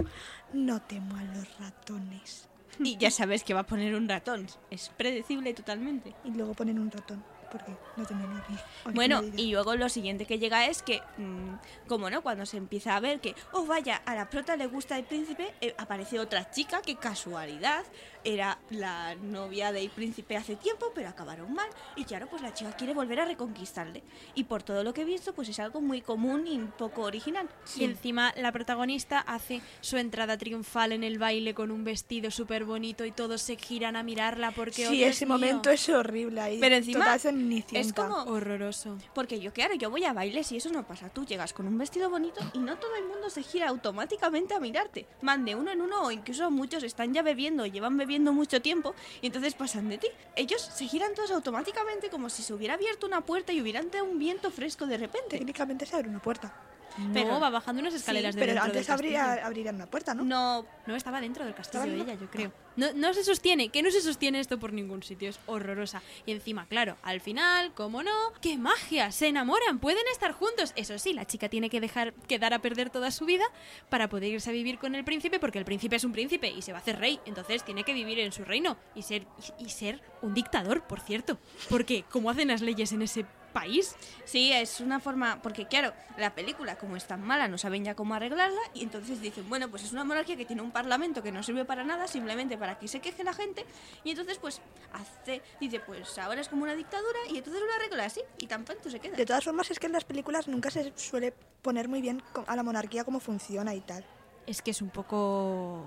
no 0.53 0.81
temo 0.81 1.15
a 1.17 1.23
los 1.23 1.59
ratones. 1.59 2.47
Y 2.79 2.97
ya 2.97 3.11
sabes 3.11 3.43
que 3.43 3.53
va 3.53 3.61
a 3.61 3.65
poner 3.67 3.93
un 3.95 4.09
ratón. 4.09 4.47
Es 4.71 4.89
predecible 4.89 5.53
totalmente. 5.53 6.13
Y 6.25 6.31
luego 6.31 6.53
ponen 6.53 6.79
un 6.79 6.89
ratón, 6.91 7.23
porque 7.53 7.71
no 7.95 8.05
tienen 8.05 8.25
ori- 8.31 8.93
Bueno, 8.95 9.21
y 9.37 9.51
luego 9.51 9.75
lo 9.75 9.87
siguiente 9.87 10.25
que 10.25 10.39
llega 10.39 10.65
es 10.65 10.81
que, 10.81 11.01
mm, 11.17 11.53
como 11.87 12.09
no, 12.09 12.21
cuando 12.23 12.45
se 12.45 12.57
empieza 12.57 12.95
a 12.95 12.99
ver 12.99 13.21
que, 13.21 13.35
oh 13.53 13.65
vaya, 13.65 14.01
a 14.05 14.15
la 14.15 14.29
prota 14.29 14.55
le 14.57 14.65
gusta 14.67 14.97
el 14.97 15.05
príncipe, 15.05 15.53
eh, 15.61 15.73
aparece 15.77 16.19
otra 16.19 16.49
chica 16.51 16.81
que 16.81 16.95
casualidad 16.95 17.83
era 18.23 18.59
la 18.69 19.15
novia 19.15 19.71
del 19.71 19.89
príncipe 19.89 20.37
hace 20.37 20.55
tiempo, 20.55 20.91
pero 20.95 21.09
acabaron 21.09 21.53
mal. 21.53 21.69
Y 21.95 22.05
claro, 22.05 22.27
pues 22.27 22.41
la 22.41 22.53
chica 22.53 22.71
quiere 22.75 22.93
volver 22.93 23.19
a 23.19 23.25
reconquistarle. 23.25 24.03
Y 24.35 24.45
por 24.45 24.63
todo 24.63 24.83
lo 24.83 24.93
que 24.93 25.01
he 25.01 25.05
visto, 25.05 25.33
pues 25.33 25.49
es 25.49 25.59
algo 25.59 25.81
muy 25.81 26.01
común 26.01 26.47
y 26.47 26.57
un 26.57 26.71
poco 26.71 27.01
original. 27.01 27.49
Y 27.75 27.83
encima 27.83 28.33
la 28.37 28.51
protagonista 28.51 29.19
hace 29.19 29.61
su 29.81 29.97
entrada 29.97 30.37
triunfal 30.37 30.91
en 30.91 31.03
el 31.03 31.19
baile 31.19 31.53
con 31.53 31.71
un 31.71 31.83
vestido 31.83 32.31
súper 32.31 32.65
bonito 32.65 33.05
y 33.05 33.11
todos 33.11 33.41
se 33.41 33.57
giran 33.57 33.95
a 33.95 34.03
mirarla 34.03 34.51
porque... 34.51 34.87
oh, 34.87 34.91
Sí, 34.91 34.97
Dios 34.97 35.11
ese 35.11 35.25
mío, 35.25 35.33
momento 35.33 35.69
es 35.69 35.89
horrible 35.89 36.41
ahí. 36.41 36.59
Pero 36.59 36.75
encima 36.75 37.15
es 37.15 37.93
como... 37.93 38.23
Horroroso. 38.23 38.97
Porque 39.13 39.39
yo, 39.39 39.51
claro, 39.53 39.75
yo 39.75 39.89
voy 39.89 40.05
a 40.05 40.13
bailes 40.13 40.51
y 40.51 40.57
eso 40.57 40.69
no 40.69 40.87
pasa. 40.87 41.09
Tú 41.09 41.25
llegas 41.25 41.53
con 41.53 41.67
un 41.67 41.77
vestido 41.77 42.09
bonito 42.09 42.41
y 42.53 42.59
no 42.59 42.77
todo 42.77 42.95
el 42.95 43.05
mundo 43.05 43.29
se 43.29 43.43
gira 43.43 43.69
automáticamente 43.69 44.53
a 44.53 44.59
mirarte. 44.59 45.05
Van 45.21 45.45
de 45.45 45.55
uno 45.55 45.71
en 45.71 45.81
uno 45.81 46.03
o 46.03 46.11
incluso 46.11 46.49
muchos 46.51 46.83
están 46.83 47.13
ya 47.13 47.21
bebiendo, 47.21 47.65
llevan 47.65 47.97
bebiendo 47.97 48.12
mucho 48.19 48.61
tiempo 48.61 48.93
y 49.21 49.27
entonces 49.27 49.55
pasan 49.55 49.89
de 49.89 49.97
ti. 49.97 50.07
Ellos 50.35 50.61
se 50.61 50.87
giran 50.87 51.13
todos 51.15 51.31
automáticamente 51.31 52.09
como 52.09 52.29
si 52.29 52.43
se 52.43 52.53
hubiera 52.53 52.75
abierto 52.75 53.07
una 53.07 53.21
puerta 53.21 53.53
y 53.53 53.61
hubiera 53.61 53.79
entrado 53.79 54.05
un 54.05 54.19
viento 54.19 54.51
fresco 54.51 54.85
de 54.85 54.97
repente. 54.97 55.37
Técnicamente 55.37 55.85
se 55.85 55.95
abre 55.95 56.09
una 56.09 56.21
puerta. 56.21 56.53
Pero 56.97 57.11
Pero- 57.13 57.39
va 57.39 57.49
bajando 57.49 57.81
unas 57.81 57.93
escaleras 57.93 58.35
de 58.35 58.45
Pero 58.45 58.61
antes 58.61 58.89
abría, 58.89 59.45
abrirían 59.45 59.75
una 59.75 59.87
puerta, 59.87 60.13
¿no? 60.13 60.23
No, 60.23 60.65
No, 60.85 60.95
estaba 60.95 61.21
dentro 61.21 61.45
del 61.45 61.55
castillo 61.55 61.83
de 61.85 61.95
ella, 61.95 62.13
yo 62.15 62.29
creo. 62.29 62.51
No, 62.75 62.91
no 62.93 63.13
se 63.13 63.23
sostiene, 63.23 63.69
que 63.69 63.81
no 63.83 63.91
se 63.91 64.01
sostiene 64.01 64.39
esto 64.39 64.59
por 64.59 64.73
ningún 64.73 65.03
sitio, 65.03 65.29
es 65.29 65.39
horrorosa. 65.45 66.01
Y 66.25 66.31
encima, 66.31 66.65
claro, 66.65 66.97
al 67.03 67.21
final, 67.21 67.71
como 67.73 68.03
no, 68.03 68.11
¡qué 68.41 68.57
magia! 68.57 69.11
Se 69.11 69.27
enamoran, 69.27 69.79
pueden 69.79 70.03
estar 70.11 70.31
juntos. 70.33 70.73
Eso 70.75 70.97
sí, 70.99 71.13
la 71.13 71.25
chica 71.25 71.49
tiene 71.49 71.69
que 71.69 71.79
dejar 71.79 72.13
quedar 72.27 72.53
a 72.53 72.59
perder 72.59 72.89
toda 72.89 73.11
su 73.11 73.25
vida 73.25 73.45
para 73.89 74.09
poder 74.09 74.31
irse 74.33 74.49
a 74.49 74.53
vivir 74.53 74.77
con 74.79 74.95
el 74.95 75.03
príncipe, 75.03 75.39
porque 75.39 75.59
el 75.59 75.65
príncipe 75.65 75.95
es 75.95 76.03
un 76.03 76.11
príncipe 76.13 76.49
y 76.49 76.61
se 76.63 76.71
va 76.73 76.79
a 76.79 76.81
hacer 76.81 76.99
rey. 76.99 77.19
Entonces 77.25 77.63
tiene 77.63 77.83
que 77.83 77.93
vivir 77.93 78.19
en 78.19 78.31
su 78.31 78.43
reino 78.43 78.75
y 78.95 79.03
ser, 79.03 79.25
y, 79.59 79.65
y 79.65 79.69
ser 79.69 80.01
un 80.21 80.33
dictador, 80.33 80.81
por 80.83 80.99
cierto. 80.99 81.37
Porque, 81.69 82.03
¿cómo 82.09 82.29
hacen 82.29 82.47
las 82.49 82.61
leyes 82.61 82.91
en 82.91 83.03
ese 83.03 83.25
país? 83.53 83.95
sí, 84.25 84.51
es 84.51 84.79
una 84.79 84.99
forma. 84.99 85.41
Porque, 85.41 85.67
claro, 85.67 85.93
la 86.17 86.33
película, 86.35 86.75
como 86.75 86.95
es 86.95 87.05
tan 87.05 87.21
mala, 87.21 87.47
no 87.47 87.57
saben 87.57 87.85
ya 87.85 87.95
cómo 87.95 88.15
arreglarla. 88.15 88.59
Y 88.73 88.83
entonces 88.83 89.21
dicen, 89.21 89.47
bueno, 89.47 89.69
pues 89.69 89.83
es 89.83 89.93
una 89.93 90.03
monarquía 90.03 90.35
que 90.35 90.45
tiene 90.45 90.61
un 90.61 90.71
parlamento 90.71 91.23
que 91.23 91.31
no 91.31 91.43
sirve 91.43 91.63
para 91.65 91.83
nada, 91.83 92.07
simplemente 92.07 92.57
para 92.57 92.77
que 92.77 92.87
se 92.87 92.99
queje 92.99 93.23
la 93.23 93.33
gente. 93.33 93.65
Y 94.03 94.11
entonces, 94.11 94.37
pues, 94.39 94.61
hace. 94.91 95.41
Dice, 95.59 95.79
pues 95.79 96.17
ahora 96.17 96.41
es 96.41 96.49
como 96.49 96.63
una 96.63 96.75
dictadura. 96.75 97.19
Y 97.29 97.37
entonces 97.37 97.61
lo 97.61 97.73
arregla 97.73 98.05
así. 98.05 98.21
Y 98.39 98.47
tan 98.47 98.65
pronto 98.65 98.89
se 98.89 98.99
queda. 98.99 99.15
De 99.15 99.25
todas 99.25 99.43
formas, 99.43 99.69
es 99.71 99.79
que 99.79 99.87
en 99.87 99.93
las 99.93 100.03
películas 100.03 100.47
nunca 100.47 100.69
se 100.69 100.91
suele 100.95 101.33
poner 101.61 101.87
muy 101.87 102.01
bien 102.01 102.21
a 102.47 102.55
la 102.55 102.63
monarquía 102.63 103.03
cómo 103.03 103.19
funciona 103.19 103.73
y 103.75 103.81
tal. 103.81 104.05
Es 104.45 104.61
que 104.61 104.71
es 104.71 104.81
un 104.81 104.89
poco 104.89 105.83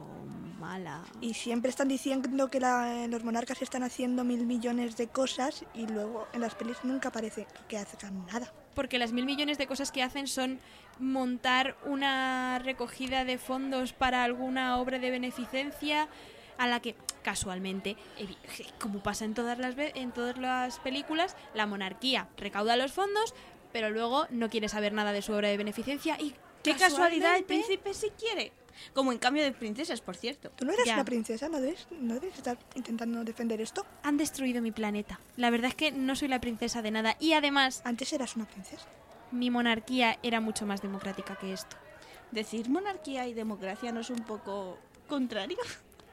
mala. 0.58 1.02
Y 1.20 1.34
siempre 1.34 1.68
están 1.68 1.88
diciendo 1.88 2.48
que 2.48 2.58
la- 2.58 3.06
los 3.06 3.22
monarcas 3.22 3.60
están 3.60 3.82
haciendo 3.82 4.24
mil 4.24 4.46
millones 4.46 4.96
de 4.96 5.08
cosas 5.08 5.64
y 5.74 5.86
luego 5.86 6.26
en 6.32 6.40
las 6.40 6.54
pelis 6.54 6.78
nunca 6.82 7.10
parece 7.12 7.46
que 7.68 7.76
hagan 7.78 8.26
nada. 8.26 8.52
porque 8.74 8.98
las 8.98 9.10
mil 9.12 9.24
millones 9.24 9.56
de 9.56 9.66
cosas 9.66 9.90
que 9.90 10.02
hacen 10.02 10.26
son 10.26 10.60
montar 10.98 11.78
una 11.86 12.58
recogida 12.62 13.24
de 13.24 13.38
fondos 13.38 13.94
para 13.94 14.22
alguna 14.22 14.76
obra 14.76 14.98
de 14.98 15.10
beneficencia 15.10 16.08
a 16.58 16.66
la 16.66 16.80
que 16.80 16.94
casualmente, 17.22 17.96
como 18.78 19.02
pasa 19.02 19.24
en 19.24 19.32
todas 19.32 19.58
las 19.58 19.74
en 19.78 20.12
todas 20.12 20.36
las 20.36 20.78
películas, 20.80 21.36
la 21.54 21.64
monarquía 21.66 22.28
recauda 22.36 22.76
los 22.76 22.92
fondos, 22.92 23.34
pero 23.72 23.88
luego 23.88 24.26
no 24.28 24.50
quiere 24.50 24.68
saber 24.68 24.92
nada 24.92 25.12
de 25.12 25.22
su 25.22 25.32
obra 25.32 25.48
de 25.48 25.56
beneficencia 25.56 26.20
y 26.20 26.34
Qué 26.72 26.76
casualidad, 26.78 27.36
el 27.36 27.44
príncipe 27.44 27.94
sí 27.94 28.10
quiere. 28.18 28.52
Como 28.92 29.10
en 29.10 29.18
cambio 29.18 29.42
de 29.42 29.52
princesas, 29.52 30.00
por 30.02 30.16
cierto. 30.16 30.50
Tú 30.50 30.64
no 30.66 30.72
eres 30.72 30.84
Ya. 30.84 30.94
una 30.94 31.04
princesa, 31.04 31.48
¿no 31.48 31.60
debes, 31.60 31.86
no 31.98 32.14
debes 32.14 32.36
estar 32.36 32.58
intentando 32.74 33.24
defender 33.24 33.60
esto. 33.60 33.86
han 34.02 34.18
destruido 34.18 34.60
mi 34.60 34.70
planeta. 34.70 35.18
La 35.36 35.48
verdad 35.50 35.68
es 35.70 35.74
que 35.74 35.92
no 35.92 36.14
soy 36.14 36.28
la 36.28 36.40
princesa 36.40 36.82
de 36.82 36.90
nada 36.90 37.16
y 37.18 37.32
además 37.32 37.80
Antes 37.84 38.12
eras 38.12 38.36
una 38.36 38.44
princesa. 38.46 38.84
mi 39.32 39.50
monarquía 39.50 40.18
era 40.22 40.40
mucho 40.40 40.66
más 40.66 40.82
democrática 40.82 41.36
que 41.36 41.52
esto. 41.54 41.76
Decir 42.32 42.68
monarquía 42.68 43.26
y 43.26 43.32
democracia 43.34 43.92
no 43.92 44.00
es 44.00 44.10
un 44.10 44.24
poco 44.24 44.78
contrario. 45.08 45.56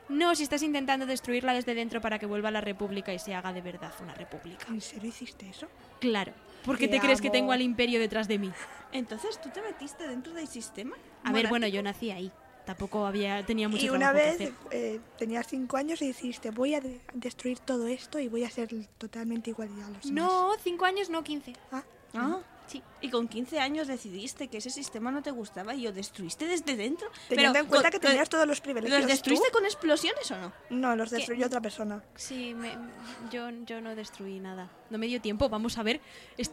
No, 0.10 0.36
si 0.36 0.44
estás 0.44 0.62
intentando 0.64 1.06
destruirla 1.06 1.54
desde 1.54 1.74
dentro 1.76 2.00
para 2.02 2.20
que 2.20 2.26
vuelva 2.26 2.50
a 2.50 2.52
la 2.52 2.62
república 2.62 3.14
y 3.14 3.20
se 3.20 3.34
haga 3.34 3.52
de 3.54 3.62
verdad 3.62 3.92
una 4.02 4.14
república. 4.14 4.68
¿En 4.70 4.82
serio 4.82 5.10
hiciste 5.10 5.50
eso? 5.50 5.68
Claro. 6.00 6.34
¿Por 6.66 6.78
qué 6.78 6.88
Te 6.88 6.96
te 6.98 7.02
crees 7.02 7.22
que 7.22 7.30
tengo 7.30 7.52
al 7.52 7.62
imperio 7.62 8.00
detrás 8.00 8.28
de 8.28 8.40
mí? 8.40 8.52
Entonces, 8.92 9.40
¿tú 9.42 9.50
te 9.50 9.62
metiste 9.62 10.08
dentro 10.08 10.34
del 10.34 10.48
sistema? 10.48 10.96
A 11.24 11.32
ver, 11.32 11.48
bueno, 11.48 11.66
monárquico? 11.66 11.76
yo 11.76 11.84
nací 11.84 12.12
ahí. 12.12 12.32
Tampoco 12.66 13.06
había 13.06 13.46
tenía 13.46 13.68
mucho 13.68 13.86
y 13.86 13.90
una 13.90 14.12
que 14.14 14.18
vez 14.20 14.36
hacer. 14.36 14.54
eh, 14.72 15.02
tenías 15.18 15.48
cinco 15.48 15.76
años 15.76 16.02
y 16.02 16.08
dijiste, 16.08 16.52
voy 16.52 16.76
a 16.76 16.80
de- 16.80 17.02
destruir 17.14 17.60
todo 17.60 17.88
esto 17.88 18.20
y 18.20 18.30
voy 18.30 18.46
a 18.46 18.50
ser 18.50 18.70
totalmente 18.98 19.50
igual 19.50 19.68
a 19.70 19.90
los 19.90 20.04
demás. 20.04 20.06
No, 20.12 20.52
cinco 20.64 20.86
años, 20.86 21.10
no 21.10 21.24
quince. 21.24 21.54
Ah, 21.74 21.84
Ah, 22.14 22.40
Sí. 22.68 22.82
y 23.02 23.10
con 23.10 23.28
15 23.28 23.60
años 23.60 23.88
decidiste 23.88 24.48
que 24.48 24.58
ese 24.58 24.70
sistema 24.70 25.12
no 25.12 25.22
te 25.22 25.32
gustaba 25.32 25.76
y 25.76 25.82
lo 25.82 25.92
destruiste 25.92 26.46
desde 26.48 26.76
dentro. 26.76 27.10
teniendo 27.30 27.60
en 27.60 27.66
cuenta 27.68 27.92
con- 27.92 28.00
que 28.00 28.08
tenías 28.08 28.30
todos 28.30 28.48
los 28.48 28.62
privilegios. 28.62 29.00
¿Los 29.02 29.08
destruiste 29.10 29.48
tú. 29.50 29.54
con 29.54 29.66
explosiones 29.66 30.32
o 30.32 30.38
no? 30.38 30.54
No, 30.70 30.96
los 30.96 31.10
destruyó 31.10 31.46
otra 31.48 31.62
persona. 31.62 32.04
Sí, 32.16 32.54
me- 32.54 32.76
yo, 33.32 33.50
yo 33.66 33.82
no 33.82 33.96
destruí 33.96 34.40
nada. 34.40 34.70
No 34.90 34.98
me 34.98 35.08
dio 35.08 35.22
tiempo, 35.22 35.50
vamos 35.50 35.78
a 35.78 35.84
ver. 35.84 36.00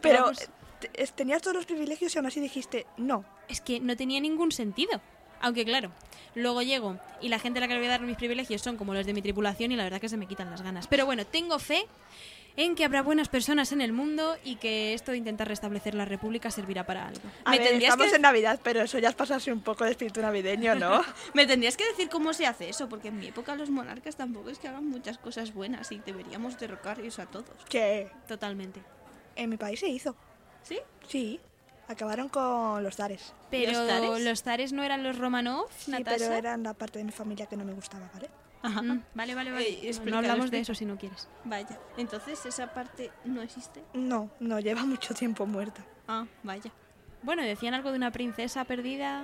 Pero 0.01 0.31
Estábamos- 0.31 0.41
eh, 0.41 0.47
te- 0.81 1.03
es- 1.03 1.13
tenías 1.13 1.41
todos 1.41 1.55
los 1.55 1.65
privilegios 1.65 2.13
y 2.13 2.17
aún 2.17 2.27
así 2.27 2.39
dijiste, 2.39 2.85
no. 2.97 3.23
es 3.47 3.61
que 3.61 3.79
no 3.79 3.95
tenía 3.97 4.19
ningún 4.19 4.51
sentido. 4.51 5.01
Aunque 5.43 5.65
claro, 5.65 5.91
luego 6.35 6.61
llego 6.61 6.99
y 7.19 7.29
la 7.29 7.39
gente 7.39 7.57
a 7.57 7.61
la 7.61 7.67
que 7.67 7.73
le 7.73 7.79
voy 7.79 7.87
a 7.87 7.91
dar 7.91 8.01
mis 8.01 8.15
privilegios 8.15 8.61
son 8.61 8.77
como 8.77 8.93
los 8.93 9.05
de 9.07 9.13
mi 9.13 9.21
tripulación 9.23 9.71
y 9.71 9.75
la 9.75 9.83
verdad 9.83 9.99
que 9.99 10.07
se 10.07 10.15
me 10.17 10.27
quitan 10.27 10.51
las 10.51 10.61
ganas. 10.61 10.87
Pero 10.87 11.05
bueno, 11.07 11.25
tengo 11.25 11.57
fe 11.57 11.87
en 12.57 12.75
que 12.75 12.83
habrá 12.85 13.01
buenas 13.01 13.29
personas 13.29 13.71
en 13.71 13.81
el 13.81 13.93
mundo 13.93 14.35
y 14.43 14.55
que 14.57 14.93
esto 14.93 15.11
de 15.11 15.17
intentar 15.17 15.47
restablecer 15.47 15.95
la 15.95 16.05
república 16.05 16.51
servirá 16.51 16.85
para 16.85 17.07
algo. 17.07 17.21
A 17.45 17.51
Me 17.51 17.57
ver, 17.59 17.67
tendrías 17.69 17.91
estamos 17.93 18.09
que- 18.11 18.15
en 18.17 18.21
Navidad, 18.21 18.59
pero 18.63 18.81
eso 18.81 18.99
ya 18.99 19.09
es 19.09 19.15
pasarse 19.15 19.51
un 19.51 19.61
poco 19.61 19.83
de 19.85 19.91
espíritu 19.91 20.21
navideño, 20.21 20.75
¿no? 20.75 21.01
Me 21.33 21.45
tendrías 21.47 21.77
que 21.77 21.85
decir 21.85 22.09
cómo 22.09 22.33
se 22.33 22.45
hace 22.45 22.69
eso, 22.69 22.89
porque 22.89 23.07
en 23.09 23.19
mi 23.19 23.27
época 23.27 23.55
los 23.55 23.69
monarcas 23.69 24.15
tampoco 24.15 24.49
es 24.49 24.59
que 24.59 24.67
hagan 24.67 24.85
muchas 24.87 25.17
cosas 25.17 25.53
buenas 25.53 25.91
y 25.91 25.99
deberíamos 25.99 26.59
derrocarlos 26.59 27.19
a 27.19 27.25
todos. 27.25 27.47
que 27.69 28.09
Totalmente. 28.27 28.81
en 29.35 29.49
mi 29.49 29.57
país 29.57 29.79
se 29.79 29.87
hizo. 29.87 30.15
¿Sí? 30.63 30.79
Sí, 31.07 31.39
acabaron 31.87 32.29
con 32.29 32.83
los 32.83 32.95
zares. 32.95 33.33
Pero 33.49 33.71
¿Los 33.71 33.87
zares? 33.89 34.21
los 34.23 34.43
zares 34.43 34.73
no 34.73 34.83
eran 34.83 35.03
los 35.03 35.17
Romanov, 35.17 35.67
Sí, 35.77 35.91
Natasha. 35.91 36.17
pero 36.19 36.33
eran 36.35 36.63
la 36.63 36.73
parte 36.73 36.99
de 36.99 37.05
mi 37.05 37.11
familia 37.11 37.45
que 37.47 37.57
no 37.57 37.65
me 37.65 37.73
gustaba, 37.73 38.09
¿vale? 38.13 38.29
Mm, 38.63 38.99
vale, 39.15 39.35
vale, 39.35 39.51
vale. 39.51 39.89
Eh, 39.89 39.91
No, 40.05 40.17
hablamos 40.17 40.51
de 40.51 40.59
eso 40.59 40.75
si 40.75 40.85
no 40.85 40.97
quieres. 40.97 41.27
Vaya. 41.45 41.79
Entonces 41.97 42.45
esa 42.45 42.73
parte 42.73 43.11
no 43.25 43.41
existe. 43.41 43.83
No, 43.93 44.29
no, 44.39 44.59
lleva 44.59 44.85
mucho 44.85 45.13
tiempo 45.13 45.45
muerta. 45.45 45.83
Ah, 46.07 46.25
vaya. 46.43 46.71
Bueno, 47.23 47.43
decían 47.43 47.73
algo 47.73 47.91
de 47.91 47.97
una 47.97 48.11
princesa 48.11 48.63
perdida. 48.65 49.23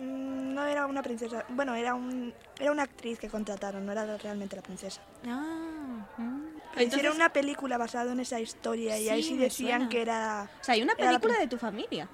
Mm, 0.00 0.54
No 0.54 0.64
era 0.66 0.86
una 0.86 1.02
princesa, 1.02 1.44
bueno, 1.50 1.74
era 1.74 1.94
un 1.94 2.32
era 2.58 2.70
una 2.72 2.82
actriz 2.84 3.18
que 3.18 3.28
contrataron, 3.28 3.84
no 3.86 3.92
era 3.92 4.16
realmente 4.18 4.56
la 4.56 4.62
princesa. 4.62 5.00
Ah, 5.26 6.06
mm. 6.18 6.80
Hicieron 6.80 7.14
una 7.14 7.28
película 7.32 7.78
basada 7.78 8.12
en 8.12 8.18
esa 8.20 8.40
historia 8.40 8.98
y 8.98 9.08
ahí 9.08 9.22
Sí, 9.22 9.36
decían 9.36 9.88
que 9.88 10.02
era 10.02 10.48
O 10.60 10.64
sea, 10.64 10.74
hay 10.74 10.82
una 10.82 10.94
película 10.96 11.38
de 11.38 11.46
tu 11.46 11.56
familia. 11.58 12.08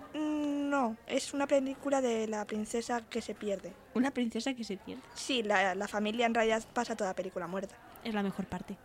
No, 0.70 0.96
es 1.08 1.34
una 1.34 1.48
película 1.48 2.00
de 2.00 2.28
la 2.28 2.44
princesa 2.44 3.02
que 3.02 3.20
se 3.20 3.34
pierde. 3.34 3.72
Una 3.94 4.12
princesa 4.12 4.54
que 4.54 4.62
se 4.62 4.76
pierde. 4.76 5.02
Sí, 5.14 5.42
la, 5.42 5.74
la 5.74 5.88
familia 5.88 6.26
en 6.26 6.34
realidad 6.34 6.62
pasa 6.72 6.94
toda 6.94 7.10
la 7.10 7.16
película 7.16 7.48
muerta. 7.48 7.74
Es 8.04 8.14
la 8.14 8.22
mejor 8.22 8.46
parte. 8.46 8.76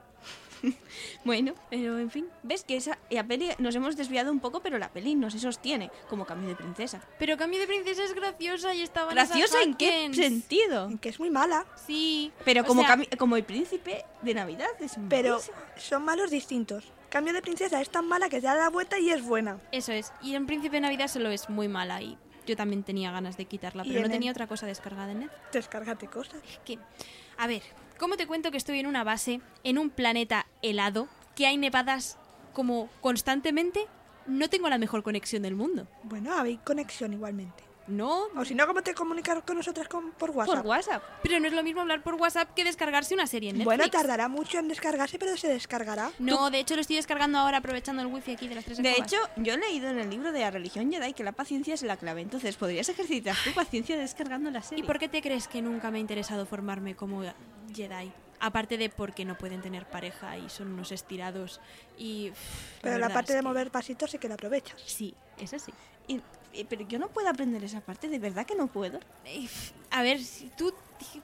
Bueno, 1.24 1.54
pero 1.70 1.98
en 2.00 2.10
fin, 2.10 2.28
ves 2.44 2.64
que 2.64 2.78
esa 2.78 2.98
la 3.10 3.24
peli 3.24 3.50
nos 3.58 3.76
hemos 3.76 3.96
desviado 3.96 4.32
un 4.32 4.40
poco, 4.40 4.62
pero 4.62 4.78
la 4.78 4.90
peli 4.90 5.16
no 5.16 5.30
se 5.30 5.40
sostiene 5.40 5.92
como 6.10 6.26
cambio 6.26 6.50
de 6.50 6.56
princesa. 6.56 7.02
Pero 7.20 7.38
Cambio 7.38 7.60
de 7.60 7.68
Princesa 7.68 8.04
es 8.04 8.14
graciosa 8.14 8.74
y 8.74 8.86
Vanessa 8.86 9.12
¿Graciosa 9.14 9.62
en 9.64 9.76
qué 9.76 10.12
sentido? 10.14 10.90
Que 11.02 11.10
es 11.10 11.20
muy 11.20 11.30
mala, 11.30 11.66
Sí. 11.86 12.32
Pero 12.44 12.64
como, 12.64 12.84
sea, 12.84 12.98
como 13.18 13.38
el 13.38 13.44
príncipe 13.44 14.06
de 14.22 14.34
Navidad 14.34 14.70
es 14.80 14.94
pero 15.10 15.34
malísimo. 15.34 15.58
son 15.78 16.04
malos 16.04 16.32
distintos. 16.32 16.86
Cambio 17.10 17.34
de 17.34 17.42
princesa 17.42 17.82
es 17.82 17.90
tan 17.90 18.08
mala 18.08 18.30
que 18.30 18.42
se 18.42 18.48
da 18.48 18.56
la 18.56 18.70
vuelta 18.70 19.00
y 19.00 19.10
es 19.10 19.24
buena. 19.24 19.60
Eso 19.72 19.92
es. 19.92 20.12
Y 20.22 20.36
en 20.36 20.46
Príncipe 20.46 20.78
de 20.78 20.82
Navidad 20.82 21.08
solo 21.08 21.30
es 21.30 21.50
muy 21.50 21.68
mala 21.68 22.02
y 22.02 22.18
yo 22.46 22.56
también 22.56 22.84
tenía 22.84 23.12
ganas 23.12 23.38
de 23.38 23.46
quitarla, 23.46 23.84
pero 23.84 24.02
no 24.02 24.10
tenía 24.10 24.32
otra 24.32 24.48
cosa 24.48 24.66
descargada 24.66 25.12
en 25.12 25.20
Netflix. 25.22 25.52
Descárgate 25.52 26.08
cosas. 26.08 26.42
que, 26.64 26.80
a 27.38 27.48
ver, 27.48 27.64
¿cómo 27.98 28.18
te 28.18 28.28
cuento 28.28 28.52
que 28.52 28.58
estoy 28.58 28.80
en 28.80 28.86
una 28.86 29.04
base, 29.04 29.42
en 29.64 29.78
un 29.78 29.90
planeta 29.90 30.46
helado, 30.62 31.08
que 31.36 31.48
hay 31.48 31.58
nevadas 31.58 32.18
como 32.54 32.90
constantemente? 33.02 33.88
No 34.28 34.50
tengo 34.50 34.70
la 34.70 34.78
mejor 34.78 35.04
conexión 35.04 35.44
del 35.44 35.56
mundo. 35.56 35.88
Bueno, 36.04 36.38
hay 36.38 36.58
conexión 36.58 37.14
igualmente. 37.14 37.65
No, 37.88 38.24
O 38.36 38.44
si 38.44 38.56
no, 38.56 38.66
¿cómo 38.66 38.82
te 38.82 38.96
comunicas 38.96 39.44
con 39.44 39.58
nosotras 39.58 39.88
con- 39.88 40.12
por 40.14 40.32
WhatsApp? 40.32 40.56
Por 40.58 40.66
WhatsApp. 40.68 41.04
pero 41.22 41.40
no 41.40 41.48
es 41.48 41.54
lo 41.54 41.62
mismo 41.62 41.82
hablar 41.82 42.02
por 42.02 42.16
WhatsApp 42.16 42.54
que 42.56 42.64
descargarse 42.64 43.14
una 43.14 43.28
serie 43.28 43.50
en 43.52 43.58
Netflix. 43.58 43.66
Bueno, 43.78 43.90
tardará 43.92 44.28
mucho 44.28 44.58
en 44.58 44.68
descargarse, 44.68 45.20
pero 45.20 45.38
se 45.38 45.48
descargará. 45.48 46.12
No, 46.18 46.50
de 46.50 46.60
hecho 46.60 46.74
lo 46.76 46.82
estoy 46.82 46.96
descargando 46.96 47.38
ahora 47.38 47.58
aprovechando 47.58 48.02
el 48.02 48.08
wifi 48.08 48.32
aquí 48.34 48.48
de 48.48 48.56
las 48.56 48.66
tres 48.66 48.78
De 48.80 48.90
escobas. 48.90 49.14
hecho, 49.14 49.22
yo 49.38 49.54
he 49.54 49.58
leído 49.58 49.90
en 49.90 50.00
el 50.00 50.10
libro 50.10 50.32
de 50.32 50.40
la 50.40 50.50
religión 50.52 50.92
Jedi 50.92 51.14
que 51.14 51.24
la 51.24 51.32
paciencia 51.34 51.74
es 51.76 51.84
la 51.84 51.98
clave. 51.98 52.22
Entonces, 52.22 52.56
podrías 52.56 52.90
ejercitar 52.90 53.36
tu 53.44 53.52
paciencia 53.54 53.98
descargando 53.98 54.50
la 54.50 54.60
¿Y 54.60 54.64
serie. 54.64 54.84
por 54.84 54.98
qué 54.98 55.08
te 55.08 55.22
crees 55.22 55.48
que 55.48 55.62
nunca 55.62 55.92
me 55.92 55.98
ha 56.00 56.02
interesado 56.02 56.46
formarme 56.48 56.96
como 56.96 57.22
Jedi? 57.74 58.12
Aparte 58.46 58.78
de 58.78 58.90
porque 58.90 59.26
no 59.26 59.36
pueden 59.38 59.62
tener 59.62 59.86
pareja 59.86 60.38
y 60.38 60.50
son 60.50 60.72
unos 60.74 60.92
estirados 60.92 61.60
y... 61.98 62.30
pff, 62.30 62.40
Pero 62.82 62.94
la 63.00 63.08
verdad 63.08 63.14
parte 63.16 63.32
es 63.32 63.36
de 63.38 63.42
que- 63.42 63.48
mover 63.48 63.72
pasitos 63.72 64.12
sí 64.12 64.20
que 64.20 64.28
la 64.28 64.36
aprovechas. 64.36 64.80
Sí, 64.86 65.16
eso 65.40 65.58
sí. 65.58 65.74
Y- 66.08 66.22
y- 66.54 66.64
pero 66.66 66.88
yo 66.88 67.00
no 67.00 67.08
puedo 67.10 67.28
aprender 67.28 67.64
esa 67.64 67.82
parte, 67.82 68.08
de 68.08 68.20
verdad 68.20 68.46
que 68.46 68.54
no 68.56 68.68
puedo. 68.68 69.00
Eh, 69.26 69.48
A 69.90 70.04
ver, 70.04 70.22
si 70.24 70.50
tú, 70.58 70.74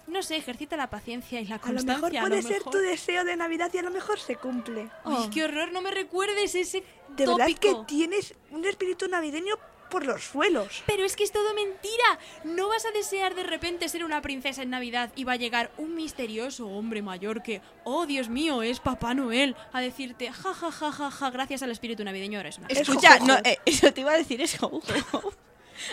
no 0.08 0.24
sé, 0.24 0.36
ejercita 0.38 0.76
la 0.78 0.90
paciencia 0.90 1.40
y 1.42 1.46
la 1.46 1.56
A 1.56 1.58
lo 1.60 1.64
constancia. 1.64 1.94
mejor 1.96 2.12
puede 2.30 2.42
lo 2.42 2.48
ser 2.48 2.58
mejor. 2.58 2.72
tu 2.74 2.80
deseo 2.80 3.24
de 3.24 3.36
Navidad 3.36 3.70
y 3.74 3.78
a 3.78 3.82
lo 3.84 3.92
mejor 3.92 4.20
se 4.20 4.36
cumple. 4.38 4.90
Ay, 5.06 5.30
qué 5.32 5.44
horror, 5.44 5.72
no 5.72 5.82
me 5.82 5.92
recuerdes 5.92 6.56
ese 6.56 6.84
De 7.10 7.28
verdad 7.28 7.46
que 7.48 7.54
tópico. 7.72 7.86
tienes 7.86 8.34
un 8.50 8.66
espíritu 8.66 9.08
navideño 9.08 9.56
por 9.92 10.04
los 10.06 10.24
suelos. 10.24 10.84
Pero 10.88 11.06
es 11.06 11.16
que 11.16 11.24
es 11.24 11.32
todo 11.32 11.54
mentira. 11.54 12.20
No 12.44 12.70
vas 12.70 12.86
a 12.86 12.92
desear 12.92 13.36
de 13.36 13.44
repente 13.44 13.88
ser 13.90 14.04
una 14.04 14.24
princesa 14.24 14.64
en 14.64 14.72
Navidad 14.72 15.12
y 15.16 15.26
va 15.26 15.34
a 15.34 15.36
llegar 15.36 15.72
un 15.78 15.94
misterioso 15.96 16.68
hombre 16.68 17.04
mayor 17.04 17.44
que, 17.44 17.62
oh 17.84 18.08
Dios 18.08 18.30
mío, 18.30 18.64
es 18.64 18.80
Papá 18.80 19.14
Noel, 19.14 19.56
a 19.72 19.82
decirte, 19.82 20.32
ja 20.32 20.54
ja 20.54 20.72
ja 20.72 20.92
ja 20.92 21.12
ja, 21.12 21.30
gracias 21.30 21.62
al 21.62 21.70
espíritu 21.70 22.04
navideño 22.04 22.40
eres 22.40 22.58
una 22.58 22.68
Es 22.68 22.80
Escucha, 22.80 23.20
no, 23.20 23.38
eh, 23.44 23.60
eso 23.66 23.94
te 23.94 24.02
iba 24.02 24.14
a 24.14 24.18
decir, 24.18 24.42
es. 24.42 24.58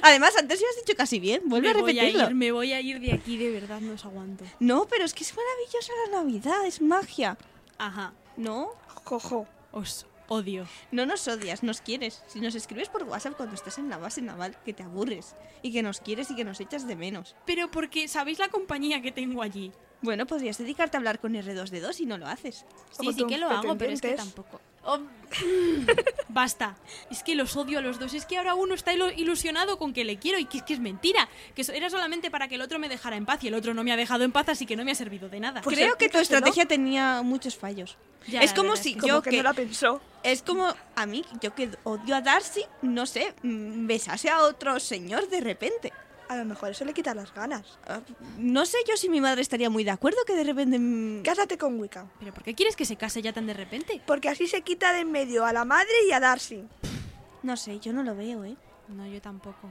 Además, 0.03 0.37
antes 0.39 0.61
lo 0.61 0.67
has 0.69 0.85
dicho 0.85 0.97
casi 0.97 1.19
bien, 1.19 1.43
vuelve 1.47 1.73
me 1.73 1.79
a 1.79 1.83
voy 1.83 1.99
a 1.99 2.03
repetirlo. 2.03 2.29
ir, 2.29 2.35
me 2.35 2.53
voy 2.53 2.73
a 2.73 2.81
ir 2.81 3.01
de 3.01 3.13
aquí, 3.13 3.37
de 3.37 3.51
verdad 3.51 3.81
no 3.81 3.95
os 3.95 4.05
aguanto. 4.05 4.45
No, 4.61 4.87
pero 4.87 5.05
es 5.05 5.15
que 5.15 5.25
es 5.25 5.35
maravillosa 5.35 5.93
la 6.07 6.19
Navidad, 6.19 6.67
es 6.67 6.81
magia. 6.81 7.37
Ajá, 7.79 8.13
¿No? 8.37 8.71
Jojo. 9.05 9.47
os 9.73 10.07
odio. 10.29 10.67
No 10.93 11.07
nos 11.07 11.27
odias, 11.27 11.63
nos 11.63 11.81
quieres. 11.81 12.23
Si 12.27 12.41
nos 12.41 12.55
escribes 12.55 12.89
por 12.89 13.03
WhatsApp 13.05 13.35
cuando 13.37 13.55
estás 13.55 13.79
en 13.79 13.89
la 13.89 13.99
base 13.99 14.23
naval, 14.23 14.57
que 14.65 14.73
te 14.73 14.83
aburres. 14.83 15.35
Y 15.63 15.73
que 15.73 15.83
nos 15.83 16.01
quieres 16.01 16.31
y 16.31 16.37
que 16.37 16.45
nos 16.45 16.61
echas 16.61 16.87
de 16.87 16.97
menos. 16.97 17.35
Pero 17.47 17.71
porque 17.71 18.09
sabéis 18.09 18.39
la 18.39 18.49
compañía 18.49 19.03
que 19.03 19.11
tengo 19.11 19.43
allí. 19.43 19.73
Bueno, 20.01 20.27
podrías 20.27 20.59
dedicarte 20.59 20.97
a 20.97 20.99
hablar 20.99 21.19
con 21.19 21.35
R2D2 21.35 22.01
y 22.01 22.07
no 22.07 22.19
lo 22.19 22.29
haces. 22.29 22.65
Sí, 22.93 23.13
sí 23.13 23.25
que 23.27 23.39
lo 23.39 23.51
hago, 23.51 23.77
pero 23.77 23.93
es 23.93 24.01
que 24.01 24.15
tampoco. 24.15 24.61
Oh, 24.91 24.99
Basta. 26.29 26.77
Es 27.11 27.23
que 27.23 27.35
los 27.35 27.55
odio 27.57 27.79
a 27.79 27.83
los 27.83 27.99
dos. 27.99 28.15
Es 28.15 28.25
que 28.25 28.39
ahora 28.39 28.55
uno 28.55 28.75
está 28.75 28.95
ilusionado 28.95 29.79
con 29.79 29.93
que 29.93 30.03
le 30.03 30.19
quiero 30.19 30.39
y 30.39 30.47
que 30.47 30.59
es 30.59 30.63
que 30.63 30.73
es 30.73 30.81
mentira. 30.81 31.29
Que 31.55 31.63
era 31.75 31.91
solamente 31.91 32.31
para 32.31 32.49
que 32.49 32.55
el 32.55 32.63
otro 32.63 32.79
me 32.79 32.89
dejara 32.89 33.17
en 33.17 33.27
paz 33.27 33.45
y 33.45 33.49
el 33.49 33.55
otro 33.55 33.75
no 33.75 33.85
me 33.85 33.93
ha 33.93 33.97
dejado 33.97 34.25
en 34.25 34.33
paz, 34.33 34.49
así 34.49 34.65
que 34.65 34.77
no 34.77 34.85
me 34.87 34.93
ha 34.93 34.95
servido 34.95 35.29
de 35.29 35.41
nada. 35.41 35.61
Pues 35.61 35.77
Creo 35.77 35.97
que 35.97 36.09
tu 36.09 36.17
estrategia 36.17 36.65
tenía 36.65 37.21
muchos 37.23 37.55
fallos. 37.55 37.99
Ya, 38.27 38.41
es 38.41 38.55
como 38.55 38.71
verdad 38.71 38.83
si 38.83 38.95
Como 38.95 39.09
yo 39.09 39.23
que, 39.23 39.31
que, 39.31 39.37
no 39.37 39.43
la 39.43 39.53
pensó. 39.53 40.01
es 40.23 40.43
como 40.43 40.75
a 40.97 41.07
mí, 41.07 41.23
yo 41.43 41.55
que 41.55 41.71
odio 41.85 42.17
a 42.17 42.23
Darcy, 42.23 42.65
no 42.81 43.05
sé, 43.05 43.35
besase 43.43 44.31
a 44.31 44.43
otro 44.43 44.81
señor 44.81 45.29
de 45.29 45.41
repente. 45.41 45.93
A 46.29 46.37
lo 46.37 46.45
mejor 46.45 46.71
eso 46.71 46.85
le 46.85 46.93
quita 46.93 47.15
las 47.15 47.33
ganas. 47.33 47.79
Ah, 47.87 48.01
No 48.37 48.67
sé 48.67 48.77
yo 48.87 48.97
si 48.97 49.09
mi 49.09 49.21
madre 49.21 49.41
estaría 49.41 49.71
muy 49.71 49.83
de 49.85 49.91
acuerdo 49.91 50.19
que 50.27 50.35
de 50.35 50.45
repente 50.45 51.23
Cásate 51.25 51.57
con 51.57 51.81
Wicca. 51.81 52.07
¿Pero 52.19 52.35
por 52.35 52.43
qué 52.43 52.55
quieres 52.55 52.77
que 52.77 52.85
se 52.85 52.97
case 52.97 53.23
ya 53.23 53.33
tan 53.33 53.47
de 53.47 53.55
repente? 53.55 54.03
Porque 54.07 54.29
así 54.29 54.47
se 54.47 54.61
quita 54.63 54.93
de 54.93 55.01
en 55.01 55.11
medio 55.11 55.45
a 55.47 55.53
la 55.53 55.65
madre 55.65 55.93
y 56.07 56.13
a 56.13 56.21
Darcy. 56.21 56.65
no 57.43 57.57
sé, 57.57 57.81
yo 57.81 57.93
no 57.93 58.03
lo 58.03 58.15
veo, 58.15 58.45
¿eh? 58.45 58.57
No, 58.89 59.07
yo 59.07 59.21
tampoco. 59.23 59.71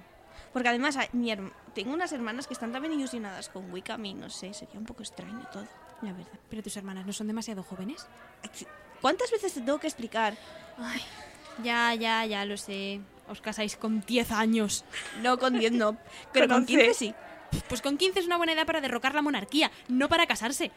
Porque 0.53 0.69
además 0.69 0.97
mi 1.13 1.31
tengo 1.75 1.93
unas 1.93 2.11
hermanas 2.11 2.47
que 2.47 2.53
están 2.53 2.71
también 2.71 2.93
ilusionadas 2.93 3.49
con 3.49 3.71
Wicca, 3.71 3.95
a 3.95 3.97
mí 3.97 4.13
no 4.13 4.29
sé, 4.29 4.53
sería 4.53 4.79
un 4.79 4.85
poco 4.85 5.03
extraño 5.03 5.47
todo, 5.51 5.67
la 6.01 6.13
verdad. 6.13 6.39
¿Pero 6.49 6.63
tus 6.63 6.75
hermanas 6.77 7.05
no 7.05 7.13
son 7.13 7.27
demasiado 7.27 7.61
jóvenes? 7.63 8.07
¿Cuántas 9.01 9.29
veces 9.29 9.53
te 9.53 9.61
tengo 9.61 9.77
que 9.79 9.87
explicar? 9.87 10.35
Ay, 10.79 11.01
ya, 11.63 11.93
ya, 11.93 12.25
ya 12.25 12.45
lo 12.45 12.57
sé. 12.57 13.01
Os 13.29 13.41
casáis 13.41 13.75
con 13.75 14.01
10 14.01 14.31
años. 14.31 14.85
No 15.21 15.37
con 15.37 15.57
10 15.59 15.71
no, 15.73 15.97
pero 16.33 16.47
Con 16.47 16.57
con 16.57 16.65
15 16.65 16.87
once. 16.87 16.93
sí. 16.99 17.13
Pues 17.69 17.81
con 17.81 17.97
15 17.97 18.19
es 18.19 18.25
una 18.25 18.37
buena 18.37 18.51
edad 18.53 18.65
para 18.65 18.81
derrocar 18.81 19.15
la 19.15 19.21
monarquía, 19.21 19.71
no 19.87 20.09
para 20.09 20.27
casarse. 20.27 20.71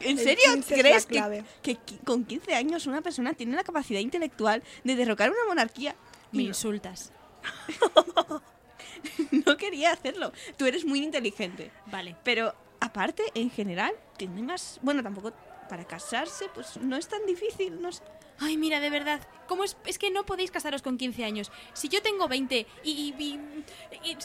¿En 0.00 0.18
El 0.18 0.24
serio 0.24 0.44
15 0.52 0.74
es 0.74 0.80
crees 0.80 1.06
que, 1.06 1.76
que 1.76 1.98
con 2.04 2.24
15 2.24 2.54
años 2.54 2.86
una 2.86 3.00
persona 3.00 3.32
tiene 3.32 3.56
la 3.56 3.64
capacidad 3.64 3.98
intelectual 4.00 4.62
de 4.84 4.94
derrocar 4.94 5.30
una 5.30 5.44
monarquía? 5.48 5.96
Me 6.32 6.42
no, 6.42 6.48
insultas. 6.48 7.12
no 9.46 9.56
quería 9.56 9.92
hacerlo. 9.92 10.32
Tú 10.56 10.66
eres 10.66 10.84
muy 10.84 11.02
inteligente. 11.02 11.70
Vale. 11.86 12.16
Pero 12.24 12.54
aparte, 12.80 13.22
en 13.34 13.50
general, 13.50 13.92
tiene 14.16 14.42
más... 14.42 14.78
Bueno, 14.82 15.02
tampoco 15.02 15.32
para 15.68 15.86
casarse, 15.86 16.46
pues 16.54 16.76
no 16.76 16.96
es 16.96 17.08
tan 17.08 17.24
difícil, 17.26 17.80
no 17.80 17.92
sé. 17.92 18.02
Ay, 18.42 18.56
mira, 18.56 18.80
de 18.80 18.90
verdad, 18.90 19.20
¿cómo 19.46 19.62
es? 19.62 19.76
Es 19.86 19.98
que 19.98 20.10
no 20.10 20.26
podéis 20.26 20.50
casaros 20.50 20.82
con 20.82 20.98
15 20.98 21.24
años. 21.24 21.52
Si 21.74 21.88
yo 21.88 22.02
tengo 22.02 22.26
20 22.26 22.66
y, 22.82 23.14
y- 23.16 24.18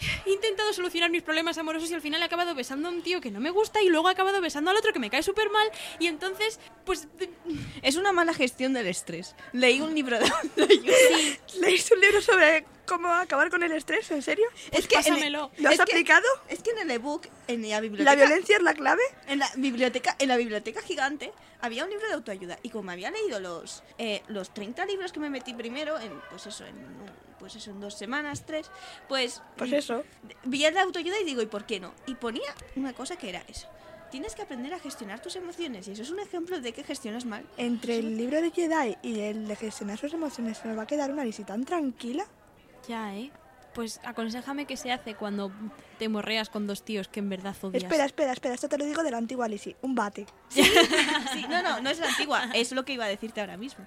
he 0.26 0.30
intentado 0.30 0.72
solucionar 0.72 1.10
mis 1.10 1.22
problemas 1.22 1.58
amorosos 1.58 1.90
y 1.90 1.94
al 1.94 2.00
final 2.02 2.20
he 2.22 2.24
acabado 2.24 2.54
besando 2.54 2.88
a 2.88 2.90
un 2.90 3.02
tío 3.02 3.20
que 3.20 3.30
no 3.30 3.40
me 3.40 3.50
gusta 3.50 3.82
y 3.82 3.88
luego 3.88 4.08
he 4.08 4.12
acabado 4.12 4.40
besando 4.40 4.70
al 4.70 4.76
otro 4.76 4.92
que 4.92 4.98
me 4.98 5.10
cae 5.10 5.22
súper 5.22 5.50
mal 5.50 5.68
y 5.98 6.06
entonces, 6.06 6.58
pues... 6.84 7.08
Es 7.82 7.96
una 7.96 8.12
mala 8.12 8.34
gestión 8.34 8.72
del 8.72 8.86
estrés. 8.86 9.34
Leí 9.52 9.80
un 9.80 9.94
libro 9.94 10.18
de 10.18 10.26
autoayuda. 10.42 10.94
¿Leíste 11.60 11.94
un 11.94 12.00
libro 12.00 12.20
sobre 12.20 12.64
cómo 12.86 13.08
acabar 13.08 13.50
con 13.50 13.62
el 13.62 13.72
estrés? 13.72 14.10
¿En 14.10 14.22
serio? 14.22 14.46
es 14.72 14.86
que 14.86 14.96
el- 14.96 15.04
pásamelo. 15.04 15.50
¿Lo 15.58 15.68
has 15.68 15.74
es 15.74 15.80
que- 15.84 15.92
aplicado? 15.92 16.26
es 16.48 16.62
que 16.62 16.70
en 16.70 16.78
el 16.78 16.90
ebook, 16.90 17.26
en 17.48 17.62
la 17.62 17.68
¿La 17.68 17.80
biblioteca... 17.80 18.14
violencia 18.16 18.56
es 18.56 18.62
la 18.62 18.74
clave? 18.74 19.02
En 19.28 19.38
la 19.38 19.50
biblioteca, 19.56 20.16
en 20.18 20.28
la 20.28 20.36
biblioteca 20.36 20.82
gigante 20.82 21.32
había 21.60 21.84
un 21.84 21.90
libro 21.90 22.06
de 22.08 22.14
autoayuda 22.14 22.58
y 22.62 22.70
como 22.70 22.90
había 22.90 23.10
leído 23.10 23.38
los 23.38 23.82
eh, 23.98 24.22
los 24.28 24.52
30 24.54 24.86
libros 24.86 25.12
que 25.12 25.20
me 25.20 25.28
metí 25.28 25.52
primero 25.52 25.98
en 26.00 26.10
pues 26.30 26.46
eso 26.46 26.64
en 26.64 26.74
pues 27.40 27.56
eso 27.56 27.72
en 27.72 27.80
dos 27.80 27.94
semanas 27.94 28.44
tres 28.46 28.70
pues 29.08 29.42
Pues 29.56 29.72
eso. 29.72 30.04
vi 30.44 30.64
el 30.64 30.74
de 30.74 30.80
autoayuda 30.80 31.18
y 31.20 31.24
digo 31.24 31.42
y 31.42 31.46
por 31.46 31.64
qué 31.66 31.80
no 31.80 31.92
y 32.06 32.14
ponía 32.14 32.54
una 32.76 32.92
cosa 32.92 33.16
que 33.16 33.30
era 33.30 33.42
eso 33.48 33.66
tienes 34.10 34.34
que 34.34 34.42
aprender 34.42 34.74
a 34.74 34.78
gestionar 34.78 35.20
tus 35.20 35.36
emociones 35.36 35.88
y 35.88 35.92
eso 35.92 36.02
es 36.02 36.10
un 36.10 36.20
ejemplo 36.20 36.60
de 36.60 36.72
que 36.72 36.84
gestionas 36.84 37.24
mal 37.24 37.44
Entre 37.56 37.98
el 37.98 38.16
libro 38.16 38.40
de 38.42 38.50
Jedi 38.50 38.96
y 39.02 39.20
el 39.20 39.48
de 39.48 39.56
gestionar 39.56 39.98
sus 39.98 40.12
emociones 40.12 40.58
se 40.58 40.68
nos 40.68 40.76
va 40.78 40.82
a 40.82 40.86
quedar 40.86 41.10
una 41.12 41.24
Lizzie 41.24 41.44
tan 41.44 41.64
tranquila. 41.64 42.26
Ya, 42.88 43.14
¿eh? 43.14 43.30
Pues 43.72 44.00
aconsejame 44.02 44.66
qué 44.66 44.76
se 44.76 44.90
hace 44.90 45.14
cuando 45.14 45.52
te 46.00 46.08
morreas 46.08 46.50
con 46.50 46.66
dos 46.66 46.82
tíos 46.82 47.06
que 47.06 47.20
en 47.20 47.28
verdad 47.28 47.54
odias. 47.62 47.84
Espera, 47.84 48.04
espera, 48.04 48.32
espera. 48.32 48.54
Esto 48.56 48.68
te 48.68 48.78
lo 48.78 48.84
digo 48.84 49.04
de 49.04 49.12
la 49.12 49.18
antigua 49.18 49.46
Lizzie. 49.46 49.76
Un 49.82 49.94
bate. 49.94 50.26
sí 50.48 51.46
no 51.48 51.62
no 51.62 51.80
no 51.80 51.88
es 51.90 52.00
la 52.00 52.08
antigua 52.08 52.50
es 52.52 52.72
lo 52.72 52.84
que 52.84 52.94
iba 52.94 53.04
a 53.04 53.08
decirte 53.08 53.40
ahora 53.40 53.56
mismo 53.56 53.84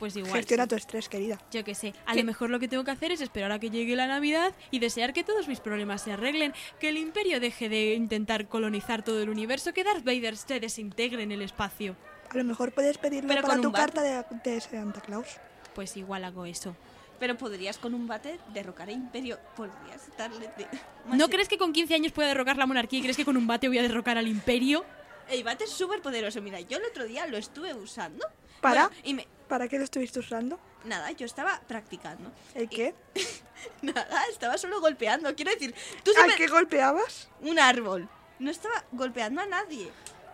Pues 0.00 0.16
igual. 0.16 0.32
Gestiona 0.32 0.64
sí. 0.64 0.70
tu 0.70 0.74
estrés, 0.76 1.08
querida. 1.08 1.38
Yo 1.52 1.62
qué 1.62 1.74
sé, 1.76 1.94
a 2.06 2.14
lo 2.16 2.24
mejor 2.24 2.50
lo 2.50 2.58
que 2.58 2.66
tengo 2.66 2.82
que 2.82 2.90
hacer 2.90 3.12
es 3.12 3.20
esperar 3.20 3.52
a 3.52 3.58
que 3.60 3.70
llegue 3.70 3.94
la 3.94 4.06
Navidad 4.08 4.52
y 4.72 4.80
desear 4.80 5.12
que 5.12 5.22
todos 5.22 5.46
mis 5.46 5.60
problemas 5.60 6.02
se 6.02 6.10
arreglen, 6.12 6.52
que 6.80 6.88
el 6.88 6.96
Imperio 6.96 7.38
deje 7.38 7.68
de 7.68 7.94
intentar 7.94 8.48
colonizar 8.48 9.04
todo 9.04 9.22
el 9.22 9.28
universo, 9.28 9.72
que 9.72 9.84
Darth 9.84 10.02
Vader 10.02 10.36
se 10.36 10.58
desintegre 10.58 11.22
en 11.22 11.30
el 11.30 11.42
espacio. 11.42 11.94
A 12.30 12.36
lo 12.36 12.44
mejor 12.44 12.72
puedes 12.72 12.96
pedirlo 12.98 13.28
Pero 13.28 13.42
para 13.42 13.54
con 13.54 13.62
tu 13.62 13.72
carta 13.72 14.02
de, 14.02 14.24
de 14.42 14.60
Santa 14.60 15.00
Claus. 15.00 15.26
Pues 15.74 15.96
igual 15.96 16.24
hago 16.24 16.46
eso. 16.46 16.74
pero 17.18 17.36
podrías 17.36 17.76
con 17.76 17.92
un 17.92 18.06
bate 18.06 18.40
derrocar 18.54 18.88
el 18.88 18.94
imperio 18.96 19.38
podrías 19.54 20.08
darle 20.16 20.48
de- 20.56 20.66
¿No 21.14 21.28
crees 21.28 21.48
que 21.48 21.58
con 21.58 21.72
15 21.74 21.94
años 21.94 22.12
pueda 22.12 22.28
derrocar 22.28 22.56
la 22.56 22.64
monarquía 22.66 23.00
y 23.00 23.02
crees 23.02 23.16
que 23.18 23.26
con 23.26 23.36
un 23.36 23.46
bate 23.46 23.68
voy 23.68 23.76
a 23.78 23.82
derrocar 23.82 24.16
al 24.16 24.26
Imperio? 24.26 24.84
El 25.28 25.44
bate 25.44 25.64
es 25.64 25.70
súper 25.70 26.00
poderoso. 26.00 26.40
Mira, 26.40 26.60
yo 26.60 26.78
el 26.78 26.84
otro 26.86 27.04
día 27.04 27.26
lo 27.26 27.36
estuve 27.36 27.74
usando. 27.74 28.26
¿Para? 28.62 28.88
Bueno, 28.88 29.02
y 29.04 29.14
me... 29.14 29.26
¿Para 29.50 29.66
qué 29.68 29.76
lo 29.78 29.84
estuviste 29.84 30.20
usando? 30.20 30.58
Nada, 30.84 31.10
yo 31.10 31.26
estaba 31.26 31.60
practicando. 31.66 32.30
¿El 32.54 32.68
qué? 32.68 32.94
Nada, 33.82 34.24
estaba 34.30 34.56
solo 34.56 34.80
golpeando. 34.80 35.34
Quiero 35.34 35.50
decir, 35.50 35.74
tú 36.04 36.12
¿A 36.12 36.14
siempre... 36.14 36.36
qué 36.36 36.46
golpeabas? 36.46 37.28
Un 37.40 37.58
árbol. 37.58 38.08
No 38.38 38.50
estaba 38.50 38.84
golpeando 38.92 39.40
a 39.42 39.46
nadie. 39.46 39.90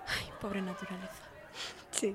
Ay, 0.07 0.31
pobre 0.41 0.61
naturaleza. 0.63 1.15
Sí. 1.91 2.13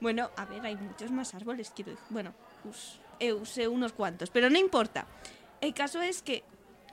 Bueno, 0.00 0.30
a 0.36 0.44
ver, 0.44 0.66
hay 0.66 0.74
muchos 0.76 1.10
más 1.12 1.34
árboles, 1.34 1.72
quiero 1.74 1.92
decir. 1.92 2.04
Bueno, 2.10 2.34
us- 2.68 2.98
eh, 3.20 3.32
usé 3.32 3.68
unos 3.68 3.92
cuantos, 3.92 4.28
pero 4.30 4.50
no 4.50 4.58
importa. 4.58 5.06
El 5.60 5.72
caso 5.72 6.02
es 6.02 6.20
que... 6.20 6.42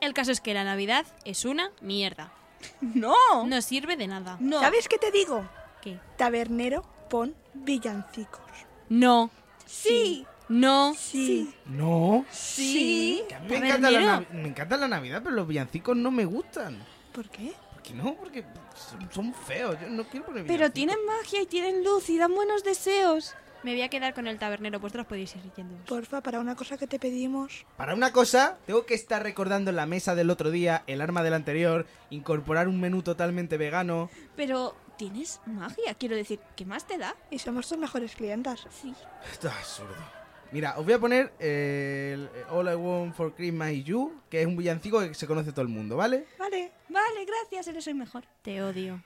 El 0.02 0.14
caso 0.14 0.32
es 0.32 0.40
que 0.40 0.54
la 0.54 0.64
Navidad 0.64 1.06
es 1.26 1.46
una 1.46 1.72
mierda. 1.82 2.32
¡No! 2.82 3.16
No 3.48 3.62
sirve 3.64 3.98
de 3.98 4.06
nada. 4.08 4.38
No. 4.40 4.60
¿Sabes 4.60 4.88
qué 4.88 5.00
te 5.00 5.10
digo? 5.12 5.50
¿Qué? 5.82 6.00
Tabernero, 6.16 6.84
pon 7.10 7.36
villancicos. 7.56 8.40
No, 8.92 9.30
Sí. 9.66 10.26
no. 10.50 10.94
Sí. 10.98 11.54
No. 11.66 12.26
Sí. 12.30 13.24
Que 13.30 13.36
a 13.36 13.40
mí 13.40 13.48
me 13.48 13.56
encanta, 13.70 13.90
la. 13.90 14.02
Navi- 14.20 14.30
me 14.34 14.48
encanta 14.50 14.76
la 14.76 14.88
Navidad, 14.90 15.22
pero 15.24 15.34
los 15.34 15.48
villancicos 15.48 15.96
no 15.96 16.12
me 16.12 16.26
gustan. 16.26 16.78
¿Por 17.14 17.30
qué? 17.30 17.54
¿Por 17.74 17.82
qué 17.82 17.94
no? 17.94 18.16
Porque 18.16 18.44
son, 18.76 19.10
son 19.14 19.34
feos. 19.34 19.78
Yo 19.80 19.88
no 19.90 20.04
quiero 20.04 20.26
poner 20.26 20.44
Pero 20.44 20.56
villancicos. 20.70 20.74
tienen 20.74 20.98
magia 21.06 21.42
y 21.42 21.46
tienen 21.46 21.84
luz 21.86 22.10
y 22.10 22.18
dan 22.18 22.36
buenos 22.36 22.66
deseos. 22.66 23.34
Me 23.64 23.72
voy 23.74 23.82
a 23.84 23.88
quedar 23.90 24.14
con 24.14 24.28
el 24.28 24.38
tabernero. 24.40 24.80
Vosotros 24.82 25.06
podéis 25.06 25.36
ir 25.38 25.44
yendo. 25.56 25.78
Porfa, 25.86 26.20
para 26.20 26.42
una 26.42 26.56
cosa 26.56 26.78
que 26.78 26.88
te 26.88 27.00
pedimos. 27.00 27.66
Para 27.78 27.94
una 27.94 28.12
cosa, 28.12 28.58
tengo 28.66 28.86
que 28.86 28.94
estar 28.96 29.24
recordando 29.24 29.70
en 29.70 29.78
la 29.78 29.86
mesa 29.86 30.16
del 30.16 30.32
otro 30.32 30.52
día 30.52 30.84
el 30.88 31.00
arma 31.00 31.24
del 31.24 31.34
anterior, 31.36 31.86
incorporar 32.10 32.68
un 32.68 32.82
menú 32.82 33.04
totalmente 33.04 33.56
vegano. 33.58 34.10
Pero 34.36 34.76
tienes 35.02 35.42
magia, 35.48 35.96
quiero 35.96 36.16
decir, 36.16 36.40
¿qué 36.56 36.64
más 36.64 36.86
te 36.86 37.00
da? 37.00 37.16
Y 37.32 37.40
somos 37.40 37.68
tus 37.68 37.76
mejores 37.76 38.16
clientas. 38.16 38.68
Sí. 38.70 38.94
Esto 39.32 39.48
es 39.48 39.54
absurdo. 39.56 39.96
Mira, 40.52 40.78
os 40.78 40.86
voy 40.86 40.94
a 40.94 41.00
poner 41.00 41.34
eh, 41.40 42.12
el 42.14 42.30
All 42.52 42.72
I 42.72 42.76
Want 42.76 43.16
for 43.16 43.34
Christmas 43.34 43.72
is 43.72 43.86
You, 43.86 44.22
que 44.30 44.42
es 44.42 44.46
un 44.46 44.56
villancico 44.56 45.00
que 45.00 45.16
se 45.16 45.26
conoce 45.26 45.54
todo 45.54 45.64
el 45.64 45.70
mundo, 45.70 45.98
¿vale? 45.98 46.28
Vale. 46.38 46.72
Vale, 46.88 47.26
gracias, 47.26 47.68
eres 47.68 47.88
el 47.88 47.96
mejor. 47.96 48.26
Te 48.44 48.62
odio. 48.62 49.02